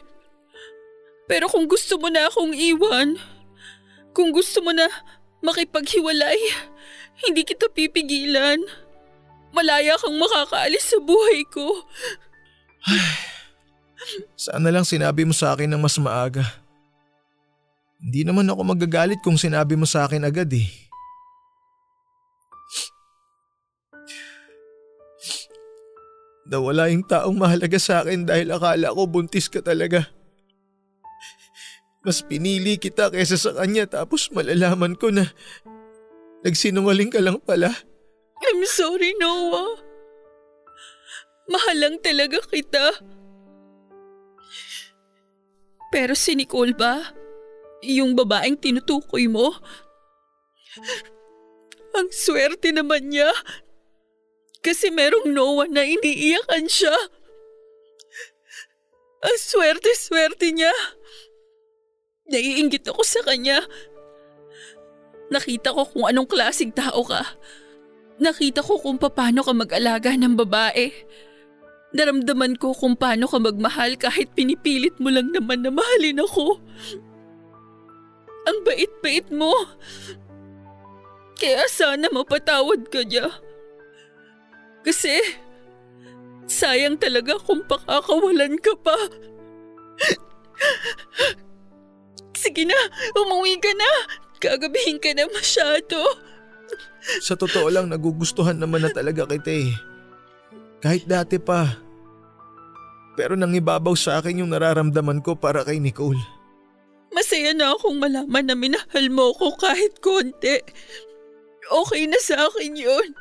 Pero 1.30 1.46
kung 1.48 1.70
gusto 1.70 2.02
mo 2.02 2.10
na 2.10 2.28
akong 2.28 2.52
iwan, 2.58 3.22
kung 4.12 4.34
gusto 4.34 4.60
mo 4.66 4.74
na 4.74 4.90
makipaghiwalay, 5.46 6.38
hindi 7.24 7.46
kita 7.46 7.70
pipigilan. 7.70 8.58
Malaya 9.54 10.00
kang 10.02 10.18
makakaalis 10.18 10.96
sa 10.96 10.98
buhay 10.98 11.46
ko. 11.48 11.86
Sana 14.50 14.74
lang 14.74 14.88
sinabi 14.88 15.30
mo 15.30 15.36
sa 15.36 15.54
akin 15.54 15.70
ng 15.70 15.82
mas 15.82 16.02
maaga. 16.02 16.42
Hindi 18.02 18.26
naman 18.26 18.50
ako 18.50 18.62
magagalit 18.66 19.22
kung 19.22 19.38
sinabi 19.38 19.78
mo 19.78 19.86
sa 19.86 20.10
akin 20.10 20.26
agad 20.26 20.50
eh. 20.50 20.81
Nawala 26.50 26.90
yung 26.90 27.06
taong 27.06 27.38
mahalaga 27.38 27.78
sa 27.78 28.02
akin 28.02 28.26
dahil 28.26 28.50
akala 28.50 28.96
ko 28.96 29.06
buntis 29.06 29.46
ka 29.46 29.62
talaga. 29.62 30.10
Mas 32.02 32.26
pinili 32.26 32.82
kita 32.82 33.14
kaysa 33.14 33.38
sa 33.38 33.54
kanya 33.54 33.86
tapos 33.86 34.34
malalaman 34.34 34.98
ko 34.98 35.14
na 35.14 35.30
nagsinungaling 36.42 37.14
ka 37.14 37.22
lang 37.22 37.38
pala. 37.46 37.70
I'm 38.42 38.66
sorry, 38.66 39.14
Noah. 39.22 39.78
Mahal 41.46 41.78
lang 41.78 41.96
talaga 42.02 42.42
kita. 42.50 43.06
Pero 45.94 46.18
si 46.18 46.34
Nicole 46.34 46.74
ba? 46.74 47.14
Yung 47.86 48.18
babaeng 48.18 48.58
tinutukoy 48.58 49.30
mo? 49.30 49.54
Ang 51.92 52.08
swerte 52.10 52.72
naman 52.72 53.12
niya 53.12 53.30
kasi 54.62 54.94
merong 54.94 55.34
Noah 55.34 55.68
na 55.68 55.82
iniiyakan 55.82 56.70
siya. 56.70 56.94
Ang 59.22 59.38
swerte-swerte 59.38 60.54
niya. 60.54 60.74
Naiingit 62.30 62.86
ako 62.90 63.02
sa 63.06 63.22
kanya. 63.26 63.62
Nakita 65.34 65.74
ko 65.74 65.86
kung 65.86 66.06
anong 66.10 66.30
klaseng 66.30 66.74
tao 66.74 67.02
ka. 67.06 67.22
Nakita 68.22 68.62
ko 68.62 68.78
kung 68.78 69.02
paano 69.02 69.42
ka 69.42 69.54
mag-alaga 69.54 70.14
ng 70.14 70.38
babae. 70.38 70.94
Naramdaman 71.92 72.56
ko 72.58 72.74
kung 72.74 72.96
paano 72.96 73.26
ka 73.26 73.38
magmahal 73.42 73.98
kahit 73.98 74.32
pinipilit 74.38 74.96
mo 75.02 75.10
lang 75.10 75.34
naman 75.34 75.66
na 75.66 75.74
mahalin 75.74 76.22
ako. 76.22 76.62
Ang 78.46 78.58
bait-bait 78.66 79.28
mo. 79.34 79.54
Kaya 81.38 81.66
sana 81.70 82.10
mapatawad 82.14 82.90
ka 82.90 83.02
niya. 83.06 83.30
Kasi 84.82 85.22
sayang 86.50 86.98
talaga 86.98 87.38
kung 87.42 87.64
pakakawalan 87.66 88.58
ka 88.60 88.74
pa. 88.82 88.98
Sige 92.42 92.66
na, 92.66 92.78
umuwi 93.14 93.62
ka 93.62 93.72
na. 93.78 93.92
Gagabihin 94.42 94.98
ka 94.98 95.14
na 95.14 95.30
masyado. 95.30 96.02
Sa 97.22 97.38
totoo 97.38 97.70
lang, 97.70 97.90
nagugustuhan 97.90 98.58
naman 98.58 98.82
na 98.82 98.90
talaga 98.90 99.30
kita 99.30 99.54
eh. 99.54 99.72
Kahit 100.82 101.06
dati 101.06 101.38
pa. 101.38 101.78
Pero 103.14 103.38
nang 103.38 103.54
ibabaw 103.54 103.94
sa 103.94 104.18
akin 104.18 104.42
yung 104.42 104.50
nararamdaman 104.50 105.22
ko 105.22 105.38
para 105.38 105.62
kay 105.62 105.78
Nicole. 105.78 106.18
Masaya 107.12 107.52
na 107.54 107.76
akong 107.76 108.00
malaman 108.02 108.50
na 108.50 108.56
minahal 108.58 109.08
mo 109.12 109.36
ko 109.36 109.54
kahit 109.60 110.00
konti. 110.02 110.64
Okay 111.70 112.04
na 112.10 112.18
sa 112.24 112.50
akin 112.50 112.74
yun. 112.74 113.14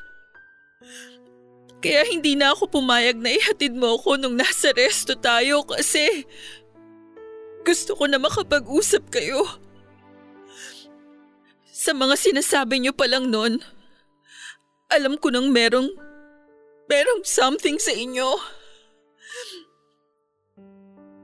Kaya 1.81 2.05
hindi 2.13 2.37
na 2.37 2.53
ako 2.53 2.69
pumayag 2.69 3.17
na 3.17 3.33
ihatid 3.33 3.73
mo 3.73 3.97
ako 3.97 4.21
nung 4.21 4.37
nasa 4.37 4.69
resto 4.77 5.17
tayo 5.17 5.65
kasi 5.65 6.29
gusto 7.65 7.97
ko 7.97 8.05
na 8.05 8.21
makapag-usap 8.21 9.09
kayo. 9.09 9.49
Sa 11.73 11.97
mga 11.97 12.21
sinasabi 12.21 12.85
niyo 12.85 12.93
pa 12.93 13.09
lang 13.09 13.33
noon, 13.33 13.65
alam 14.93 15.17
ko 15.17 15.33
nang 15.33 15.49
merong, 15.49 15.89
merong 16.85 17.25
something 17.25 17.81
sa 17.81 17.97
inyo. 17.97 18.29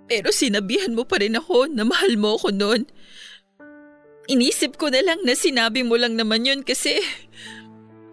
Pero 0.09 0.33
sinabihan 0.33 0.97
mo 0.97 1.05
pa 1.05 1.21
rin 1.21 1.37
ako 1.37 1.69
na 1.69 1.85
mahal 1.85 2.17
mo 2.17 2.41
ako 2.41 2.55
noon. 2.57 2.89
Inisip 4.33 4.81
ko 4.81 4.89
na 4.89 5.05
lang 5.05 5.21
na 5.21 5.37
sinabi 5.37 5.85
mo 5.85 6.01
lang 6.01 6.17
naman 6.17 6.49
yun 6.49 6.65
kasi 6.65 6.97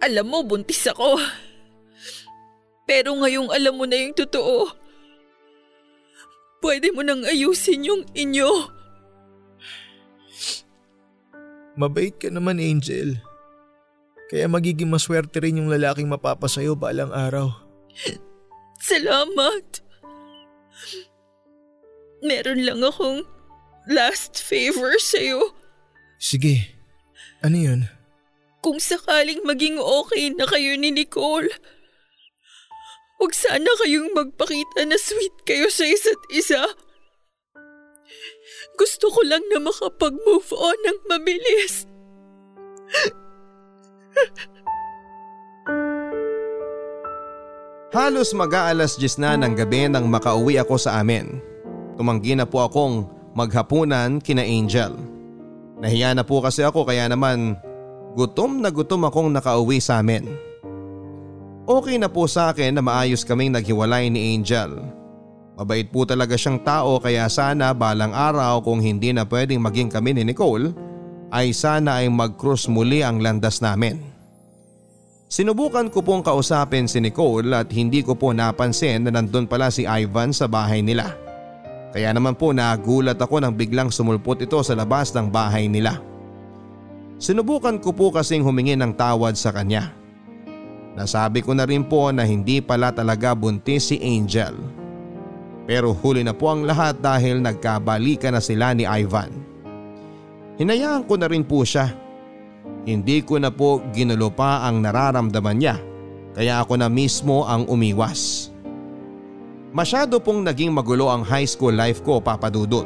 alam 0.04 0.28
mo 0.28 0.44
buntis 0.44 0.84
ako. 0.91 1.22
Pero 2.84 3.16
ngayong 3.16 3.50
alam 3.52 3.80
mo 3.80 3.88
na 3.88 3.96
yung 3.96 4.16
totoo, 4.16 4.72
pwede 6.60 6.92
mo 6.92 7.04
nang 7.04 7.24
ayusin 7.24 7.88
yung 7.88 8.04
inyo. 8.12 8.52
Mabait 11.74 12.14
ka 12.14 12.30
naman, 12.30 12.62
Angel. 12.62 13.18
Kaya 14.30 14.46
magiging 14.50 14.90
maswerte 14.90 15.42
rin 15.42 15.58
yung 15.58 15.70
lalaking 15.70 16.10
mapapasayo 16.10 16.78
balang 16.78 17.10
araw. 17.10 17.50
Salamat. 18.84 19.82
Meron 22.24 22.62
lang 22.64 22.80
akong 22.82 23.28
last 23.90 24.40
favor 24.40 24.96
sa'yo. 24.96 25.56
Sige, 26.20 26.72
ano 27.44 27.58
yun? 27.60 27.82
Kung 28.64 28.80
sakaling 28.80 29.44
maging 29.44 29.76
okay 29.76 30.32
na 30.32 30.48
kayo 30.48 30.80
ni 30.80 30.88
Nicole, 30.88 31.52
huwag 33.24 33.32
sana 33.39 33.71
kayong 33.80 34.11
magpakita 34.11 34.84
na 34.84 34.99
sweet 34.99 35.32
kayo 35.47 35.71
sa 35.71 35.88
isa't 35.88 36.19
isa. 36.28 36.59
Gusto 38.76 39.07
ko 39.15 39.24
lang 39.24 39.39
na 39.47 39.63
makapag-move 39.63 40.51
on 40.51 40.76
ng 40.84 40.99
mabilis. 41.07 41.88
Halos 47.95 48.36
mag-aalas 48.36 48.99
10 48.99 49.24
na 49.24 49.39
ng 49.39 49.55
gabi 49.55 49.88
nang 49.88 50.11
makauwi 50.11 50.59
ako 50.59 50.76
sa 50.76 50.99
amin. 50.99 51.39
Tumanggi 51.95 52.36
na 52.36 52.43
po 52.43 52.67
akong 52.67 53.07
maghapunan 53.39 54.19
kina 54.19 54.43
Angel. 54.43 54.99
Nahiya 55.80 56.11
na 56.11 56.28
po 56.28 56.43
kasi 56.43 56.59
ako 56.59 56.84
kaya 56.84 57.07
naman 57.07 57.55
gutom 58.19 58.59
na 58.59 58.67
gutom 58.67 59.07
akong 59.07 59.32
nakauwi 59.32 59.80
sa 59.80 60.03
amin. 60.03 60.53
Okay 61.64 61.95
na 61.95 62.11
po 62.11 62.28
sa 62.28 62.51
akin 62.51 62.76
na 62.76 62.84
maayos 62.84 63.24
kaming 63.24 63.55
naghiwalay 63.55 64.11
ni 64.11 64.36
Angel. 64.36 64.84
Mabait 65.55 65.88
po 65.88 66.03
talaga 66.03 66.36
siyang 66.36 66.59
tao 66.59 66.99
kaya 66.99 67.24
sana 67.32 67.72
balang 67.72 68.11
araw 68.11 68.59
kung 68.59 68.84
hindi 68.84 69.16
na 69.16 69.24
pwedeng 69.24 69.64
maging 69.64 69.88
kami 69.88 70.11
ni 70.11 70.28
Nicole 70.28 70.76
ay 71.32 71.55
sana 71.55 72.03
ay 72.03 72.11
mag-cross 72.11 72.68
muli 72.68 72.99
ang 72.99 73.24
landas 73.24 73.64
namin. 73.64 73.95
Sinubukan 75.32 75.88
ko 75.88 76.03
pong 76.03 76.20
kausapin 76.20 76.84
si 76.84 76.99
Nicole 76.99 77.55
at 77.55 77.72
hindi 77.72 78.03
ko 78.03 78.11
po 78.11 78.36
napansin 78.36 79.07
na 79.07 79.16
nandun 79.16 79.47
pala 79.47 79.72
si 79.72 79.88
Ivan 79.88 80.36
sa 80.36 80.51
bahay 80.51 80.84
nila. 80.84 81.16
Kaya 81.95 82.11
naman 82.11 82.36
po 82.36 82.51
nagulat 82.51 83.24
ako 83.24 83.39
nang 83.39 83.55
biglang 83.55 83.88
sumulpot 83.88 84.36
ito 84.43 84.59
sa 84.68 84.76
labas 84.76 85.16
ng 85.16 85.32
bahay 85.32 85.72
nila. 85.72 85.95
Sinubukan 87.24 87.80
ko 87.80 87.95
po 87.95 88.11
kasing 88.11 88.43
humingi 88.43 88.76
ng 88.76 88.99
tawad 88.99 89.39
sa 89.39 89.55
kanya. 89.55 90.03
Nasabi 90.94 91.41
ko 91.41 91.58
na 91.58 91.66
rin 91.66 91.82
po 91.82 92.14
na 92.14 92.22
hindi 92.26 92.62
pala 92.62 92.94
talaga 92.94 93.34
buntis 93.34 93.89
si 93.89 93.98
Angel. 93.98 94.54
Pero 95.66 95.96
huli 95.96 96.22
na 96.22 96.36
po 96.36 96.54
ang 96.54 96.68
lahat 96.68 97.02
dahil 97.02 97.41
nagkabalikan 97.41 98.36
na 98.36 98.41
sila 98.44 98.78
ni 98.78 98.86
Ivan. 98.86 99.32
Hinayaan 100.60 101.08
ko 101.10 101.18
na 101.18 101.26
rin 101.26 101.41
po 101.41 101.66
siya 101.66 102.04
hindi 102.84 103.24
ko 103.24 103.39
na 103.39 103.48
po 103.48 103.80
ginulo 103.96 104.28
pa 104.28 104.68
ang 104.68 104.84
nararamdaman 104.84 105.56
niya 105.56 105.80
kaya 106.36 106.60
ako 106.60 106.76
na 106.76 106.91
mismo 106.91 107.48
ang 107.48 107.64
umiwas. 107.72 108.52
Masyado 109.72 110.20
pong 110.20 110.44
naging 110.44 110.76
magulo 110.76 111.08
ang 111.08 111.24
high 111.24 111.48
school 111.48 111.74
life 111.74 112.04
ko 112.04 112.20
papadudot. 112.20 112.86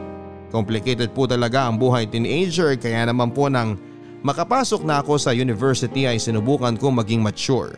Complicated 0.54 1.12
po 1.12 1.28
talaga 1.28 1.68
ang 1.68 1.76
buhay 1.82 2.08
teenager 2.08 2.78
kaya 2.78 3.10
naman 3.10 3.34
po 3.34 3.50
nang 3.50 3.76
makapasok 4.22 4.86
na 4.86 5.02
ako 5.02 5.18
sa 5.18 5.34
university 5.34 6.06
ay 6.06 6.22
sinubukan 6.22 6.78
ko 6.78 6.94
maging 6.94 7.20
mature. 7.26 7.74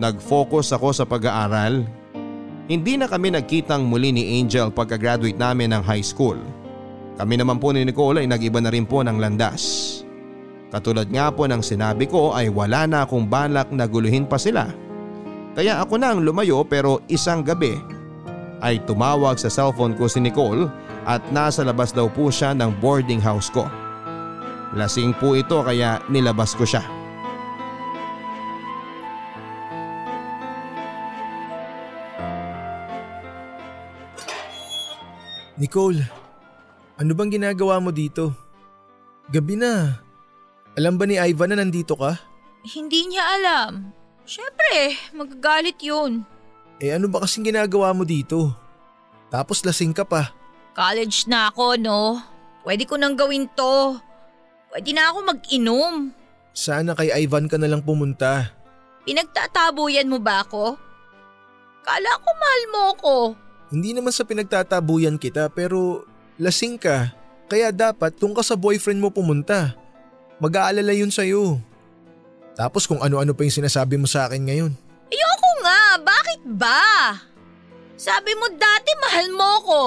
Nag-focus 0.00 0.72
ako 0.72 0.88
sa 0.96 1.04
pag-aaral. 1.04 1.84
Hindi 2.70 2.96
na 2.96 3.04
kami 3.04 3.34
nagkitang 3.34 3.84
muli 3.84 4.14
ni 4.14 4.40
Angel 4.40 4.72
pagka-graduate 4.72 5.36
namin 5.36 5.76
ng 5.76 5.82
high 5.84 6.04
school. 6.04 6.40
Kami 7.20 7.36
naman 7.36 7.60
po 7.60 7.76
ni 7.76 7.84
Nicole 7.84 8.24
ay 8.24 8.28
nag-iba 8.30 8.62
na 8.62 8.72
rin 8.72 8.88
po 8.88 9.04
ng 9.04 9.20
landas. 9.20 10.00
Katulad 10.72 11.12
nga 11.12 11.28
po 11.28 11.44
ng 11.44 11.60
sinabi 11.60 12.08
ko 12.08 12.32
ay 12.32 12.48
wala 12.48 12.88
na 12.88 13.04
akong 13.04 13.28
balak 13.28 13.68
na 13.68 13.84
guluhin 13.84 14.24
pa 14.24 14.40
sila. 14.40 14.72
Kaya 15.52 15.84
ako 15.84 16.00
na 16.00 16.16
ang 16.16 16.24
lumayo 16.24 16.64
pero 16.64 17.04
isang 17.12 17.44
gabi 17.44 17.76
ay 18.64 18.80
tumawag 18.88 19.36
sa 19.36 19.52
cellphone 19.52 19.92
ko 19.92 20.08
si 20.08 20.24
Nicole 20.24 20.72
at 21.04 21.20
nasa 21.28 21.60
labas 21.60 21.92
daw 21.92 22.08
po 22.08 22.32
siya 22.32 22.56
ng 22.56 22.80
boarding 22.80 23.20
house 23.20 23.52
ko. 23.52 23.68
Lasing 24.72 25.12
po 25.20 25.36
ito 25.36 25.60
kaya 25.60 26.00
nilabas 26.08 26.56
ko 26.56 26.64
siya. 26.64 26.80
Nicole, 35.62 36.02
ano 36.98 37.14
bang 37.14 37.38
ginagawa 37.38 37.78
mo 37.78 37.94
dito? 37.94 38.34
Gabi 39.30 39.54
na. 39.54 39.94
Alam 40.74 40.98
ba 40.98 41.06
ni 41.06 41.14
Ivan 41.14 41.54
na 41.54 41.62
nandito 41.62 41.94
ka? 41.94 42.18
Hindi 42.66 43.06
niya 43.06 43.22
alam. 43.38 43.94
Siyempre, 44.26 44.98
magagalit 45.14 45.78
yun. 45.78 46.26
Eh 46.82 46.90
ano 46.90 47.06
ba 47.06 47.22
kasing 47.22 47.46
ginagawa 47.46 47.94
mo 47.94 48.02
dito? 48.02 48.50
Tapos 49.30 49.62
lasing 49.62 49.94
ka 49.94 50.02
pa. 50.02 50.34
College 50.74 51.30
na 51.30 51.54
ako, 51.54 51.78
no? 51.78 52.18
Pwede 52.66 52.82
ko 52.82 52.98
nang 52.98 53.14
gawin 53.14 53.46
to. 53.54 54.02
Pwede 54.66 54.90
na 54.90 55.14
ako 55.14 55.30
mag-inom. 55.30 56.10
Sana 56.50 56.98
kay 56.98 57.14
Ivan 57.22 57.46
ka 57.46 57.54
na 57.54 57.70
lang 57.70 57.86
pumunta. 57.86 58.50
Pinagtatabuyan 59.06 60.10
mo 60.10 60.18
ba 60.18 60.42
ako? 60.42 60.74
Kala 61.86 62.10
ko 62.18 62.28
mahal 62.34 62.62
mo 62.66 62.80
ako. 62.98 63.14
Hindi 63.72 63.96
naman 63.96 64.12
sa 64.12 64.28
pinagtatabuyan 64.28 65.16
kita 65.16 65.48
pero 65.48 66.04
lasing 66.36 66.76
ka. 66.76 67.16
Kaya 67.48 67.72
dapat 67.72 68.20
kung 68.20 68.36
ka 68.36 68.44
sa 68.44 68.52
boyfriend 68.52 69.00
mo 69.00 69.08
pumunta. 69.08 69.72
Mag-aalala 70.44 70.92
yun 70.92 71.08
sa'yo. 71.08 71.56
Tapos 72.52 72.84
kung 72.84 73.00
ano-ano 73.00 73.32
pa 73.32 73.48
yung 73.48 73.64
sinasabi 73.64 73.96
mo 73.96 74.04
sa 74.04 74.28
akin 74.28 74.44
ngayon. 74.44 74.72
Ayoko 75.08 75.50
nga, 75.64 75.80
bakit 76.04 76.40
ba? 76.52 76.84
Sabi 77.96 78.36
mo 78.36 78.52
dati 78.52 78.92
mahal 79.00 79.28
mo 79.32 79.50
ko. 79.64 79.82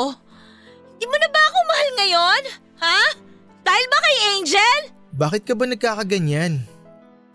Hindi 0.98 1.06
mo 1.06 1.16
na 1.22 1.30
ba 1.30 1.42
ako 1.46 1.58
mahal 1.70 1.90
ngayon? 2.02 2.42
Ha? 2.82 3.02
Dahil 3.62 3.86
ba 3.86 3.98
kay 4.02 4.18
Angel? 4.34 4.80
Bakit 5.14 5.42
ka 5.46 5.54
ba 5.54 5.66
nagkakaganyan? 5.70 6.58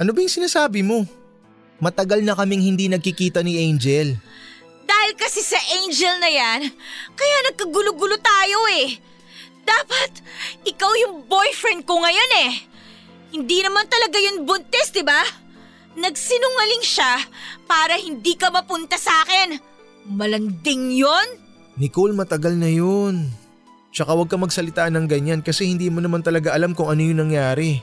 Ano 0.03 0.11
ba 0.11 0.19
yung 0.19 0.33
sinasabi 0.33 0.83
mo? 0.83 1.07
Matagal 1.79 2.27
na 2.27 2.35
kaming 2.35 2.65
hindi 2.65 2.91
nagkikita 2.91 3.39
ni 3.45 3.71
Angel. 3.71 4.19
Dahil 5.11 5.27
kasi 5.27 5.43
sa 5.43 5.59
Angel 5.59 6.23
na 6.23 6.31
yan, 6.31 6.71
kaya 7.19 7.37
nagkagulo-gulo 7.51 8.15
tayo 8.23 8.63
eh. 8.79 8.95
Dapat 9.67 10.23
ikaw 10.63 10.87
yung 11.03 11.27
boyfriend 11.27 11.83
ko 11.83 11.99
ngayon 11.99 12.33
eh. 12.47 12.63
Hindi 13.35 13.59
naman 13.59 13.91
talaga 13.91 14.23
yun 14.23 14.47
buntis, 14.47 14.95
di 14.95 15.03
ba? 15.03 15.19
Nagsinungaling 15.99 16.87
siya 16.87 17.27
para 17.67 17.99
hindi 17.99 18.39
ka 18.39 18.55
mapunta 18.55 18.95
sa 19.03 19.11
akin. 19.27 19.59
Malanding 20.15 20.95
yon? 20.95 21.43
Nicole, 21.75 22.15
matagal 22.15 22.55
na 22.55 22.71
yun. 22.71 23.35
Tsaka 23.91 24.15
huwag 24.15 24.31
ka 24.31 24.39
magsalita 24.39 24.87
ng 24.95 25.11
ganyan 25.11 25.43
kasi 25.43 25.67
hindi 25.67 25.91
mo 25.91 25.99
naman 25.99 26.23
talaga 26.23 26.55
alam 26.55 26.71
kung 26.71 26.87
ano 26.87 27.03
yung 27.03 27.19
nangyari. 27.19 27.83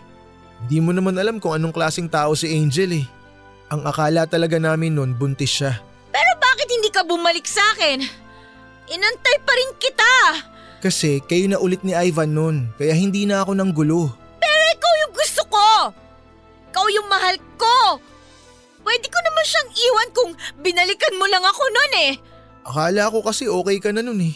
Hindi 0.63 0.79
mo 0.79 0.95
naman 0.95 1.19
alam 1.19 1.43
kung 1.43 1.59
anong 1.59 1.75
klaseng 1.75 2.07
tao 2.07 2.39
si 2.39 2.55
Angel 2.55 3.03
eh. 3.03 3.05
Ang 3.67 3.83
akala 3.83 4.23
talaga 4.31 4.63
namin 4.63 4.95
noon 4.95 5.11
buntis 5.11 5.59
siya. 5.59 5.86
Ka 6.97 7.05
bumalik 7.05 7.45
sa 7.45 7.61
akin? 7.77 8.01
Inantay 8.89 9.37
pa 9.45 9.53
rin 9.53 9.71
kita. 9.77 10.13
Kasi 10.81 11.21
kayo 11.29 11.45
na 11.45 11.61
ulit 11.61 11.85
ni 11.85 11.93
Ivan 11.93 12.33
noon 12.33 12.73
kaya 12.73 12.97
hindi 12.97 13.29
na 13.29 13.45
ako 13.45 13.53
nang 13.53 13.69
gulo. 13.69 14.09
Pero 14.41 14.63
ikaw 14.73 14.93
yung 15.05 15.13
gusto 15.13 15.45
ko. 15.45 15.93
Ikaw 16.73 16.85
yung 16.97 17.05
mahal 17.05 17.37
ko. 17.53 18.01
Pwede 18.81 19.13
ko 19.13 19.19
naman 19.21 19.45
siyang 19.45 19.69
iwan 19.77 20.09
kung 20.09 20.31
binalikan 20.65 21.13
mo 21.21 21.29
lang 21.29 21.45
ako 21.45 21.63
noon 21.69 21.93
eh. 22.01 22.13
Akala 22.65 23.13
ko 23.13 23.21
kasi 23.21 23.45
okay 23.45 23.77
ka 23.77 23.93
na 23.93 24.01
nun 24.01 24.17
eh. 24.17 24.33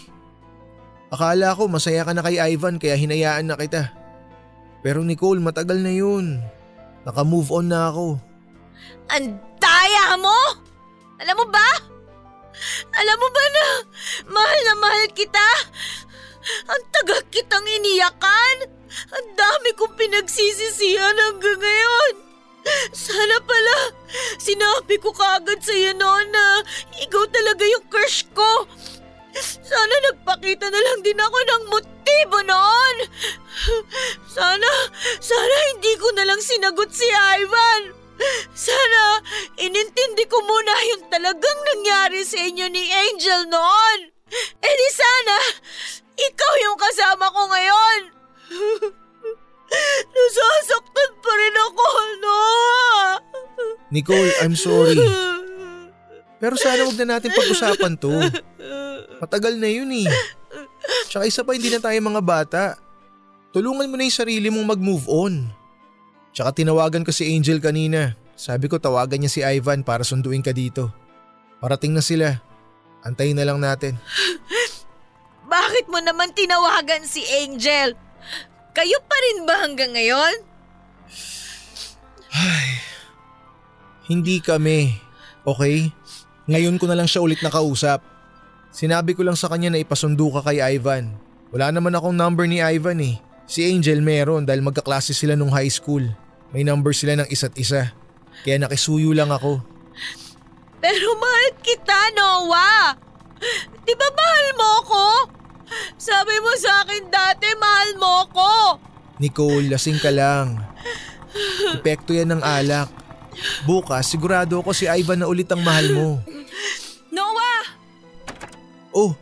Akala 1.10 1.58
ko 1.58 1.66
masaya 1.66 2.06
ka 2.06 2.14
na 2.14 2.22
kay 2.22 2.38
Ivan 2.38 2.78
kaya 2.78 2.94
hinayaan 2.94 3.50
na 3.50 3.58
kita. 3.58 3.90
Pero 4.86 5.02
Nicole, 5.02 5.42
matagal 5.42 5.82
na 5.82 5.98
yun. 5.98 6.38
Naka-move 7.10 7.50
on 7.58 7.74
na 7.74 7.90
ako. 7.90 8.22
Ang 9.18 9.42
daya 9.58 10.14
mo! 10.22 10.38
Alam 11.18 11.42
mo 11.42 11.46
ba? 11.50 11.91
Alam 12.98 13.18
mo 13.18 13.28
ba 13.30 13.46
na 13.50 13.66
mahal 14.30 14.60
na 14.66 14.76
mahal 14.78 15.08
kita? 15.14 15.48
Ang 16.70 16.82
tagal 16.94 17.22
kitang 17.30 17.66
iniyakan. 17.66 18.70
Ang 18.92 19.28
dami 19.38 19.70
kong 19.78 19.96
pinagsisisihan 19.96 21.16
hanggang 21.16 21.60
ngayon. 21.60 22.14
Sana 22.94 23.42
pala, 23.42 23.78
sinabi 24.38 25.02
ko 25.02 25.10
kaagad 25.16 25.64
sa 25.66 25.74
iyo 25.74 25.98
noon 25.98 26.28
na 26.30 26.62
ikaw 27.02 27.26
talaga 27.34 27.66
yung 27.66 27.86
crush 27.90 28.28
ko. 28.36 28.68
Sana 29.42 29.96
nagpakita 30.12 30.68
na 30.70 30.82
lang 30.82 31.00
din 31.02 31.18
ako 31.18 31.38
ng 31.40 31.64
motibo 31.72 32.38
noon. 32.46 32.96
Sana, 34.28 34.70
sana 35.20 35.56
hindi 35.74 35.94
ko 35.98 36.08
na 36.16 36.28
lang 36.28 36.42
sinagot 36.42 36.92
si 36.92 37.08
Ivan. 37.08 38.01
Sana 38.68 39.22
inintindi 39.58 40.24
ko 40.30 40.38
muna 40.42 40.74
yung 40.96 41.04
talagang 41.10 41.60
nangyari 41.76 42.22
sa 42.26 42.38
inyo 42.42 42.68
ni 42.70 42.84
Angel 42.90 43.50
noon. 43.50 44.00
Eh 44.64 44.74
di 44.76 44.90
sana, 44.96 45.36
ikaw 46.16 46.54
yung 46.64 46.78
kasama 46.80 47.26
ko 47.28 47.42
ngayon. 47.52 48.00
Nasasaktan 50.16 51.12
pa 51.24 51.32
rin 51.32 51.56
ako, 51.56 51.86
Noah. 52.20 53.12
Nicole, 53.92 54.32
I'm 54.44 54.56
sorry. 54.56 55.00
Pero 56.42 56.58
sana 56.58 56.84
wag 56.88 56.98
na 56.98 57.18
natin 57.18 57.32
pag-usapan 57.32 57.94
to. 58.02 58.12
Matagal 59.22 59.62
na 59.62 59.70
yun 59.70 59.94
eh. 59.94 60.10
Tsaka 61.06 61.30
isa 61.30 61.46
pa 61.46 61.54
hindi 61.54 61.70
na 61.70 61.78
tayo 61.78 61.96
mga 62.02 62.24
bata. 62.24 62.64
Tulungan 63.54 63.86
mo 63.86 63.96
na 64.00 64.08
yung 64.08 64.16
sarili 64.16 64.50
mong 64.50 64.74
mag-move 64.74 65.06
on. 65.06 65.61
Tsaka 66.32 66.56
tinawagan 66.56 67.04
ko 67.04 67.12
si 67.12 67.28
Angel 67.36 67.60
kanina. 67.60 68.16
Sabi 68.40 68.72
ko 68.72 68.80
tawagan 68.80 69.22
niya 69.22 69.32
si 69.32 69.42
Ivan 69.44 69.84
para 69.84 70.02
sunduin 70.08 70.42
ka 70.42 70.56
dito. 70.56 70.90
Parating 71.60 71.94
na 71.94 72.02
sila. 72.02 72.40
Antayin 73.04 73.38
na 73.38 73.46
lang 73.46 73.60
natin. 73.60 74.00
Bakit 75.52 75.92
mo 75.92 76.00
naman 76.00 76.32
tinawagan 76.32 77.04
si 77.04 77.22
Angel? 77.44 77.94
Kayo 78.72 78.98
pa 79.04 79.18
rin 79.20 79.38
ba 79.44 79.56
hanggang 79.68 79.92
ngayon? 79.92 80.36
Hindi 84.08 84.40
kami. 84.40 84.96
Okay? 85.44 85.92
Ngayon 86.48 86.80
ko 86.80 86.88
na 86.88 86.96
lang 86.96 87.08
siya 87.08 87.24
ulit 87.24 87.44
nakausap. 87.44 88.00
Sinabi 88.72 89.12
ko 89.12 89.28
lang 89.28 89.36
sa 89.36 89.52
kanya 89.52 89.76
na 89.76 89.84
ipasundo 89.84 90.32
ka 90.32 90.48
kay 90.48 90.64
Ivan. 90.64 91.20
Wala 91.52 91.76
naman 91.76 91.92
akong 91.92 92.16
number 92.16 92.48
ni 92.48 92.64
Ivan 92.64 93.04
eh. 93.04 93.20
Si 93.46 93.66
Angel 93.68 94.00
meron 94.00 94.48
dahil 94.48 94.64
magkaklase 94.64 95.12
sila 95.12 95.36
nung 95.36 95.52
high 95.52 95.72
school. 95.72 96.04
May 96.52 96.68
number 96.68 96.92
sila 96.92 97.20
ng 97.20 97.28
isa't 97.32 97.56
isa. 97.56 97.92
Kaya 98.44 98.58
nakisuyo 98.60 99.12
lang 99.12 99.32
ako. 99.32 99.62
Pero 100.82 101.08
mahal 101.20 101.52
kita, 101.62 102.00
Noah! 102.18 102.98
Di 103.86 103.94
ba 103.94 104.08
mahal 104.12 104.48
mo 104.58 104.72
ko? 104.82 105.06
Sabi 105.96 106.36
mo 106.42 106.52
sa 106.58 106.82
akin 106.84 107.08
dati, 107.08 107.48
mahal 107.56 107.90
mo 108.02 108.16
ko! 108.34 108.52
Nicole, 109.22 109.70
lasing 109.70 110.02
ka 110.02 110.10
lang. 110.10 110.58
Epekto 111.78 112.12
yan 112.18 112.34
ng 112.34 112.44
alak. 112.44 112.90
Bukas, 113.64 114.10
sigurado 114.10 114.60
ako 114.60 114.74
si 114.74 114.90
Ivan 114.90 115.22
na 115.22 115.30
ulit 115.30 115.48
ang 115.54 115.62
mahal 115.62 115.88
mo. 115.94 116.08
Noah! 117.14 117.62
Oh, 118.92 119.14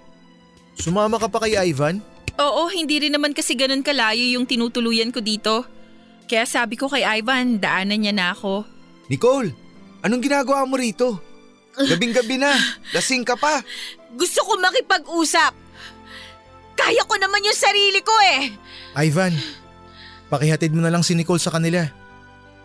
sumama 0.73 1.19
ka 1.21 1.27
pa 1.29 1.43
kay 1.45 1.59
Ivan? 1.59 2.01
Oo, 2.39 2.71
hindi 2.71 3.03
rin 3.03 3.11
naman 3.11 3.35
kasi 3.35 3.51
ganun 3.51 3.83
kalayo 3.83 4.23
yung 4.23 4.47
tinutuluyan 4.47 5.11
ko 5.11 5.19
dito. 5.19 5.67
Kaya 6.23 6.47
sabi 6.47 6.79
ko 6.79 6.87
kay 6.87 7.03
Ivan, 7.03 7.59
daanan 7.59 7.99
niya 7.99 8.13
na 8.15 8.31
ako. 8.31 8.63
Nicole, 9.11 9.51
anong 9.99 10.23
ginagawa 10.23 10.63
mo 10.63 10.79
rito? 10.79 11.19
Gabing-gabi 11.75 12.39
na, 12.39 12.55
lasing 12.95 13.27
ka 13.27 13.35
pa. 13.35 13.59
Gusto 14.15 14.39
ko 14.47 14.55
makipag-usap. 14.55 15.51
Kaya 16.79 17.03
ko 17.03 17.15
naman 17.19 17.43
yung 17.43 17.59
sarili 17.59 17.99
ko 17.99 18.15
eh. 18.39 18.55
Ivan, 18.95 19.35
pakihatid 20.31 20.71
mo 20.71 20.79
na 20.79 20.93
lang 20.93 21.03
si 21.03 21.19
Nicole 21.19 21.43
sa 21.43 21.51
kanila. 21.51 21.91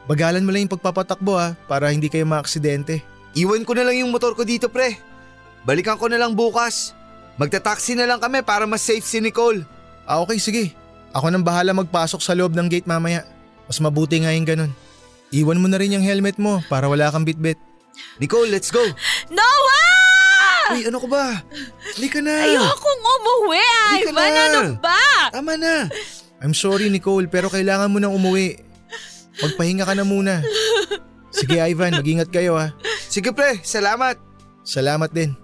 Bagalan 0.07 0.45
mo 0.47 0.55
lang 0.55 0.69
yung 0.69 0.75
pagpapatakbo 0.77 1.35
ha, 1.35 1.59
para 1.67 1.91
hindi 1.91 2.07
kayo 2.07 2.29
maaksidente. 2.29 3.03
Iwan 3.35 3.67
ko 3.67 3.75
na 3.75 3.91
lang 3.91 3.99
yung 3.99 4.15
motor 4.15 4.39
ko 4.39 4.47
dito 4.47 4.71
pre. 4.71 5.01
Balikan 5.67 5.99
ko 5.99 6.07
na 6.07 6.21
lang 6.21 6.39
bukas. 6.39 6.95
Magta-taxi 7.35 7.99
na 7.99 8.07
lang 8.07 8.23
kami 8.23 8.47
para 8.47 8.63
mas 8.65 8.83
safe 8.83 9.03
si 9.03 9.19
Nicole. 9.19 9.67
Ah 10.07 10.23
okay, 10.23 10.39
sige. 10.39 10.71
Ako 11.15 11.31
nang 11.31 11.47
bahala 11.47 11.75
magpasok 11.75 12.21
sa 12.23 12.35
loob 12.35 12.55
ng 12.55 12.67
gate 12.71 12.87
mamaya. 12.87 13.27
Mas 13.67 13.79
mabuti 13.83 14.23
nga 14.23 14.35
yung 14.35 14.47
ganun. 14.47 14.73
Iwan 15.35 15.59
mo 15.59 15.67
na 15.67 15.79
rin 15.79 15.95
yung 15.95 16.05
helmet 16.05 16.39
mo 16.39 16.63
para 16.71 16.87
wala 16.87 17.11
kang 17.11 17.27
bitbit. 17.27 17.59
Nicole, 18.23 18.51
let's 18.51 18.71
go. 18.71 18.83
Noah! 19.31 20.75
Uy, 20.75 20.87
ano 20.87 20.99
ko 20.99 21.07
ba? 21.11 21.43
Hindi 21.95 22.09
ka 22.09 22.21
na. 22.23 22.35
Ayokong 22.51 23.03
umuwi, 23.03 23.67
ka 24.01 24.11
Ivan. 24.11 24.15
na. 24.15 24.43
Ano 24.47 24.61
ba? 24.79 25.03
Tama 25.35 25.55
na. 25.59 25.75
I'm 26.43 26.55
sorry 26.55 26.91
Nicole 26.91 27.27
pero 27.27 27.51
kailangan 27.51 27.91
mo 27.91 27.99
nang 27.99 28.15
umuwi. 28.15 28.59
Magpahinga 29.43 29.85
ka 29.87 29.95
na 29.99 30.07
muna. 30.07 30.41
Sige 31.35 31.59
Ivan, 31.59 31.99
mag-ingat 31.99 32.31
kayo 32.31 32.55
ha. 32.55 32.71
Sige 33.11 33.35
pre, 33.35 33.59
salamat. 33.67 34.19
Salamat 34.63 35.11
din. 35.11 35.44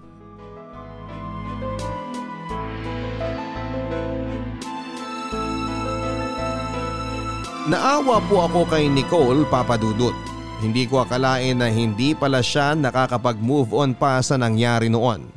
Naawa 7.69 8.17
po 8.25 8.41
ako 8.41 8.73
kay 8.73 8.89
Nicole 8.89 9.45
Papadudut. 9.45 10.17
Hindi 10.65 10.89
ko 10.89 11.05
akalain 11.05 11.61
na 11.61 11.69
hindi 11.69 12.17
pala 12.17 12.41
siya 12.41 12.73
nakakapag-move 12.73 13.69
on 13.77 13.93
pa 13.93 14.17
sa 14.25 14.33
nangyari 14.33 14.89
noon. 14.89 15.29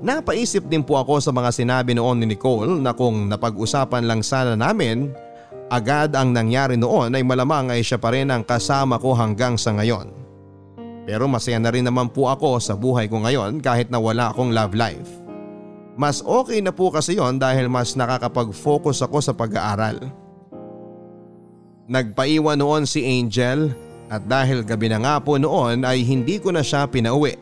Napaisip 0.00 0.64
din 0.64 0.80
po 0.80 0.96
ako 0.96 1.20
sa 1.20 1.36
mga 1.36 1.52
sinabi 1.52 1.92
noon 1.92 2.24
ni 2.24 2.32
Nicole 2.32 2.80
na 2.80 2.96
kung 2.96 3.28
napag-usapan 3.28 4.08
lang 4.08 4.24
sana 4.24 4.56
namin, 4.56 5.12
agad 5.68 6.16
ang 6.16 6.32
nangyari 6.32 6.80
noon 6.80 7.12
ay 7.12 7.20
malamang 7.20 7.68
ay 7.68 7.84
siya 7.84 8.00
pa 8.00 8.16
rin 8.16 8.32
ang 8.32 8.40
kasama 8.40 8.96
ko 8.96 9.12
hanggang 9.12 9.60
sa 9.60 9.76
ngayon. 9.76 10.08
Pero 11.04 11.28
masaya 11.28 11.60
na 11.60 11.68
rin 11.68 11.84
naman 11.84 12.08
po 12.16 12.32
ako 12.32 12.64
sa 12.64 12.72
buhay 12.72 13.12
ko 13.12 13.20
ngayon 13.20 13.60
kahit 13.60 13.92
na 13.92 14.00
wala 14.00 14.32
akong 14.32 14.56
love 14.56 14.72
life. 14.72 15.12
Mas 16.00 16.24
okay 16.24 16.64
na 16.64 16.72
po 16.72 16.88
kasi 16.88 17.20
yon 17.20 17.36
dahil 17.36 17.68
mas 17.68 17.92
nakakapag-focus 17.92 19.04
ako 19.04 19.20
sa 19.20 19.36
pag-aaral. 19.36 20.24
Nagpaiwan 21.86 22.58
noon 22.58 22.82
si 22.82 23.06
Angel 23.06 23.70
at 24.10 24.26
dahil 24.26 24.66
gabi 24.66 24.90
na 24.90 24.98
nga 24.98 25.14
po 25.22 25.38
noon 25.38 25.86
ay 25.86 26.02
hindi 26.02 26.42
ko 26.42 26.50
na 26.50 26.58
siya 26.58 26.90
pinauwi. 26.90 27.38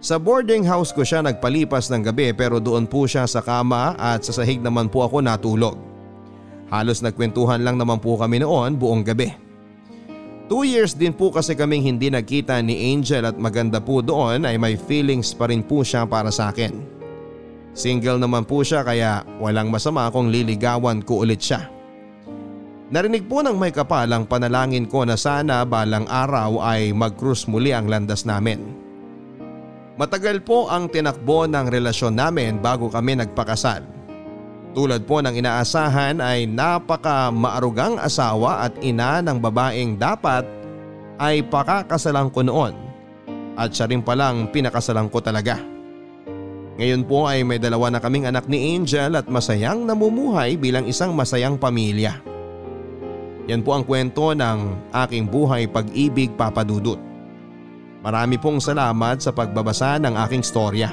Sa 0.00 0.16
boarding 0.16 0.64
house 0.64 0.96
ko 0.96 1.04
siya 1.04 1.20
nagpalipas 1.20 1.92
ng 1.92 2.08
gabi 2.08 2.32
pero 2.32 2.56
doon 2.56 2.88
po 2.88 3.04
siya 3.04 3.28
sa 3.28 3.44
kama 3.44 3.92
at 4.00 4.24
sa 4.24 4.32
sahig 4.32 4.64
naman 4.64 4.88
po 4.88 5.04
ako 5.04 5.20
natulog. 5.20 5.76
Halos 6.72 7.04
nagkwentuhan 7.04 7.60
lang 7.60 7.76
naman 7.76 8.00
po 8.00 8.16
kami 8.16 8.40
noon 8.40 8.80
buong 8.80 9.04
gabi. 9.04 9.28
Two 10.48 10.64
years 10.64 10.96
din 10.96 11.12
po 11.12 11.28
kasi 11.28 11.52
kaming 11.52 11.84
hindi 11.84 12.08
nagkita 12.08 12.64
ni 12.64 12.96
Angel 12.96 13.28
at 13.28 13.36
maganda 13.36 13.76
po 13.76 14.00
doon 14.00 14.48
ay 14.48 14.56
may 14.56 14.80
feelings 14.80 15.36
pa 15.36 15.52
rin 15.52 15.60
po 15.60 15.84
siya 15.84 16.08
para 16.08 16.32
sa 16.32 16.48
akin. 16.48 16.72
Single 17.76 18.16
naman 18.16 18.48
po 18.48 18.64
siya 18.64 18.80
kaya 18.82 19.20
walang 19.36 19.68
masama 19.68 20.08
kung 20.08 20.32
liligawan 20.32 21.04
ko 21.04 21.28
ulit 21.28 21.44
siya. 21.44 21.79
Narinig 22.90 23.30
po 23.30 23.38
ng 23.38 23.54
may 23.54 23.70
kapalang 23.70 24.26
panalangin 24.26 24.82
ko 24.90 25.06
na 25.06 25.14
sana 25.14 25.62
balang 25.62 26.10
araw 26.10 26.58
ay 26.58 26.90
mag-cruise 26.90 27.46
muli 27.46 27.70
ang 27.70 27.86
landas 27.86 28.26
namin. 28.26 28.58
Matagal 29.94 30.42
po 30.42 30.66
ang 30.66 30.90
tinakbo 30.90 31.46
ng 31.46 31.70
relasyon 31.70 32.18
namin 32.18 32.58
bago 32.58 32.90
kami 32.90 33.14
nagpakasal. 33.14 33.86
Tulad 34.74 35.06
po 35.06 35.22
ng 35.22 35.38
inaasahan 35.38 36.18
ay 36.18 36.50
napaka 36.50 37.30
maarugang 37.30 37.94
asawa 37.94 38.66
at 38.66 38.74
ina 38.82 39.22
ng 39.22 39.38
babaeng 39.38 39.94
dapat 39.94 40.42
ay 41.22 41.46
pakakasalan 41.46 42.26
ko 42.34 42.42
noon 42.42 42.74
at 43.54 43.70
siya 43.70 43.86
rin 43.86 44.02
palang 44.02 44.50
pinakasalan 44.50 45.06
ko 45.06 45.22
talaga. 45.22 45.62
Ngayon 46.74 47.06
po 47.06 47.30
ay 47.30 47.46
may 47.46 47.62
dalawa 47.62 47.86
na 47.86 48.02
kaming 48.02 48.26
anak 48.26 48.50
ni 48.50 48.74
Angel 48.74 49.14
at 49.14 49.30
masayang 49.30 49.86
namumuhay 49.86 50.58
bilang 50.58 50.90
isang 50.90 51.14
masayang 51.14 51.54
pamilya. 51.54 52.29
Yan 53.48 53.64
po 53.64 53.72
ang 53.72 53.84
kwento 53.86 54.36
ng 54.36 54.90
aking 54.92 55.30
buhay 55.30 55.64
pag-ibig 55.70 56.34
papadudot. 56.36 57.00
Marami 58.00 58.40
pong 58.40 58.60
salamat 58.60 59.20
sa 59.20 59.32
pagbabasa 59.32 60.00
ng 60.00 60.14
aking 60.28 60.44
storya. 60.44 60.88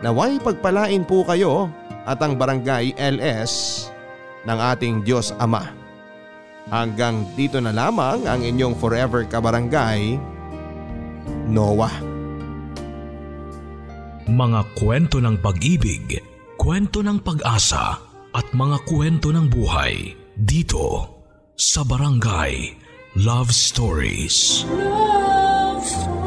Naway 0.00 0.40
pagpalain 0.40 1.04
po 1.04 1.24
kayo 1.28 1.68
at 2.08 2.16
ang 2.24 2.40
barangay 2.40 2.96
LS 2.96 3.84
ng 4.48 4.58
ating 4.72 5.04
Diyos 5.04 5.36
Ama. 5.36 5.68
Hanggang 6.72 7.28
dito 7.36 7.60
na 7.60 7.72
lamang 7.72 8.24
ang 8.24 8.40
inyong 8.40 8.76
forever 8.80 9.28
kabarangay, 9.28 10.16
Noah. 11.52 11.92
Mga 14.30 14.60
kwento 14.78 15.18
ng 15.20 15.36
pag-ibig, 15.42 16.22
kwento 16.56 17.04
ng 17.04 17.20
pag-asa 17.20 17.98
at 18.30 18.46
mga 18.54 18.86
kwento 18.86 19.34
ng 19.34 19.50
buhay 19.50 20.14
dito 20.38 21.19
sa 21.60 21.84
Barangay 21.84 22.72
Love 23.20 23.52
Stories. 23.52 24.64
Love 24.64 25.84
Stories. 25.84 26.19